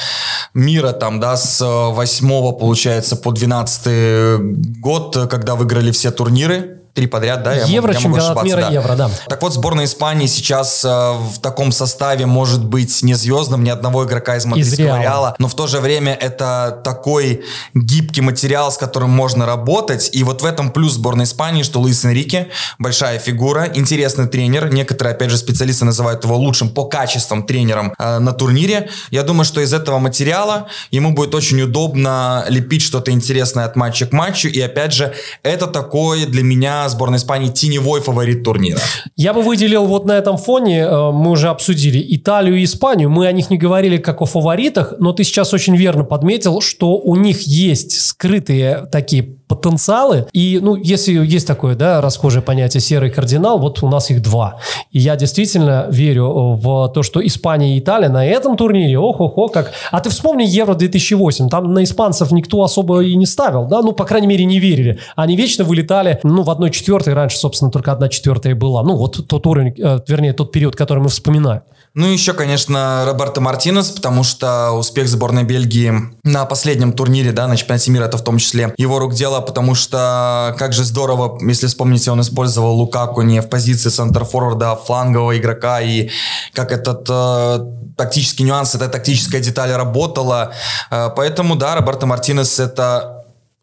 мира 0.55 0.93
там, 0.93 1.21
да, 1.21 1.37
с 1.37 1.63
8 1.63 2.27
получается 2.59 3.17
по 3.17 3.33
12 3.33 4.81
год, 4.81 5.29
когда 5.29 5.57
выиграли 5.57 5.91
все 5.91 6.11
турниры 6.11 6.74
три 6.95 7.09
подряд, 7.09 7.43
да? 7.43 7.55
Я 7.55 7.65
евро, 7.65 7.93
я 7.93 7.99
чемпионат 7.99 8.43
мира, 8.45 8.61
да. 8.61 8.69
евро, 8.71 8.95
да. 8.95 9.11
Так 9.29 9.43
вот, 9.43 9.53
сборная 9.53 9.85
Испании 9.85 10.29
сейчас 10.29 10.85
э, 10.85 10.89
в 10.89 11.41
таком 11.41 11.73
составе 11.73 12.25
может 12.25 12.65
быть 12.65 13.03
не 13.03 13.15
звездным, 13.15 13.65
ни 13.65 13.71
одного 13.71 14.05
игрока 14.05 14.37
из 14.37 14.47
мадридского 14.47 14.97
из 14.97 15.03
Реала, 15.03 15.35
но 15.39 15.49
в 15.49 15.55
то 15.55 15.67
же 15.67 15.81
время 15.81 16.15
это 16.15 16.81
такой 16.85 17.43
гибкий 17.75 18.21
материал, 18.21 18.71
с 18.71 18.77
которым 18.77 19.11
можно 19.11 19.45
работать, 19.45 20.11
и 20.13 20.23
вот 20.23 20.43
в 20.43 20.45
этом 20.45 20.71
плюс 20.71 20.93
сборной 20.93 21.25
Испании, 21.25 21.65
что 21.65 21.81
Луис 21.81 22.05
Энрике, 22.05 22.49
большая 22.79 23.19
фигура, 23.19 23.69
интересный 23.75 24.29
тренер, 24.29 24.73
некоторые, 24.73 25.15
опять 25.15 25.31
же, 25.31 25.37
специалисты 25.37 25.85
называют 25.85 26.23
его 26.23 26.37
лучшим 26.37 26.69
по 26.69 26.85
качествам 26.85 27.43
тренером 27.43 27.93
э, 27.99 28.19
на 28.21 28.33
турнире. 28.33 28.89
Я 29.11 29.25
думаю, 29.25 29.45
что 29.45 29.61
из 29.61 29.73
этого 29.73 29.99
материала 29.99 30.69
ему 30.93 31.13
будет 31.13 31.35
очень 31.35 31.61
удобно 31.61 32.45
лепить 32.49 32.83
что-то 32.83 33.11
интересное 33.11 33.65
от 33.65 33.75
матча 33.75 34.07
к 34.07 34.13
матчу, 34.13 34.47
и 34.47 34.61
опять 34.61 34.93
же, 34.93 35.13
это 35.43 35.67
такое 35.67 36.27
для 36.27 36.45
меня 36.45 36.84
сборная 36.89 37.19
Испании 37.19 37.49
теневой 37.49 38.01
фаворит 38.01 38.45
турнира. 38.45 38.81
Я 39.17 39.33
бы 39.33 39.43
выделил 39.43 39.87
вот 39.87 40.05
на 40.05 40.13
этом 40.13 40.37
фоне, 40.37 40.81
э, 40.81 41.11
мы 41.13 41.31
уже 41.31 41.49
обсудили 41.49 42.05
Италию 42.17 42.57
и 42.57 42.65
Испанию, 42.65 43.11
мы 43.11 43.27
о 43.27 43.33
них 43.33 43.51
не 43.51 43.59
говорили 43.59 43.99
как 43.99 44.23
о 44.23 44.27
фаворитах, 44.27 44.95
но 44.99 45.13
ты 45.13 45.25
сейчас 45.25 45.53
очень 45.53 45.77
верно 45.77 46.05
подметил, 46.05 46.61
что 46.61 46.97
у 46.97 47.17
них 47.17 47.43
есть 47.43 48.01
скрытые 48.01 48.87
такие 48.91 49.23
потенциалы. 49.55 50.27
И, 50.33 50.59
ну, 50.63 50.75
если 50.75 51.13
есть 51.13 51.47
такое, 51.47 51.77
да, 51.77 52.01
расхожее 52.01 52.43
понятие 52.43 52.81
серый 52.81 53.11
кардинал, 53.11 53.59
вот 53.59 53.83
у 53.83 53.89
нас 53.89 54.11
их 54.11 54.23
два. 54.23 54.59
И 54.91 54.99
я 54.99 55.17
действительно 55.17 55.87
верю 55.91 56.57
в 56.57 56.89
то, 56.89 57.03
что 57.03 57.25
Испания 57.25 57.77
и 57.77 57.79
Италия 57.79 58.09
на 58.09 58.27
этом 58.27 58.57
турнире, 58.57 58.99
ох-охо, 58.99 59.49
как... 59.49 59.73
А 59.91 60.01
ты 60.01 60.11
вспомни 60.11 60.45
Евро-2008, 60.45 61.49
там 61.49 61.73
на 61.73 61.85
испанцев 61.85 62.33
никто 62.33 62.63
особо 62.63 63.03
и 63.03 63.15
не 63.17 63.27
ставил, 63.27 63.67
да, 63.67 63.83
ну, 63.83 63.93
по 63.93 64.05
крайней 64.05 64.27
мере, 64.27 64.45
не 64.45 64.59
верили. 64.59 64.99
Они 65.17 65.37
вечно 65.37 65.65
вылетали, 65.65 66.21
ну, 66.23 66.43
в 66.43 66.51
одной 66.51 66.71
четвертой, 66.75 67.15
раньше, 67.15 67.39
собственно, 67.39 67.71
только 67.71 67.93
одна 67.93 68.09
четвертая 68.09 68.55
была. 68.55 68.83
Ну, 68.83 68.97
вот 68.97 69.27
тот 69.27 69.47
уровень, 69.47 69.75
э, 69.79 70.01
вернее, 70.07 70.33
тот 70.33 70.53
период, 70.53 70.77
который 70.77 71.03
мы 71.03 71.09
вспоминаем. 71.09 71.63
Ну, 71.97 72.09
еще, 72.09 72.33
конечно, 72.33 73.05
Роберто 73.07 73.41
Мартинес, 73.41 73.91
потому 73.93 74.25
что 74.25 74.73
успех 74.73 75.07
сборной 75.07 75.45
Бельгии 75.45 75.95
на 76.25 76.45
последнем 76.45 76.93
турнире, 76.93 77.31
да, 77.31 77.47
на 77.47 77.57
чемпионате 77.57 77.93
мира, 77.93 78.07
это 78.07 78.19
в 78.19 78.25
том 78.25 78.39
числе 78.39 78.75
его 78.77 78.99
рук 78.99 79.15
дело, 79.15 79.41
потому 79.41 79.77
что 79.77 80.57
как 80.59 80.73
же 80.73 80.83
здорово, 80.83 81.39
если 81.49 81.69
вспомните, 81.69 82.11
он 82.11 82.21
использовал 82.21 82.75
Лукаку 82.75 83.23
не 83.23 83.41
в 83.41 83.49
позиции 83.49 83.91
центр-форварда, 83.91 84.73
а 84.73 84.77
флангового 84.77 85.39
игрока, 85.39 85.81
и 85.83 86.11
как 86.53 86.73
этот 86.73 87.07
э, 87.09 87.59
тактический 87.97 88.45
нюанс, 88.45 88.75
эта 88.75 88.89
тактическая 88.89 89.41
деталь 89.41 89.71
работала. 89.71 90.53
Э, 90.91 91.11
поэтому, 91.15 91.55
да, 91.55 91.77
Роберто 91.77 92.07
Мартинес 92.07 92.59
это 92.59 93.14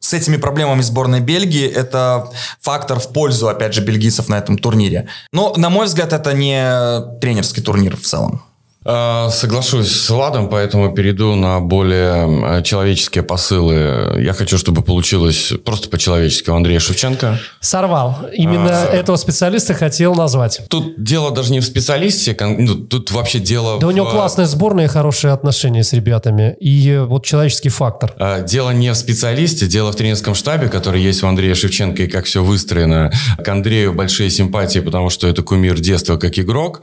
с 0.02 0.14
этими 0.14 0.36
проблемами 0.36 0.82
сборной 0.82 1.22
Бельгии 1.22 1.66
это 1.66 2.30
фактор 2.60 3.00
в 3.00 3.14
пользу, 3.14 3.48
опять 3.48 3.74
же, 3.74 3.82
бельгийцев 3.82 4.28
на 4.28 4.36
этом 4.36 4.58
турнире. 4.58 5.08
Но, 5.32 5.54
на 5.56 5.70
мой 5.70 5.86
взгляд, 5.86 6.12
это 6.12 6.34
не 6.34 7.20
тренерский 7.22 7.64
турнир 7.64 7.96
в 7.96 8.02
целом. 8.02 8.44
А, 8.84 9.30
соглашусь 9.30 9.92
с 9.92 10.10
Владом, 10.10 10.50
поэтому 10.50 10.92
перейду 10.92 11.36
на 11.36 11.60
более 11.60 12.64
человеческие 12.64 13.24
посылы. 13.24 14.20
Я 14.20 14.34
хочу, 14.34 14.58
чтобы 14.58 14.82
получилось 14.82 15.54
просто 15.64 15.88
по-человечески 15.88 16.50
у 16.50 16.56
Андрея 16.56 16.80
Шевченко. 16.80 17.40
Сорвал. 17.60 18.18
Именно 18.34 18.88
а, 18.88 18.92
этого 18.92 19.18
специалиста 19.18 19.76
хотел 19.76 20.16
назвать. 20.16 20.62
Тут 20.68 21.04
дело 21.04 21.30
даже 21.30 21.52
не 21.52 21.60
в 21.60 21.66
специалисте, 21.66 22.36
ну, 22.40 22.76
тут 22.76 23.12
вообще 23.12 23.38
дело 23.38 23.80
Да 23.80 23.86
в... 23.86 23.90
у 23.90 23.92
него 23.94 24.08
классная 24.08 24.48
сборная 24.48 24.86
и 24.86 24.88
хорошие 24.88 25.32
отношения 25.32 25.84
с 25.84 25.94
ребятами. 25.94 26.56
И 26.60 27.04
вот 27.08 27.24
человеческий 27.24 27.70
фактор. 27.70 28.14
А, 28.18 28.42
дело 28.42 28.72
не 28.72 28.92
в 28.92 28.96
специалисте, 28.96 29.68
дело 29.68 29.92
в 29.92 29.96
тренерском 29.96 30.34
штабе, 30.34 30.70
который 30.70 31.04
есть 31.04 31.22
у 31.22 31.28
Андрея 31.28 31.54
Шевченко, 31.54 32.04
и 32.04 32.08
как 32.08 32.26
все 32.26 32.44
выстроено. 32.44 33.12
К 33.38 33.48
Андрею 33.48 33.94
большие 33.94 34.32
симпатии, 34.32 34.80
потому 34.80 35.12
что 35.12 35.28
это 35.28 35.44
кумир 35.44 35.80
детства 35.80 36.18
как 36.18 36.40
игрок, 36.40 36.82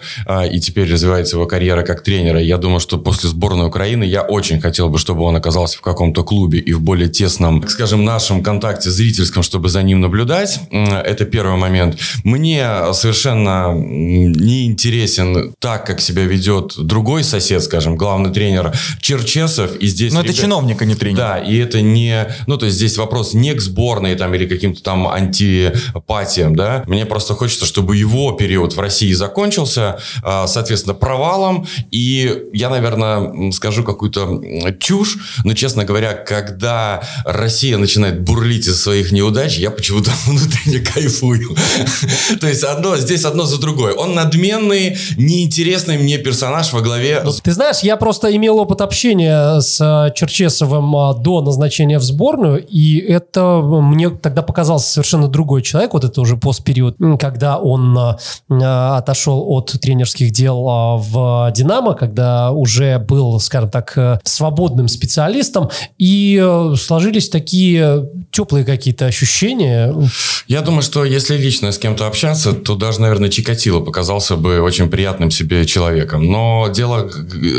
и 0.49 0.61
теперь 0.61 0.93
развивается 0.93 1.35
его 1.37 1.47
карьера 1.47 1.88
как 1.89 2.03
тренера. 2.03 2.39
Я 2.39 2.59
думаю, 2.59 2.81
что 2.81 2.99
после 2.99 3.31
сборной 3.31 3.67
Украины 3.67 4.05
я 4.05 4.21
очень 4.21 4.61
хотел 4.61 4.91
бы, 4.91 4.99
чтобы 4.99 5.23
он 5.23 5.37
оказался 5.37 5.79
в 5.79 5.81
каком-то 5.81 6.23
клубе 6.23 6.59
и 6.59 6.75
в 6.75 6.83
более 6.83 7.09
тесном, 7.09 7.63
так 7.63 7.71
скажем, 7.71 8.05
нашем 8.05 8.43
контакте 8.43 8.91
зрительском, 8.91 9.43
чтобы 9.43 9.71
за 9.71 9.83
ним 9.83 10.03
наблюдать. 10.03 10.61
Это 10.71 11.25
первый 11.25 11.57
момент. 11.57 11.99
Мне 12.25 12.93
совершенно 12.93 13.73
не 13.73 14.67
интересен 14.67 15.55
так, 15.61 15.87
как 15.87 16.03
себя 16.03 16.25
ведет 16.25 16.75
другой 16.77 17.25
сосед, 17.25 17.63
скажем, 17.63 17.97
главный 17.97 18.35
тренер 18.35 18.73
Черчесов. 19.01 19.77
И 19.77 19.87
здесь 19.87 20.13
Но 20.13 20.21
ребят... 20.21 20.35
это 20.35 20.43
чиновник, 20.43 20.83
а 20.83 20.85
не 20.85 20.95
тренер. 20.95 21.17
Да, 21.17 21.39
и 21.39 21.57
это 21.57 21.81
не... 21.81 22.27
Ну, 22.47 22.59
то 22.59 22.67
есть 22.67 22.77
здесь 22.77 22.99
вопрос 22.99 23.33
не 23.33 23.55
к 23.55 23.63
сборной 23.63 24.15
там, 24.15 24.35
или 24.35 24.47
каким-то 24.47 24.83
там 24.83 25.09
антипатиям, 25.09 26.55
да. 26.55 26.85
Мне 26.87 27.07
просто 27.07 27.33
хочется, 27.33 27.65
чтобы 27.65 27.97
его 27.97 28.33
период 28.33 28.77
в 28.77 28.79
России 28.79 29.15
закончился, 29.15 29.99
а, 30.23 30.47
соответственно, 30.47 30.93
провалом, 30.93 31.67
и 31.91 32.45
я, 32.53 32.71
наверное, 32.71 33.53
скажу 33.53 33.85
какую-то 33.85 34.41
чушь, 34.79 35.17
но, 35.45 35.55
честно 35.55 35.85
говоря, 35.85 36.15
когда 36.15 37.03
Россия 37.25 37.79
начинает 37.79 38.23
бурлить 38.23 38.67
из 38.67 38.83
своих 38.83 39.13
неудач, 39.13 39.59
я 39.59 39.71
почему-то 39.71 40.11
внутренне 40.27 40.81
кайфую. 40.81 41.57
То 42.41 42.49
есть 42.49 42.65
одно, 42.65 42.97
здесь 42.97 43.25
одно 43.25 43.45
за 43.45 43.61
другое. 43.61 43.95
Он 43.95 44.15
надменный, 44.15 44.97
неинтересный 45.17 45.99
мне 45.99 46.19
персонаж 46.19 46.73
во 46.73 46.81
главе... 46.81 47.23
Ну, 47.25 47.33
ты 47.33 47.53
знаешь, 47.53 47.79
я 47.81 47.97
просто 47.97 48.35
имел 48.35 48.59
опыт 48.59 48.81
общения 48.81 49.61
с 49.61 49.81
э, 49.81 50.13
Черчесовым 50.15 50.95
э, 50.95 51.15
до 51.23 51.41
назначения 51.41 51.99
в 51.99 52.03
сборную, 52.03 52.65
и 52.65 52.99
это 52.99 53.61
мне 53.63 54.11
тогда 54.11 54.43
показался 54.43 54.91
совершенно 54.91 55.29
другой 55.29 55.63
человек, 55.63 55.95
вот 55.95 56.05
это 56.05 56.21
уже 56.21 56.37
постпериод, 56.37 56.97
когда 57.21 57.59
он 57.59 57.97
э, 57.97 58.65
отошел 58.65 59.45
от 59.49 59.73
тренерских 59.81 60.31
дел 60.31 60.99
в 60.99 61.53
«Динамо», 61.55 61.68
Динамо, 61.69 61.93
когда 61.93 62.51
уже 62.51 62.99
был, 62.99 63.39
скажем 63.41 63.69
так, 63.69 63.93
э, 63.97 64.19
свободным 64.25 64.89
специалистом, 64.89 65.69
и 65.99 66.41
э, 66.43 66.75
сложились 66.77 67.29
такие 67.29 68.09
теплые 68.33 68.65
какие-то 68.65 69.05
ощущения. 69.05 69.95
Я 70.47 70.63
думаю, 70.63 70.81
что 70.81 71.05
если 71.05 71.37
лично 71.37 71.73
с 71.73 71.79
кем-то 71.79 72.07
общаться, 72.07 72.55
то 72.55 72.75
даже, 72.75 73.03
наверное, 73.03 73.29
Чикатило 73.29 73.81
показался 73.81 74.37
бы 74.37 74.63
очень 74.63 74.89
приятным 74.89 75.31
себе 75.31 75.67
человеком. 75.67 76.25
Но 76.25 76.69
дело 76.75 77.11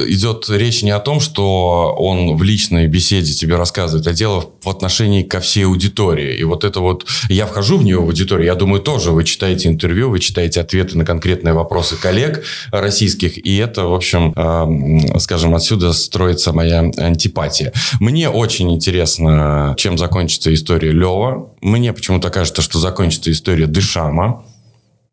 идет 0.08 0.50
речь 0.50 0.82
не 0.82 0.90
о 0.90 1.00
том, 1.00 1.20
что 1.20 1.94
он 1.96 2.36
в 2.36 2.42
личной 2.42 2.88
беседе 2.88 3.32
тебе 3.34 3.58
рассказывает, 3.58 4.08
а 4.08 4.14
дело 4.14 4.44
в 4.64 4.70
отношении 4.70 5.22
ко 5.22 5.40
всей 5.40 5.66
аудитории. 5.66 6.36
И 6.36 6.44
вот 6.44 6.64
это 6.64 6.80
вот, 6.80 7.06
я 7.30 7.46
вхожу 7.46 7.78
в 7.78 7.84
нее, 7.84 8.00
в 8.00 8.06
аудиторию, 8.06 8.48
я 8.48 8.56
думаю, 8.56 8.82
тоже 8.82 9.12
вы 9.12 9.24
читаете 9.24 9.70
интервью, 9.70 10.10
вы 10.10 10.20
читаете 10.20 10.62
ответы 10.62 10.98
на 10.98 11.06
конкретные 11.06 11.54
вопросы 11.54 11.96
коллег 11.96 12.44
российских, 12.72 13.38
и 13.38 13.58
это, 13.58 13.86
в 13.86 13.94
общем, 14.00 14.34
э, 14.36 15.20
скажем, 15.20 15.56
отсюда 15.56 15.94
строится 15.94 16.52
моя 16.54 16.80
антипатия. 16.80 17.72
Мне 18.00 18.30
очень 18.30 18.72
интересно, 18.72 19.76
чем 19.78 19.98
закончится 19.98 20.54
история 20.54 20.92
Лева. 20.92 21.52
Мне 21.62 21.94
почему-то 21.94 22.30
кажется, 22.30 22.62
что 22.62 22.80
закончится 22.80 23.32
история 23.32 23.68
Дышама. 23.68 24.44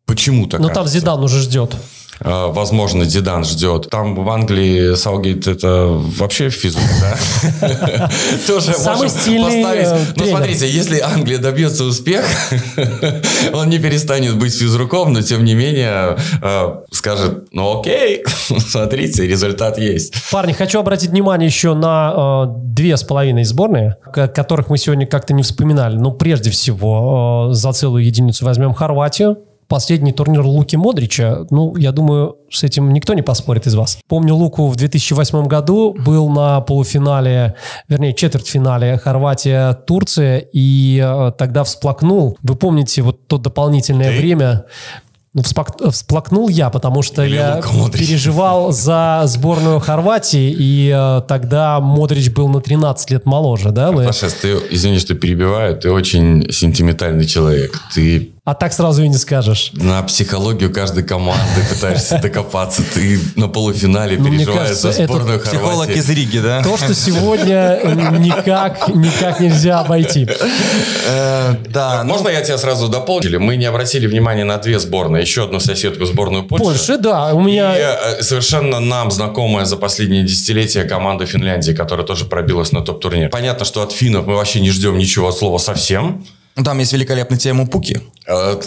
Почему-то 0.07 0.59
Но 0.59 0.69
там 0.69 0.87
Зидан 0.87 1.23
уже 1.23 1.41
ждет. 1.41 1.77
А, 2.21 2.49
возможно, 2.49 3.05
Дидан 3.05 3.45
ждет. 3.45 3.89
Там 3.91 4.15
в 4.15 4.29
Англии 4.31 4.95
Саугейт 4.95 5.47
это 5.47 5.87
вообще 5.89 6.51
физрук, 6.51 6.85
да? 7.01 8.11
Тоже 8.47 8.73
Самый 8.73 9.09
стильный 9.09 9.63
поставить. 9.63 9.87
Э, 9.87 10.13
ну, 10.17 10.27
смотрите, 10.27 10.69
если 10.69 11.01
Англия 11.01 11.39
добьется 11.39 11.85
успеха, 11.85 12.27
он 13.53 13.69
не 13.69 13.79
перестанет 13.79 14.39
быть 14.39 14.57
физруком, 14.57 15.13
но 15.13 15.23
тем 15.23 15.45
не 15.45 15.55
менее 15.55 16.17
э, 16.43 16.75
скажет, 16.91 17.49
ну 17.53 17.81
окей, 17.81 18.25
смотрите, 18.59 19.27
результат 19.27 19.79
есть. 19.79 20.15
Парни, 20.31 20.53
хочу 20.53 20.81
обратить 20.81 21.11
внимание 21.11 21.47
еще 21.47 21.75
на 21.75 22.47
э, 22.47 22.55
две 22.65 22.97
с 22.97 23.03
половиной 23.03 23.45
сборные, 23.45 23.97
которых 24.13 24.71
мы 24.71 24.79
сегодня 24.79 25.07
как-то 25.07 25.35
не 25.35 25.43
вспоминали. 25.43 25.97
Ну, 25.97 26.13
прежде 26.13 26.51
всего, 26.51 27.49
за 27.53 27.73
целую 27.73 28.05
единицу 28.05 28.45
возьмем 28.45 28.73
Хорватию 28.73 29.39
последний 29.69 30.13
турнир 30.13 30.43
Луки 30.43 30.77
Модрича, 30.77 31.47
ну, 31.51 31.77
я 31.77 31.93
думаю, 31.93 32.37
с 32.51 32.63
этим 32.63 32.93
никто 32.93 33.15
не 33.15 33.23
поспорит 33.23 33.67
из 33.67 33.75
вас. 33.75 33.99
Помню, 34.09 34.35
Луку 34.35 34.69
в 34.69 34.77
2008 34.77 35.47
году 35.47 35.95
был 35.99 36.29
на 36.29 36.61
полуфинале, 36.61 37.55
вернее, 37.89 38.15
четвертьфинале 38.15 38.99
Хорватия-Турция, 38.99 40.45
и 40.53 41.03
э, 41.03 41.33
тогда 41.37 41.65
всплакнул. 41.65 42.39
Вы 42.43 42.55
помните 42.57 43.03
вот 43.03 43.27
то 43.27 43.39
дополнительное 43.39 44.17
время, 44.17 44.65
Ну, 45.35 45.43
Всплакнул 45.91 46.49
я, 46.49 46.71
потому 46.71 47.03
что 47.03 47.23
Или 47.23 47.35
я 47.35 47.61
переживал 47.93 48.73
за 48.73 49.25
сборную 49.27 49.81
Хорватии, 49.81 50.55
и 50.59 50.91
э, 50.95 51.21
тогда 51.29 51.79
Модрич 51.81 52.31
был 52.31 52.49
на 52.49 52.61
13 52.61 53.11
лет 53.11 53.27
моложе, 53.27 53.71
да? 53.71 53.93
вы? 53.93 54.11
Саша, 54.11 54.35
ты, 54.35 54.57
извини, 54.71 54.99
что 54.99 55.15
перебиваю, 55.15 55.77
ты 55.77 55.91
очень 55.91 56.51
сентиментальный 56.51 57.27
человек. 57.27 57.79
Ты 57.95 58.36
А 58.47 58.55
так 58.55 58.73
сразу 58.73 59.03
и 59.03 59.09
не 59.09 59.17
скажешь. 59.17 59.73
на 59.73 60.01
психологию 60.05 60.73
каждой 60.73 61.03
команды 61.03 61.63
пытаешься 61.69 62.19
докопаться. 62.23 62.83
Ты 62.95 63.19
на 63.35 63.49
полуфинале 63.49 64.17
Ну, 64.17 64.31
переживаешь 64.31 64.77
за 64.77 64.93
сборную 64.93 65.41
Психолог 65.41 65.71
Хорватии. 65.71 65.99
из 65.99 66.09
Риги, 66.09 66.39
да? 66.39 66.63
То, 66.63 66.77
что 66.77 66.95
сегодня 66.95 67.81
никак, 68.21 68.87
никак 68.95 69.41
нельзя 69.41 69.81
обойти. 69.81 70.29
Э, 71.09 71.57
Да, 71.71 72.05
ну, 72.05 72.13
Можно 72.13 72.29
я 72.29 72.41
тебя 72.41 72.57
сразу 72.57 72.87
дополню? 72.89 73.41
Мы 73.41 73.57
не 73.57 73.65
обратили 73.65 74.07
внимания 74.07 74.45
на 74.45 74.59
две 74.59 74.79
сборные. 74.79 75.23
Еще 75.23 75.43
одну 75.43 75.59
соседку, 75.59 76.05
сборную 76.05 76.45
Польши. 76.45 76.65
Польша, 76.65 76.99
да, 76.99 77.35
у 77.35 77.41
меня... 77.41 77.75
э, 77.77 78.23
совершенно 78.23 78.79
нам 78.79 79.11
знакомая 79.11 79.65
за 79.65 79.77
последние 79.77 80.23
десятилетия 80.23 80.85
команда 80.85 81.27
Финляндии, 81.27 81.73
которая 81.73 82.07
тоже 82.07 82.27
пробилась 82.27 82.71
на 82.71 82.81
топ-турнир. 82.81 83.29
Понятно, 83.29 83.65
что 83.65 83.83
от 83.83 83.91
финнов 83.91 84.27
мы 84.27 84.37
вообще 84.37 84.61
не 84.61 84.71
ждем 84.71 84.97
ничего 84.99 85.29
от 85.29 85.37
слова 85.37 85.59
совсем. 85.59 86.25
Там 86.65 86.79
есть 86.79 86.93
великолепный 86.93 87.39
тему 87.39 87.67
Пуки. 87.67 88.01
Да. 88.27 88.59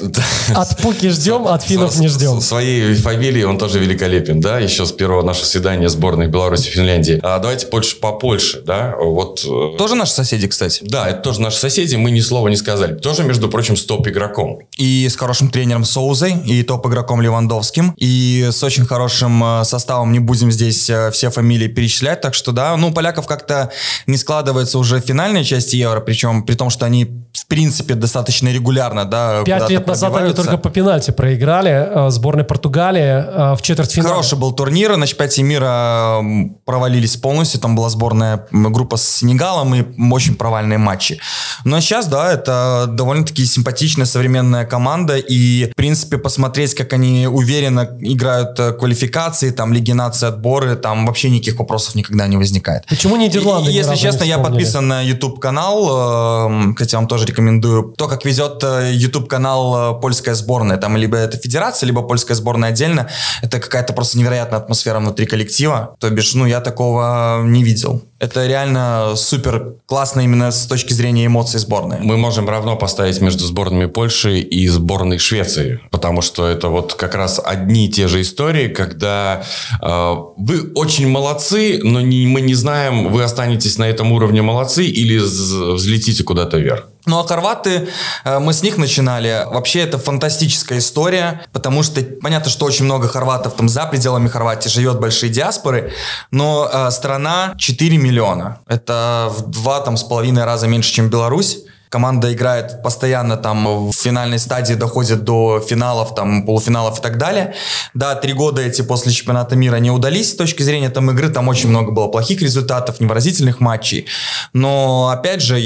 От 0.55 0.77
Пуки 0.77 1.09
ждем, 1.09 1.47
от 1.47 1.63
финнов 1.63 1.97
не 1.99 2.07
ждем. 2.07 2.39
Своей 2.39 2.93
фамилией 2.95 3.43
он 3.43 3.57
тоже 3.57 3.79
великолепен, 3.79 4.39
да, 4.39 4.59
еще 4.59 4.85
с 4.85 4.91
первого 4.91 5.21
нашего 5.21 5.45
свидания 5.45 5.89
сборных 5.89 6.29
Беларуси 6.29 6.69
и 6.69 6.71
Финляндии. 6.71 7.19
А 7.23 7.39
давайте 7.39 7.67
Польша 7.67 7.97
по 7.97 8.13
Польше, 8.13 8.61
да, 8.65 8.95
вот... 8.97 9.43
э, 9.45 9.77
Тоже 9.77 9.95
наши 9.95 10.13
соседи, 10.13 10.47
кстати. 10.47 10.83
Да, 10.83 11.09
это 11.09 11.21
тоже 11.21 11.41
наши 11.41 11.57
соседи, 11.57 11.95
мы 11.95 12.11
ни 12.11 12.21
слова 12.21 12.47
не 12.47 12.55
сказали. 12.55 12.95
Тоже, 12.95 13.23
между 13.23 13.49
прочим, 13.49 13.75
с 13.75 13.83
топ-игроком. 13.83 14.59
И 14.77 15.07
с 15.09 15.15
хорошим 15.15 15.49
тренером 15.49 15.83
Соузой, 15.83 16.37
и 16.45 16.63
топ-игроком 16.63 17.21
Левандовским, 17.21 17.93
и 17.97 18.49
с 18.51 18.63
очень 18.63 18.85
хорошим 18.85 19.43
э, 19.43 19.65
составом. 19.65 20.13
Не 20.13 20.19
будем 20.19 20.51
здесь 20.51 20.89
э, 20.89 21.11
все 21.11 21.29
фамилии 21.31 21.67
перечислять. 21.67 22.21
Так 22.21 22.33
что 22.33 22.51
да, 22.51 22.77
ну, 22.77 22.93
поляков 22.93 23.27
как-то 23.27 23.71
не 24.07 24.17
складывается 24.17 24.77
уже 24.79 25.01
финальная 25.01 25.43
часть 25.43 25.73
Евро, 25.73 25.99
причем 25.99 26.43
при 26.43 26.55
том, 26.55 26.69
что 26.69 26.85
они 26.85 27.05
в 27.33 27.45
принципе 27.47 27.78
достаточно 27.83 28.49
регулярно, 28.49 29.05
да, 29.05 29.43
Пять 29.43 29.69
лет 29.69 29.87
назад 29.87 30.15
они 30.15 30.33
только 30.33 30.57
по 30.57 30.69
пенальти 30.69 31.11
проиграли 31.11 32.07
э, 32.07 32.09
сборной 32.09 32.43
Португалии 32.43 33.01
э, 33.01 33.55
в 33.55 33.61
четвертьфинале. 33.61 34.09
Хороший 34.09 34.37
был 34.37 34.51
турнир, 34.51 34.95
на 34.97 35.07
чемпионате 35.07 35.43
мира 35.43 36.21
провалились 36.65 37.17
полностью, 37.17 37.59
там 37.59 37.75
была 37.75 37.89
сборная 37.89 38.45
группа 38.51 38.97
с 38.97 39.19
Сенегалом 39.19 39.75
и 39.75 39.83
очень 40.11 40.35
провальные 40.35 40.77
матчи. 40.77 41.19
Но 41.65 41.79
сейчас, 41.79 42.07
да, 42.07 42.31
это 42.31 42.85
довольно-таки 42.87 43.45
симпатичная 43.45 44.05
современная 44.05 44.65
команда, 44.65 45.17
и, 45.17 45.71
в 45.71 45.75
принципе, 45.75 46.17
посмотреть, 46.17 46.73
как 46.73 46.93
они 46.93 47.27
уверенно 47.27 47.87
играют 47.99 48.59
э, 48.59 48.71
квалификации, 48.73 49.51
там, 49.51 49.73
лиги 49.73 49.91
нации, 49.91 50.27
отборы, 50.27 50.75
там 50.75 51.05
вообще 51.05 51.29
никаких 51.29 51.59
вопросов 51.59 51.95
никогда 51.95 52.27
не 52.27 52.37
возникает. 52.37 52.85
Почему 52.87 53.15
Нидерланды 53.17 53.71
И, 53.71 53.73
если 53.73 53.95
честно, 53.95 54.23
я 54.23 54.37
подписан 54.37 54.87
на 54.87 55.01
YouTube 55.01 55.39
канал, 55.39 56.49
э, 56.49 56.73
кстати, 56.73 56.95
вам 56.95 57.07
тоже 57.07 57.25
рекомендую. 57.25 57.68
То, 57.97 58.07
как 58.07 58.25
везет 58.25 58.63
э, 58.63 58.91
YouTube 58.93 59.27
канал 59.27 59.97
э, 59.97 60.01
польская 60.01 60.35
сборная, 60.35 60.77
там 60.77 60.97
либо 60.97 61.17
это 61.17 61.37
федерация, 61.37 61.87
либо 61.87 62.01
польская 62.01 62.35
сборная 62.35 62.69
отдельно, 62.69 63.09
это 63.41 63.59
какая-то 63.59 63.93
просто 63.93 64.17
невероятная 64.17 64.59
атмосфера 64.59 64.99
внутри 64.99 65.25
коллектива. 65.25 65.95
То 65.99 66.09
бишь, 66.09 66.33
ну, 66.33 66.45
я 66.45 66.61
такого 66.61 67.41
не 67.43 67.63
видел. 67.63 68.03
Это 68.19 68.45
реально 68.47 69.13
супер 69.15 69.75
классно 69.85 70.21
именно 70.21 70.51
с 70.51 70.65
точки 70.65 70.91
зрения 70.91 71.25
эмоций 71.25 71.59
сборной. 71.59 71.99
Мы 72.01 72.17
можем 72.17 72.49
равно 72.49 72.75
поставить 72.75 73.21
между 73.21 73.45
сборными 73.45 73.85
Польши 73.85 74.39
и 74.39 74.67
сборной 74.67 75.19
Швеции, 75.19 75.79
потому 75.89 76.21
что 76.21 76.45
это 76.45 76.67
вот 76.67 76.95
как 76.95 77.15
раз 77.15 77.39
одни 77.43 77.87
и 77.87 77.89
те 77.89 78.07
же 78.09 78.21
истории, 78.21 78.67
когда 78.67 79.43
э, 79.81 80.15
вы 80.37 80.71
очень 80.75 81.07
молодцы, 81.07 81.79
но 81.81 82.01
не, 82.01 82.27
мы 82.27 82.41
не 82.41 82.55
знаем, 82.55 83.11
вы 83.11 83.23
останетесь 83.23 83.77
на 83.77 83.87
этом 83.87 84.11
уровне 84.11 84.41
молодцы 84.41 84.85
или 84.85 85.17
взлетите 85.17 86.23
куда-то 86.23 86.57
вверх. 86.57 86.89
Ну 87.09 87.17
а 87.17 87.27
хорваты, 87.27 87.89
э, 88.23 88.37
мы 88.37 88.53
с 88.53 88.61
них 88.61 88.77
начинали. 88.77 89.43
Вообще 89.51 89.79
это 89.79 89.97
фантастическая 89.97 90.77
история, 90.77 91.41
потому 91.51 91.81
что 91.81 92.03
понятно, 92.03 92.51
что 92.51 92.67
очень 92.67 92.85
много 92.85 93.07
хорватов 93.07 93.55
там 93.55 93.67
за 93.67 93.87
пределами 93.87 94.27
Хорватии 94.27 94.69
живет 94.69 94.99
большие 94.99 95.31
диаспоры, 95.31 95.91
но 96.29 96.69
э, 96.71 96.91
страна 96.91 97.55
4 97.57 97.97
миллиона. 97.97 98.59
Это 98.67 99.31
в 99.35 99.49
два 99.49 99.79
там 99.79 99.97
с 99.97 100.03
половиной 100.03 100.43
раза 100.43 100.67
меньше, 100.67 100.93
чем 100.93 101.09
Беларусь. 101.09 101.57
Команда 101.89 102.31
играет 102.31 102.83
постоянно 102.83 103.37
там 103.37 103.89
в 103.89 103.93
финальной 103.93 104.37
стадии, 104.37 104.75
доходит 104.75 105.23
до 105.23 105.59
финалов, 105.59 106.13
там 106.13 106.45
полуфиналов 106.45 106.99
и 106.99 107.01
так 107.01 107.17
далее. 107.17 107.55
Да, 107.95 108.13
три 108.13 108.33
года 108.33 108.61
эти 108.61 108.83
после 108.83 109.11
чемпионата 109.11 109.55
мира 109.55 109.77
не 109.77 109.89
удались 109.89 110.29
с 110.29 110.35
точки 110.35 110.61
зрения 110.61 110.91
там 110.91 111.09
игры, 111.09 111.29
там 111.29 111.47
очень 111.47 111.69
много 111.69 111.91
было 111.91 112.07
плохих 112.07 112.43
результатов, 112.43 112.99
невыразительных 112.99 113.59
матчей. 113.59 114.05
Но 114.53 115.09
опять 115.09 115.41
же, 115.41 115.59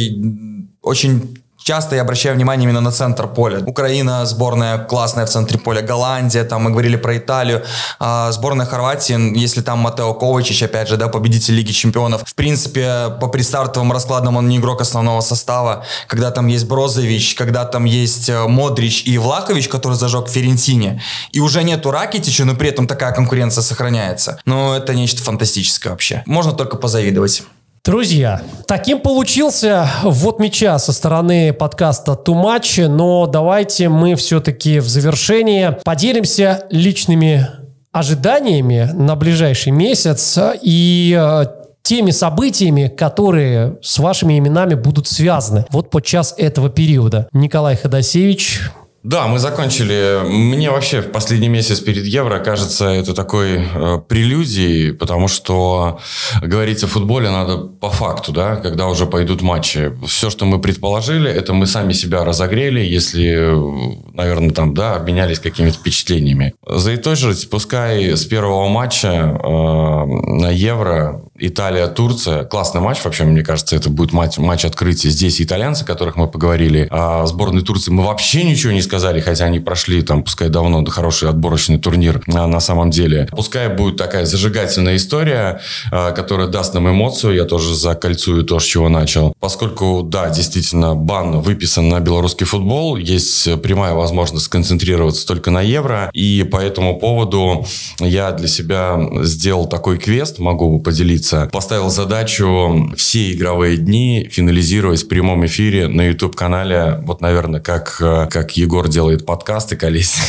очень 0.83 1.43
часто 1.63 1.95
я 1.95 2.01
обращаю 2.01 2.35
внимание 2.35 2.65
именно 2.65 2.81
на 2.81 2.91
центр 2.91 3.27
поля. 3.27 3.59
Украина 3.65 4.25
сборная 4.25 4.77
классная 4.77 5.25
в 5.25 5.29
центре 5.29 5.57
поля, 5.57 5.81
Голландия, 5.81 6.43
там 6.43 6.63
мы 6.63 6.71
говорили 6.71 6.97
про 6.97 7.17
Италию, 7.17 7.63
а 7.99 8.31
сборная 8.31 8.65
Хорватии, 8.65 9.37
если 9.37 9.61
там 9.61 9.79
Матео 9.79 10.13
Ковачич, 10.13 10.63
опять 10.63 10.89
же, 10.89 10.97
да, 10.97 11.07
победитель 11.07 11.55
Лиги 11.55 11.71
Чемпионов, 11.71 12.23
в 12.25 12.35
принципе, 12.35 13.15
по 13.21 13.27
предстартовым 13.27 13.91
раскладам 13.91 14.37
он 14.37 14.47
не 14.49 14.57
игрок 14.57 14.81
основного 14.81 15.21
состава, 15.21 15.85
когда 16.07 16.31
там 16.31 16.47
есть 16.47 16.67
Брозович, 16.67 17.35
когда 17.35 17.65
там 17.65 17.85
есть 17.85 18.29
э, 18.29 18.47
Модрич 18.47 19.03
и 19.05 19.17
Влахович, 19.17 19.69
который 19.69 19.93
зажег 19.93 20.27
Ферентине, 20.27 21.01
и 21.31 21.39
уже 21.39 21.63
нету 21.63 21.91
Ракитича, 21.91 22.45
но 22.45 22.55
при 22.55 22.69
этом 22.69 22.87
такая 22.87 23.13
конкуренция 23.13 23.61
сохраняется. 23.61 24.39
Ну, 24.45 24.73
это 24.73 24.93
нечто 24.93 25.23
фантастическое 25.23 25.91
вообще. 25.91 26.23
Можно 26.25 26.51
только 26.51 26.77
позавидовать. 26.77 27.43
Друзья, 27.85 28.41
таким 28.65 29.01
получился 29.01 29.85
вот 30.03 30.39
мяча 30.39 30.79
со 30.79 30.93
стороны 30.93 31.51
подкаста 31.51 32.13
Too 32.13 32.33
Much, 32.33 32.87
но 32.87 33.27
давайте 33.27 33.89
мы 33.89 34.15
все-таки 34.15 34.79
в 34.79 34.87
завершение 34.87 35.73
поделимся 35.83 36.65
личными 36.69 37.45
ожиданиями 37.91 38.89
на 38.93 39.17
ближайший 39.17 39.73
месяц 39.73 40.39
и 40.61 41.13
э, 41.13 41.45
теми 41.81 42.11
событиями, 42.11 42.87
которые 42.87 43.77
с 43.81 43.99
вашими 43.99 44.39
именами 44.39 44.75
будут 44.75 45.09
связаны 45.09 45.65
вот 45.69 45.89
под 45.89 46.05
час 46.05 46.33
этого 46.37 46.69
периода. 46.69 47.27
Николай 47.33 47.75
Ходосевич, 47.75 48.61
Да, 49.03 49.27
мы 49.27 49.37
закончили. 49.37 50.21
Мне 50.25 50.71
вообще 50.71 51.01
в 51.01 51.11
последний 51.11 51.49
месяц 51.49 51.81
перед 51.81 52.05
Евро 52.05 52.39
кажется 52.39 52.85
это 52.85 53.13
такой 53.13 53.61
э, 53.61 53.99
прелюдией, 54.07 54.93
потому 54.93 55.27
что 55.27 55.99
говорить 56.41 56.81
о 56.85 56.87
футболе 56.87 57.29
надо 57.29 57.57
по 57.57 57.89
факту, 57.89 58.31
да, 58.31 58.55
когда 58.55 58.87
уже 58.87 59.05
пойдут 59.05 59.41
матчи. 59.41 59.91
Все, 60.07 60.29
что 60.29 60.45
мы 60.45 60.61
предположили, 60.61 61.29
это 61.29 61.51
мы 61.51 61.67
сами 61.67 61.91
себя 61.91 62.23
разогрели, 62.23 62.79
если, 62.79 63.27
э, 63.27 63.95
наверное, 64.13 64.51
там, 64.51 64.73
да, 64.73 64.95
обменялись 64.95 65.39
какими-то 65.39 65.79
впечатлениями. 65.79 66.53
Заитожить, 66.65 67.49
пускай 67.49 68.15
с 68.15 68.23
первого 68.23 68.69
матча 68.69 69.07
э, 69.07 69.45
на 69.45 70.49
Евро 70.49 71.23
Италия-Турция. 71.45 72.45
Классный 72.45 72.79
матч, 72.79 73.03
вообще, 73.03 73.25
мне 73.25 73.43
кажется, 73.43 73.75
это 73.75 73.89
будет 73.89 74.13
матч, 74.13 74.37
матч 74.37 74.63
открытия. 74.63 75.09
Здесь 75.09 75.41
итальянцы, 75.41 75.83
о 75.83 75.85
которых 75.85 76.15
мы 76.15 76.27
поговорили. 76.27 76.87
А 76.89 77.25
сборной 77.25 77.63
Турции 77.63 77.91
мы 77.91 78.03
вообще 78.03 78.43
ничего 78.43 78.71
не 78.71 78.81
сказали, 78.81 79.19
хотя 79.19 79.45
они 79.45 79.59
прошли, 79.59 80.01
там, 80.03 80.23
пускай 80.23 80.47
давно, 80.47 80.85
хороший 80.85 81.29
отборочный 81.29 81.79
турнир 81.79 82.23
а, 82.33 82.47
на 82.47 82.61
самом 82.61 82.91
деле. 82.91 83.27
Пускай 83.31 83.67
будет 83.67 83.97
такая 83.97 84.25
зажигательная 84.25 84.95
история, 84.95 85.59
а, 85.91 86.11
которая 86.11 86.47
даст 86.47 86.73
нам 86.73 86.89
эмоцию. 86.89 87.35
Я 87.35 87.43
тоже 87.43 87.75
закольцую 87.75 88.43
то, 88.45 88.59
с 88.59 88.63
чего 88.63 88.87
начал. 88.87 89.33
Поскольку, 89.41 90.01
да, 90.03 90.29
действительно, 90.29 90.95
бан 90.95 91.41
выписан 91.41 91.89
на 91.89 91.99
белорусский 91.99 92.45
футбол, 92.45 92.95
есть 92.95 93.61
прямая 93.61 93.93
возможность 93.95 94.45
сконцентрироваться 94.45 95.27
только 95.27 95.51
на 95.51 95.61
евро. 95.61 96.09
И 96.13 96.43
по 96.49 96.57
этому 96.57 96.99
поводу 96.99 97.65
я 97.99 98.31
для 98.31 98.47
себя 98.47 98.97
сделал 99.23 99.67
такой 99.67 99.97
квест, 99.97 100.39
могу 100.39 100.79
поделиться. 100.79 101.32
Поставил 101.51 101.89
задачу 101.89 102.91
все 102.95 103.31
игровые 103.31 103.77
дни 103.77 104.29
финализировать 104.31 105.03
в 105.03 105.07
прямом 105.07 105.45
эфире 105.45 105.87
на 105.87 106.07
YouTube-канале. 106.07 106.99
Вот, 107.03 107.21
наверное, 107.21 107.59
как, 107.59 107.97
э, 107.99 108.27
как 108.29 108.57
Егор 108.57 108.87
делает 108.87 109.25
подкасты 109.25 109.75
колесник. 109.75 110.23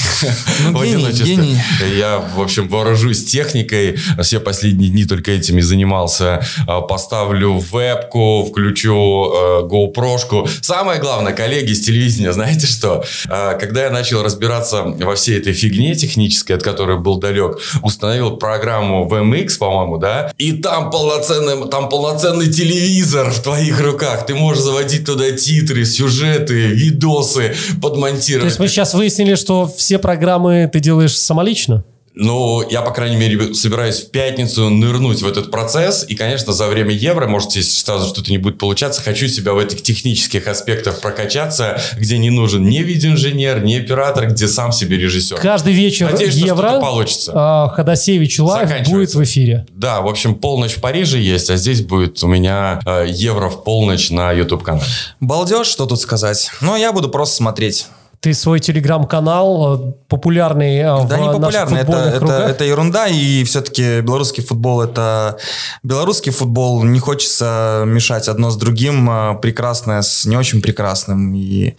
Ну, 0.71 0.85
гений, 0.85 1.13
гений. 1.13 1.57
Я, 1.97 2.19
в 2.19 2.41
общем, 2.41 2.69
вооружусь 2.69 3.25
техникой. 3.25 3.97
Все 4.23 4.41
последние 4.41 4.91
дни 4.91 5.05
только 5.05 5.33
этими 5.33 5.61
занимался. 5.61 6.45
А, 6.67 6.81
Поставлю 6.81 7.59
вебку, 7.59 8.45
включу 8.49 9.33
э, 9.33 9.69
GoPro-шку. 9.69 10.49
Самое 10.63 11.01
главное, 11.01 11.33
коллеги 11.33 11.73
с 11.73 11.85
телевидения, 11.85 12.33
знаете 12.33 12.67
что? 12.67 13.05
А, 13.29 13.55
Когда 13.55 13.85
я 13.85 13.91
начал 13.91 14.23
разбираться 14.23 14.83
во 14.83 15.15
всей 15.15 15.39
этой 15.39 15.53
фигне 15.53 15.95
технической, 15.95 16.57
от 16.57 16.63
которой 16.63 16.99
был 16.99 17.19
далек, 17.19 17.59
установил 17.83 18.37
программу 18.37 19.09
VMX, 19.09 19.59
по-моему, 19.59 19.99
да, 19.99 20.33
и 20.39 20.53
там 20.53 20.84
там 20.85 20.91
полноценный, 20.91 21.69
там 21.69 21.89
полноценный 21.89 22.51
телевизор 22.51 23.31
в 23.31 23.41
твоих 23.41 23.81
руках. 23.81 24.27
Ты 24.27 24.35
можешь 24.35 24.63
заводить 24.63 25.07
туда 25.07 25.31
титры, 25.31 25.85
сюжеты, 25.85 26.67
видосы, 26.67 27.55
подмонтировать. 27.81 28.43
То 28.43 28.47
есть 28.47 28.59
мы 28.59 28.69
сейчас 28.69 28.95
выяснили, 28.95 29.35
что 29.35 29.67
все 29.67 29.99
программы 29.99 30.69
ты 30.73 30.81
делаешь 30.81 31.19
самолично? 31.19 31.85
Ну, 32.17 32.63
я, 32.71 32.83
по 32.83 32.93
крайней 32.93 33.17
мере, 33.17 33.55
собираюсь 33.55 34.01
в 34.01 34.11
пятницу 34.11 34.71
нырнуть 34.71 35.21
в 35.21 35.27
этот 35.27 35.51
процесс. 35.51 36.05
И, 36.09 36.15
конечно, 36.15 36.53
за 36.53 36.69
время 36.69 36.93
евро, 36.93 37.27
может, 37.27 37.53
если 37.57 37.71
сразу 37.71 38.09
что-то 38.09 38.31
не 38.31 38.39
будет 38.39 38.57
получаться, 38.59 39.03
хочу 39.03 39.27
себя 39.27 39.53
в 39.53 39.59
этих 39.59 39.83
технических 39.83 40.47
аспектах 40.47 41.01
прокачаться, 41.01 41.81
где 41.99 42.19
не 42.19 42.31
нужен 42.31 42.65
ни 42.69 42.79
видеоинженер, 42.79 43.65
ни 43.65 43.75
оператор, 43.75 44.29
где 44.29 44.47
сам 44.47 44.71
себе 44.71 44.97
режиссер. 44.97 45.39
Каждый 45.39 45.73
вечер 45.73 46.11
Надеюсь, 46.13 46.37
что 46.37 46.47
евро 46.47 46.69
что-то 46.69 46.81
получится. 46.81 47.33
а, 47.35 47.69
Ходосевич 47.71 48.39
live 48.39 48.89
будет 48.89 49.13
в 49.15 49.23
эфире. 49.25 49.67
Да, 49.71 50.01
в 50.01 50.07
общем, 50.07 50.37
полночь 50.37 50.75
в 50.75 50.81
Париже 50.81 51.19
есть, 51.19 51.51
а 51.51 51.57
здесь 51.57 51.81
будет 51.83 52.23
у 52.23 52.29
меня 52.29 52.81
э, 52.87 53.07
евро 53.09 53.49
в 53.49 53.65
полночь 53.65 54.11
на 54.11 54.31
YouTube-канале. 54.33 54.87
Балдеж, 55.19 55.67
что 55.67 55.87
тут 55.87 56.01
сказать? 56.01 56.51
Ну, 56.61 56.77
я 56.77 56.93
буду 56.93 57.09
просто 57.09 57.35
смотреть. 57.37 57.87
Ты 58.25 58.33
свой 58.33 58.59
телеграм-канал, 58.59 59.75
э, 59.75 59.93
популярный 60.09 60.79
э, 60.79 60.95
в 60.95 61.09
Да 61.09 61.19
не 61.19 61.27
наших 61.27 61.43
популярно, 61.43 61.77
это, 61.77 61.93
это, 61.93 62.33
это 62.33 62.65
ерунда, 62.65 63.07
и 63.07 63.45
все-таки 63.45 64.01
белорусский 64.01 64.43
футбол 64.43 64.81
это 64.81 65.37
белорусский 65.83 66.33
футбол, 66.33 66.83
не 66.85 67.01
хочется 67.01 67.83
мешать 67.85 68.29
одно 68.29 68.49
с 68.49 68.57
другим, 68.57 69.11
а, 69.11 69.35
прекрасное 69.35 70.01
с 70.01 70.25
не 70.25 70.39
очень 70.39 70.63
прекрасным, 70.63 71.35
и 71.35 71.75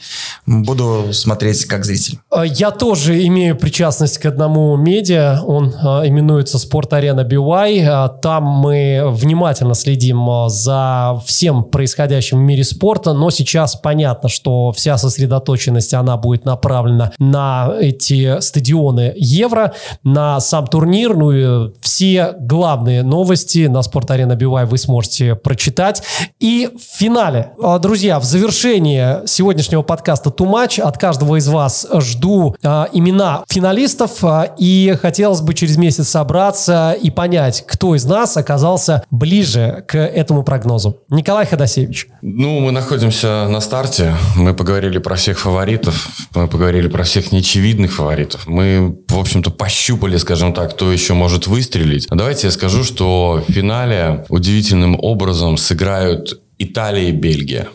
буду 0.45 1.13
смотреть 1.13 1.65
как 1.65 1.83
зритель. 1.83 2.19
Э, 2.31 2.43
Я 2.45 2.69
тоже 2.69 3.25
имею 3.25 3.55
причастность 3.55 4.19
к 4.19 4.27
одному 4.27 4.77
медиа, 4.77 5.41
он 5.47 5.69
именуется 5.69 6.59
Спорт-арена 6.59 7.21
BY. 7.21 8.19
Там 8.21 8.43
мы 8.43 9.09
внимательно 9.09 9.73
следим 9.73 10.47
за 10.47 11.19
всем 11.25 11.63
происходящим 11.63 12.37
в 12.37 12.41
мире 12.41 12.63
спорта, 12.63 13.13
но 13.13 13.31
сейчас 13.31 13.75
понятно, 13.75 14.29
что 14.29 14.71
вся 14.73 14.99
сосредоточенность, 14.99 15.95
она 15.95 16.17
будет 16.17 16.34
направлена 16.43 17.13
на 17.19 17.71
эти 17.79 18.41
стадионы 18.41 19.13
Евро, 19.15 19.73
на 20.03 20.41
сам 20.41 20.67
турнир, 20.67 21.15
ну 21.15 21.31
и 21.31 21.71
все 21.79 22.33
главные 22.39 23.03
новости 23.03 23.67
на 23.67 23.81
Спорт-арена 23.81 24.33
BY 24.33 24.65
вы 24.65 24.77
сможете 24.77 25.35
прочитать. 25.35 26.03
И 26.39 26.69
в 26.75 26.97
финале, 26.97 27.51
э, 27.63 27.79
друзья, 27.79 28.19
в 28.19 28.25
завершении 28.25 29.25
сегодняшнего 29.27 29.83
подкаста 29.83 30.29
«Too 30.29 30.51
Much» 30.51 30.81
от 30.81 30.97
каждого 30.97 31.37
из 31.37 31.47
вас 31.47 31.87
жду 31.99 32.55
э, 32.61 32.85
имена 32.91 33.43
финалистов, 33.47 34.23
э, 34.23 34.49
и 34.57 34.97
хотелось 35.01 35.41
бы 35.41 35.53
через 35.53 35.77
месяц 35.77 36.09
собраться 36.09 36.91
и 36.91 37.09
понять, 37.11 37.63
кто 37.67 37.95
из 37.95 38.05
нас 38.05 38.35
оказался 38.35 39.03
ближе 39.11 39.83
к 39.87 39.97
этому 39.97 40.43
прогнозу. 40.43 40.97
Николай 41.09 41.45
Ходосевич. 41.45 42.07
Ну, 42.21 42.59
мы 42.59 42.71
находимся 42.71 43.47
на 43.47 43.61
старте. 43.61 44.15
Мы 44.35 44.53
поговорили 44.53 44.97
про 44.97 45.15
всех 45.15 45.39
фаворитов. 45.39 46.09
Мы 46.33 46.47
поговорили 46.47 46.87
про 46.87 47.03
всех 47.03 47.31
неочевидных 47.31 47.93
фаворитов. 47.93 48.47
Мы, 48.47 48.97
в 49.07 49.17
общем-то, 49.17 49.51
пощупали, 49.51 50.17
скажем 50.17 50.53
так, 50.53 50.71
кто 50.71 50.91
еще 50.91 51.13
может 51.13 51.47
выстрелить. 51.47 52.07
А 52.09 52.15
Давайте 52.15 52.47
я 52.47 52.51
скажу, 52.51 52.83
что 52.83 53.43
в 53.47 53.51
финале 53.51 54.25
удивительным 54.29 54.97
образом 54.99 55.57
сыграют 55.57 56.41
Италия 56.57 57.09
и 57.09 57.11
Бельгия. 57.11 57.67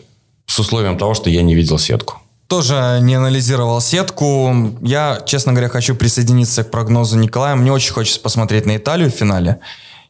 С 0.45 0.59
условием 0.59 0.97
того, 0.97 1.13
что 1.13 1.29
я 1.29 1.41
не 1.41 1.55
видел 1.55 1.79
сетку. 1.79 2.17
Тоже 2.47 2.99
не 3.01 3.15
анализировал 3.15 3.79
сетку. 3.79 4.53
Я, 4.81 5.21
честно 5.25 5.53
говоря, 5.53 5.69
хочу 5.69 5.95
присоединиться 5.95 6.63
к 6.63 6.71
прогнозу 6.71 7.17
Николая. 7.17 7.55
Мне 7.55 7.71
очень 7.71 7.93
хочется 7.93 8.19
посмотреть 8.19 8.65
на 8.65 8.75
Италию 8.75 9.09
в 9.09 9.13
финале 9.13 9.61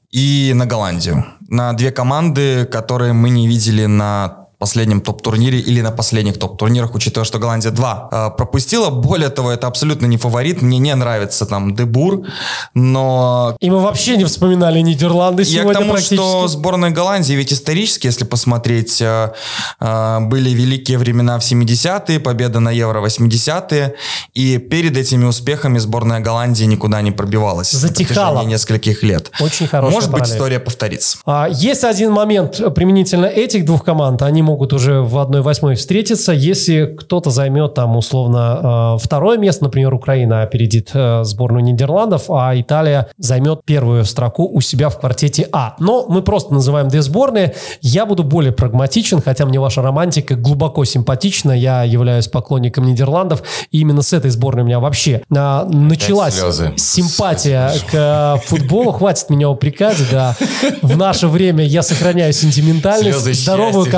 и 0.10 0.52
на 0.56 0.66
Голландию. 0.66 1.26
На 1.48 1.74
две 1.74 1.92
команды, 1.92 2.66
которые 2.66 3.14
мы 3.14 3.30
не 3.30 3.48
видели 3.48 3.86
на 3.86 4.41
последнем 4.62 5.01
топ-турнире 5.01 5.59
или 5.59 5.82
на 5.82 5.91
последних 5.91 6.38
топ-турнирах, 6.38 6.93
учитывая, 6.93 7.26
что 7.26 7.39
Голландия 7.39 7.72
2 7.72 8.09
э, 8.12 8.30
пропустила. 8.38 8.91
Более 8.91 9.30
того, 9.30 9.51
это 9.51 9.66
абсолютно 9.66 10.05
не 10.05 10.18
фаворит. 10.18 10.62
Мне 10.62 10.78
не 10.78 10.93
нравится 10.93 11.47
там 11.47 11.76
Дебур, 11.76 12.28
но 12.76 13.57
И 13.59 13.72
мы 13.72 13.80
вообще 13.80 14.18
не 14.18 14.26
вспоминали 14.26 14.80
Нидерланды 14.82 15.41
я 15.43 15.64
сегодня 15.64 15.74
к 15.74 15.78
тому, 15.80 15.97
что 15.97 16.47
сборная 16.47 16.91
Голландии, 16.91 17.34
ведь 17.34 17.51
исторически, 17.51 18.05
если 18.05 18.24
посмотреть, 18.24 19.01
э, 19.01 19.32
э, 19.80 20.20
были 20.20 20.51
великие 20.51 20.99
времена 20.99 21.39
в 21.39 21.41
70-е, 21.41 22.20
победа 22.20 22.59
на 22.59 22.70
Евро 22.70 23.01
80-е, 23.01 23.95
и 24.36 24.59
перед 24.59 24.95
этими 24.95 25.26
успехами 25.26 25.80
сборная 25.80 26.20
Голландии 26.20 26.66
никуда 26.66 27.01
не 27.01 27.12
пробивалась. 27.12 27.72
Затихала. 27.72 28.43
На 28.43 28.45
нескольких 28.47 29.01
лет. 29.01 29.32
Очень 29.39 29.66
хорошая 29.66 29.95
Может 29.95 30.12
быть, 30.12 30.20
параллель. 30.20 30.36
история 30.36 30.59
повторится. 30.59 31.18
А, 31.26 31.47
Есть 31.49 31.84
один 31.84 32.12
момент 32.12 32.62
применительно 32.76 33.26
этих 33.26 33.66
двух 33.66 33.84
команд. 33.84 34.22
Они 34.22 34.43
могут 34.43 34.51
уже 34.74 35.02
в 35.02 35.18
1-8 35.18 35.76
встретиться. 35.76 36.32
Если 36.32 36.86
кто-то 36.86 37.30
займет 37.30 37.74
там 37.74 37.95
условно 37.95 38.95
э, 38.97 39.04
второе 39.04 39.38
место, 39.38 39.66
например, 39.66 39.93
Украина 39.93 40.43
опередит 40.43 40.91
э, 40.93 41.24
сборную 41.24 41.64
Нидерландов, 41.64 42.30
а 42.30 42.54
Италия 42.56 43.08
займет 43.18 43.64
первую 43.66 44.06
строку 44.06 44.47
у 44.52 44.62
себя 44.62 44.89
в 44.89 44.99
квартете 44.99 45.47
А. 45.52 45.76
Но 45.80 46.06
мы 46.08 46.22
просто 46.22 46.54
называем 46.54 46.88
две 46.88 47.02
сборные. 47.02 47.56
Я 47.82 48.06
буду 48.06 48.24
более 48.24 48.52
прагматичен, 48.52 49.22
хотя 49.22 49.45
мне 49.45 49.60
ваша 49.60 49.82
романтика 49.82 50.36
глубоко 50.36 50.86
симпатична. 50.86 51.52
Я 51.52 51.84
являюсь 51.84 52.28
поклонником 52.28 52.86
Нидерландов. 52.86 53.43
И 53.72 53.80
именно 53.80 54.02
с 54.02 54.14
этой 54.14 54.32
сборной 54.32 54.64
у 54.64 54.66
меня 54.66 54.80
вообще 54.80 55.22
а, 55.36 55.66
началась 55.66 56.41
симпатия 56.78 57.72
к 57.91 57.93
э, 57.93 58.47
футболу. 58.47 58.91
Хватит 58.91 59.30
меня 59.30 59.49
упрекать, 59.49 59.97
да. 60.12 60.36
В 60.82 60.97
наше 60.97 61.28
время 61.28 61.66
я 61.66 61.84
сохраняю 61.84 62.34
сентиментальность, 62.34 63.22
Слезы 63.22 63.34
здоровую 63.34 63.86
в 63.86 63.89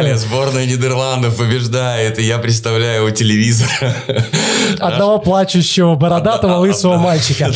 финале. 0.00 0.16
Сборная 0.16 0.66
Нидерландов 0.66 1.36
побеждает, 1.36 2.18
и 2.18 2.22
я 2.22 2.38
представляю 2.38 3.06
у 3.06 3.10
телевизора. 3.10 3.94
Одного 4.78 5.18
плачущего, 5.18 5.94
бородатого, 5.94 6.56
лысого 6.58 6.96
мальчика. 6.96 7.50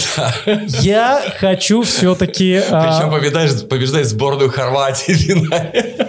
Я 0.81 1.23
хочу 1.39 1.83
все-таки... 1.83 2.61
Причем 2.69 3.11
побеждает, 3.11 3.69
побеждает 3.69 4.09
сборную 4.09 4.51
Хорватии 4.51 5.13
в 5.13 5.17
финале. 5.17 6.09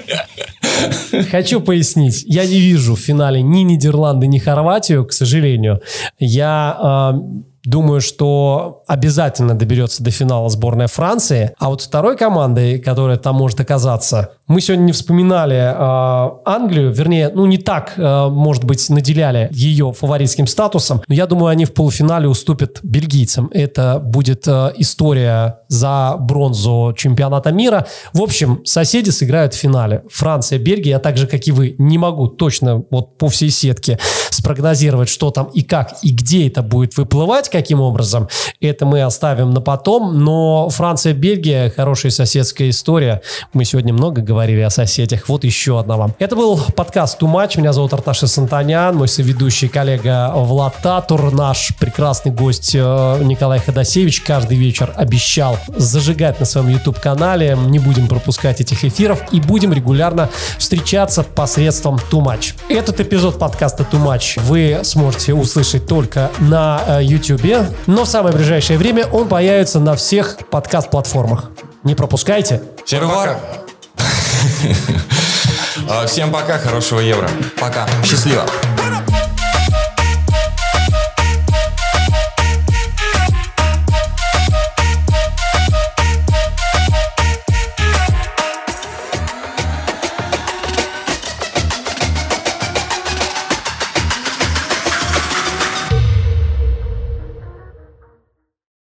Хочу 1.31 1.61
пояснить. 1.61 2.23
Я 2.27 2.45
не 2.45 2.59
вижу 2.59 2.95
в 2.95 2.99
финале 2.99 3.41
ни 3.41 3.61
Нидерланды, 3.61 4.27
ни 4.27 4.39
Хорватию, 4.39 5.05
к 5.05 5.13
сожалению. 5.13 5.81
Я 6.19 7.13
э, 7.13 7.19
думаю, 7.63 8.01
что 8.01 8.83
обязательно 8.87 9.53
доберется 9.55 10.03
до 10.03 10.11
финала 10.11 10.49
сборная 10.49 10.87
Франции. 10.87 11.53
А 11.59 11.69
вот 11.69 11.81
второй 11.81 12.17
командой, 12.17 12.79
которая 12.79 13.17
там 13.17 13.35
может 13.35 13.59
оказаться, 13.59 14.31
мы 14.47 14.61
сегодня 14.61 14.83
не 14.83 14.91
вспоминали 14.91 15.55
э, 15.55 16.31
Англию, 16.45 16.91
вернее, 16.91 17.31
ну 17.33 17.45
не 17.45 17.57
так, 17.57 17.93
э, 17.97 18.27
может 18.29 18.63
быть, 18.63 18.87
наделяли 18.89 19.49
ее 19.51 19.91
фаворитским 19.91 20.45
статусом, 20.45 21.01
но 21.07 21.15
я 21.15 21.25
думаю, 21.25 21.47
они 21.47 21.65
в 21.65 21.73
полуфинале 21.73 22.27
уступят 22.27 22.79
бельгийцам. 22.83 23.49
Это 23.53 23.99
будет 23.99 24.47
э, 24.47 24.73
история 24.77 25.59
за 25.67 26.17
бронзу 26.19 26.93
чемпионата 26.95 27.51
мира. 27.51 27.87
В 28.13 28.21
общем, 28.21 28.61
соседи 28.65 29.09
сыграют 29.09 29.53
в 29.53 29.57
финале. 29.57 30.03
Франция, 30.11 30.59
Бельгия, 30.59 30.91
я 30.91 30.99
так 30.99 31.17
же, 31.17 31.27
как 31.27 31.47
и 31.47 31.51
вы, 31.51 31.75
не 31.77 31.97
могу 31.97 32.27
точно 32.27 32.83
вот 32.91 33.17
по 33.17 33.29
всей 33.29 33.49
сетке 33.49 33.97
спрогнозировать, 34.29 35.09
что 35.09 35.31
там 35.31 35.45
и 35.53 35.61
как, 35.63 35.95
и 36.03 36.11
где 36.11 36.47
это 36.47 36.61
будет 36.61 36.97
выплывать, 36.97 37.49
каким 37.49 37.81
образом. 37.81 38.27
Это 38.59 38.74
мы 38.83 39.01
оставим 39.03 39.51
на 39.51 39.61
потом. 39.61 40.23
Но 40.23 40.67
Франция, 40.69 41.13
Бельгия, 41.13 41.71
хорошая 41.73 42.11
соседская 42.11 42.69
история. 42.69 43.21
Мы 43.53 43.63
сегодня 43.63 43.93
много 43.93 44.21
говорили 44.21 44.61
о 44.61 44.69
соседях. 44.69 45.29
Вот 45.29 45.43
еще 45.45 45.79
одна 45.79 45.95
вам. 45.95 46.13
Это 46.19 46.35
был 46.35 46.59
подкаст 46.75 47.21
«Too 47.21 47.31
Much». 47.31 47.57
Меня 47.59 47.71
зовут 47.71 47.93
Арташи 47.93 48.27
Сантанян, 48.27 48.95
мой 48.95 49.07
соведущий 49.07 49.69
коллега 49.69 50.33
Влад 50.35 50.75
Татур, 50.81 51.31
наш 51.31 51.73
прекрасный 51.79 52.31
гость 52.31 52.75
э, 52.75 53.19
Николай 53.23 53.59
Ходосевич 53.59 54.21
каждый 54.21 54.57
вечер 54.57 54.91
обещал 54.95 55.57
зажигать 55.67 56.39
на 56.39 56.45
своем 56.45 56.69
YouTube-канале. 56.69 57.57
Не 57.67 57.79
будем 57.79 58.07
пропускать 58.07 58.61
этих 58.61 58.83
эфиров 58.83 59.21
и 59.31 59.39
будем 59.39 59.71
регулярно 59.71 60.29
встречаться 60.57 61.23
посредством 61.23 61.99
Much. 62.11 62.55
Этот 62.69 62.99
эпизод 62.99 63.37
подкаста 63.37 63.85
Much 63.91 64.41
вы 64.41 64.79
сможете 64.83 65.33
услышать 65.33 65.85
только 65.85 66.31
на 66.39 66.81
э, 66.87 67.03
YouTube, 67.03 67.69
но 67.85 68.05
в 68.05 68.07
самое 68.07 68.35
ближайшее 68.35 68.64
время 68.73 69.05
он 69.05 69.27
появится 69.29 69.79
на 69.79 69.95
всех 69.95 70.37
подкаст-платформах. 70.49 71.51
Не 71.83 71.95
пропускайте. 71.95 72.63
Пока. 72.85 73.39
А, 75.87 76.07
Всем 76.07 76.31
пока, 76.31 76.57
хорошего 76.57 76.99
евро. 76.99 77.29
Пока. 77.59 77.87
Счастливо. 78.03 78.43